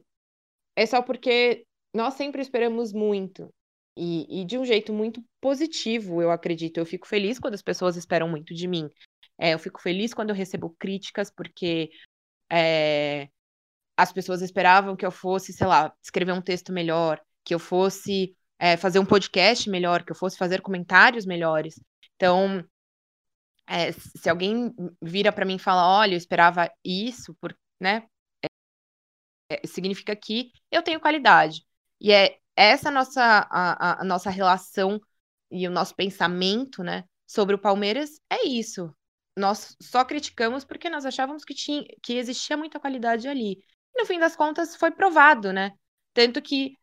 é 0.75 0.85
só 0.87 1.03
porque 1.03 1.67
nós 1.93 2.15
sempre 2.15 2.41
esperamos 2.41 2.93
muito 2.93 3.53
e, 3.97 4.41
e, 4.41 4.45
de 4.45 4.57
um 4.57 4.65
jeito 4.65 4.93
muito 4.93 5.23
positivo, 5.41 6.21
eu 6.21 6.31
acredito. 6.31 6.77
Eu 6.77 6.85
fico 6.85 7.07
feliz 7.07 7.39
quando 7.39 7.53
as 7.53 7.61
pessoas 7.61 7.97
esperam 7.97 8.29
muito 8.29 8.53
de 8.53 8.67
mim. 8.67 8.89
É, 9.37 9.53
eu 9.53 9.59
fico 9.59 9.81
feliz 9.81 10.13
quando 10.13 10.29
eu 10.29 10.35
recebo 10.35 10.75
críticas, 10.79 11.31
porque 11.31 11.89
é, 12.51 13.29
as 13.97 14.11
pessoas 14.11 14.41
esperavam 14.41 14.95
que 14.95 15.05
eu 15.05 15.11
fosse, 15.11 15.53
sei 15.53 15.67
lá, 15.67 15.93
escrever 16.01 16.33
um 16.33 16.41
texto 16.41 16.71
melhor, 16.71 17.21
que 17.43 17.53
eu 17.53 17.59
fosse 17.59 18.35
é, 18.59 18.77
fazer 18.77 18.99
um 18.99 19.05
podcast 19.05 19.69
melhor, 19.69 20.03
que 20.03 20.11
eu 20.11 20.15
fosse 20.15 20.37
fazer 20.37 20.61
comentários 20.61 21.25
melhores. 21.25 21.81
Então, 22.15 22.63
é, 23.67 23.91
se 23.91 24.29
alguém 24.29 24.73
vira 25.01 25.31
para 25.31 25.45
mim 25.45 25.55
e 25.55 25.59
fala, 25.59 25.99
olha, 25.99 26.13
eu 26.13 26.17
esperava 26.17 26.71
isso, 26.83 27.35
por, 27.39 27.55
né? 27.79 28.07
Significa 29.65 30.15
que 30.15 30.51
eu 30.71 30.83
tenho 30.83 30.99
qualidade. 30.99 31.63
E 31.99 32.11
é 32.11 32.39
essa 32.59 32.91
nossa 32.91 33.47
a, 33.49 34.01
a, 34.01 34.03
nossa 34.03 34.29
relação 34.29 34.99
e 35.49 35.67
o 35.67 35.71
nosso 35.71 35.95
pensamento, 35.95 36.83
né, 36.83 37.05
sobre 37.25 37.55
o 37.55 37.59
Palmeiras 37.59 38.19
é 38.29 38.45
isso. 38.47 38.93
Nós 39.37 39.77
só 39.81 40.03
criticamos 40.03 40.65
porque 40.65 40.89
nós 40.89 41.05
achávamos 41.05 41.45
que 41.45 41.53
tinha 41.53 41.83
que 42.03 42.13
existia 42.13 42.57
muita 42.57 42.79
qualidade 42.79 43.27
ali. 43.27 43.53
E 43.95 44.01
no 44.01 44.05
fim 44.05 44.19
das 44.19 44.35
contas 44.35 44.75
foi 44.75 44.91
provado, 44.91 45.53
né? 45.53 45.71
Tanto 46.13 46.41
que 46.41 46.73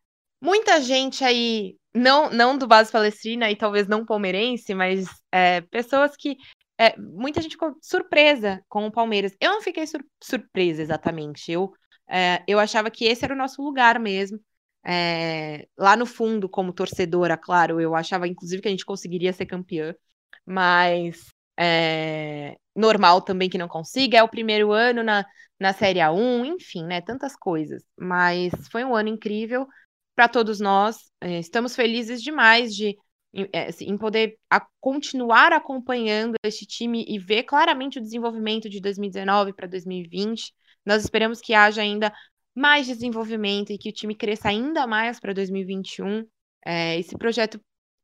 muita 0.41 0.81
gente 0.81 1.23
aí, 1.23 1.77
não, 1.93 2.29
não 2.31 2.57
do 2.57 2.67
base 2.67 2.91
palestrina 2.91 3.49
e 3.51 3.55
talvez 3.55 3.87
não 3.87 4.05
palmeirense, 4.05 4.73
mas 4.73 5.05
é, 5.31 5.61
pessoas 5.61 6.15
que. 6.17 6.37
É, 6.79 6.95
muita 6.99 7.41
gente 7.41 7.53
ficou 7.53 7.75
surpresa 7.81 8.63
com 8.69 8.85
o 8.85 8.91
Palmeiras. 8.91 9.33
Eu 9.41 9.51
não 9.51 9.61
fiquei 9.61 9.87
sur 9.87 10.03
surpresa 10.23 10.81
exatamente. 10.81 11.51
Eu, 11.51 11.71
é, 12.07 12.43
eu 12.47 12.59
achava 12.59 12.91
que 12.91 13.05
esse 13.05 13.25
era 13.25 13.33
o 13.33 13.37
nosso 13.37 13.61
lugar 13.63 13.99
mesmo. 13.99 14.39
É, 14.87 15.67
lá 15.77 15.97
no 15.97 16.05
fundo, 16.05 16.47
como 16.47 16.71
torcedora, 16.71 17.37
claro, 17.37 17.81
eu 17.81 17.93
achava 17.93 18.27
inclusive 18.27 18.61
que 18.61 18.67
a 18.69 18.71
gente 18.71 18.85
conseguiria 18.85 19.33
ser 19.33 19.45
campeã, 19.45 19.93
mas 20.45 21.25
é, 21.59 22.55
normal 22.75 23.21
também 23.21 23.49
que 23.49 23.57
não 23.57 23.67
consiga. 23.67 24.19
É 24.19 24.23
o 24.23 24.29
primeiro 24.29 24.71
ano 24.71 25.03
na, 25.03 25.25
na 25.59 25.73
Série 25.73 25.99
A1, 25.99 26.45
enfim, 26.45 26.85
né? 26.85 27.01
Tantas 27.01 27.35
coisas. 27.35 27.83
Mas 27.97 28.53
foi 28.71 28.85
um 28.85 28.95
ano 28.95 29.09
incrível 29.09 29.67
para 30.15 30.27
todos 30.29 30.59
nós. 30.59 30.97
É, 31.21 31.39
estamos 31.39 31.75
felizes 31.75 32.21
demais 32.21 32.73
de 32.73 32.95
é, 33.53 33.67
assim, 33.67 33.85
em 33.85 33.97
poder 33.97 34.37
a, 34.49 34.65
continuar 34.79 35.53
acompanhando 35.53 36.35
este 36.43 36.65
time 36.65 37.05
e 37.07 37.19
ver 37.19 37.43
claramente 37.43 37.99
o 37.99 38.01
desenvolvimento 38.01 38.69
de 38.69 38.79
2019 38.79 39.53
para 39.53 39.67
2020. 39.67 40.53
Nós 40.85 41.03
esperamos 41.03 41.41
que 41.41 41.53
haja 41.53 41.81
ainda 41.81 42.13
mais 42.57 42.87
desenvolvimento 42.87 43.71
e 43.71 43.77
que 43.77 43.89
o 43.89 43.93
time 43.93 44.15
cresça 44.15 44.49
ainda 44.49 44.87
mais 44.87 45.19
para 45.19 45.31
2021. 45.31 46.27
É, 46.65 46.97
esse 46.99 47.15
projeto 47.15 47.61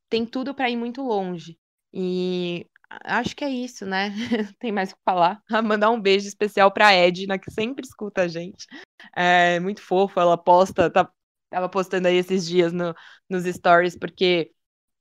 tem 0.07 0.27
tudo 0.27 0.53
para 0.53 0.69
ir 0.69 0.77
muito 0.77 1.01
longe. 1.01 1.57
E 1.91 2.67
acho 3.03 3.35
que 3.35 3.43
é 3.43 3.49
isso, 3.49 3.83
né? 3.83 4.11
tem 4.59 4.71
mais 4.71 4.91
o 4.91 4.95
que 4.95 5.01
falar. 5.03 5.41
Mandar 5.63 5.89
um 5.89 5.99
beijo 5.99 6.27
especial 6.27 6.71
para 6.71 6.93
Edna, 6.93 7.39
que 7.39 7.49
sempre 7.49 7.83
escuta 7.83 8.21
a 8.21 8.27
gente. 8.27 8.67
É 9.15 9.59
muito 9.59 9.81
fofo, 9.81 10.19
ela 10.19 10.37
posta, 10.37 10.87
tá, 10.87 11.11
tava 11.49 11.67
postando 11.67 12.07
aí 12.07 12.17
esses 12.17 12.45
dias 12.45 12.71
no, 12.71 12.93
nos 13.27 13.45
stories, 13.45 13.97
porque 13.97 14.51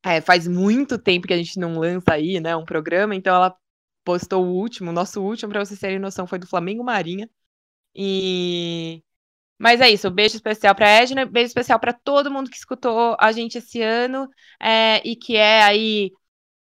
é, 0.02 0.22
faz 0.22 0.48
muito 0.48 0.98
tempo 0.98 1.26
que 1.26 1.34
a 1.34 1.36
gente 1.36 1.58
não 1.58 1.78
lança 1.78 2.14
aí, 2.14 2.40
né, 2.40 2.56
um 2.56 2.64
programa, 2.64 3.14
então 3.14 3.34
ela 3.34 3.54
postou 4.02 4.44
o 4.46 4.50
último, 4.54 4.90
o 4.90 4.94
nosso 4.94 5.22
último, 5.22 5.52
para 5.52 5.64
vocês 5.64 5.78
terem 5.78 5.98
noção, 5.98 6.26
foi 6.26 6.38
do 6.38 6.46
Flamengo 6.46 6.82
Marinha. 6.82 7.28
E 7.94 9.02
mas 9.62 9.80
é 9.80 9.88
isso, 9.88 10.10
beijo 10.10 10.34
especial 10.34 10.74
para 10.74 10.88
Edna, 10.88 11.24
beijo 11.24 11.46
especial 11.46 11.78
para 11.78 11.92
todo 11.92 12.32
mundo 12.32 12.50
que 12.50 12.56
escutou 12.56 13.16
a 13.20 13.30
gente 13.30 13.58
esse 13.58 13.80
ano 13.80 14.28
é, 14.60 15.00
e 15.08 15.14
que 15.14 15.36
é 15.36 15.62
aí 15.62 16.10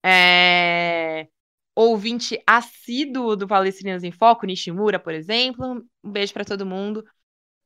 é, 0.05 1.27
ouvinte 1.75 2.41
assíduo 2.47 3.35
do 3.35 3.49
Palestrinas 3.49 4.05
em 4.05 4.13
Foco, 4.13 4.47
Nishimura, 4.47 5.01
por 5.01 5.13
exemplo. 5.13 5.85
Um 6.05 6.13
beijo 6.13 6.33
para 6.33 6.45
todo 6.45 6.65
mundo 6.65 7.05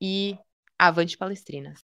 e 0.01 0.39
avante 0.79 1.19
Palestrinas. 1.19 1.88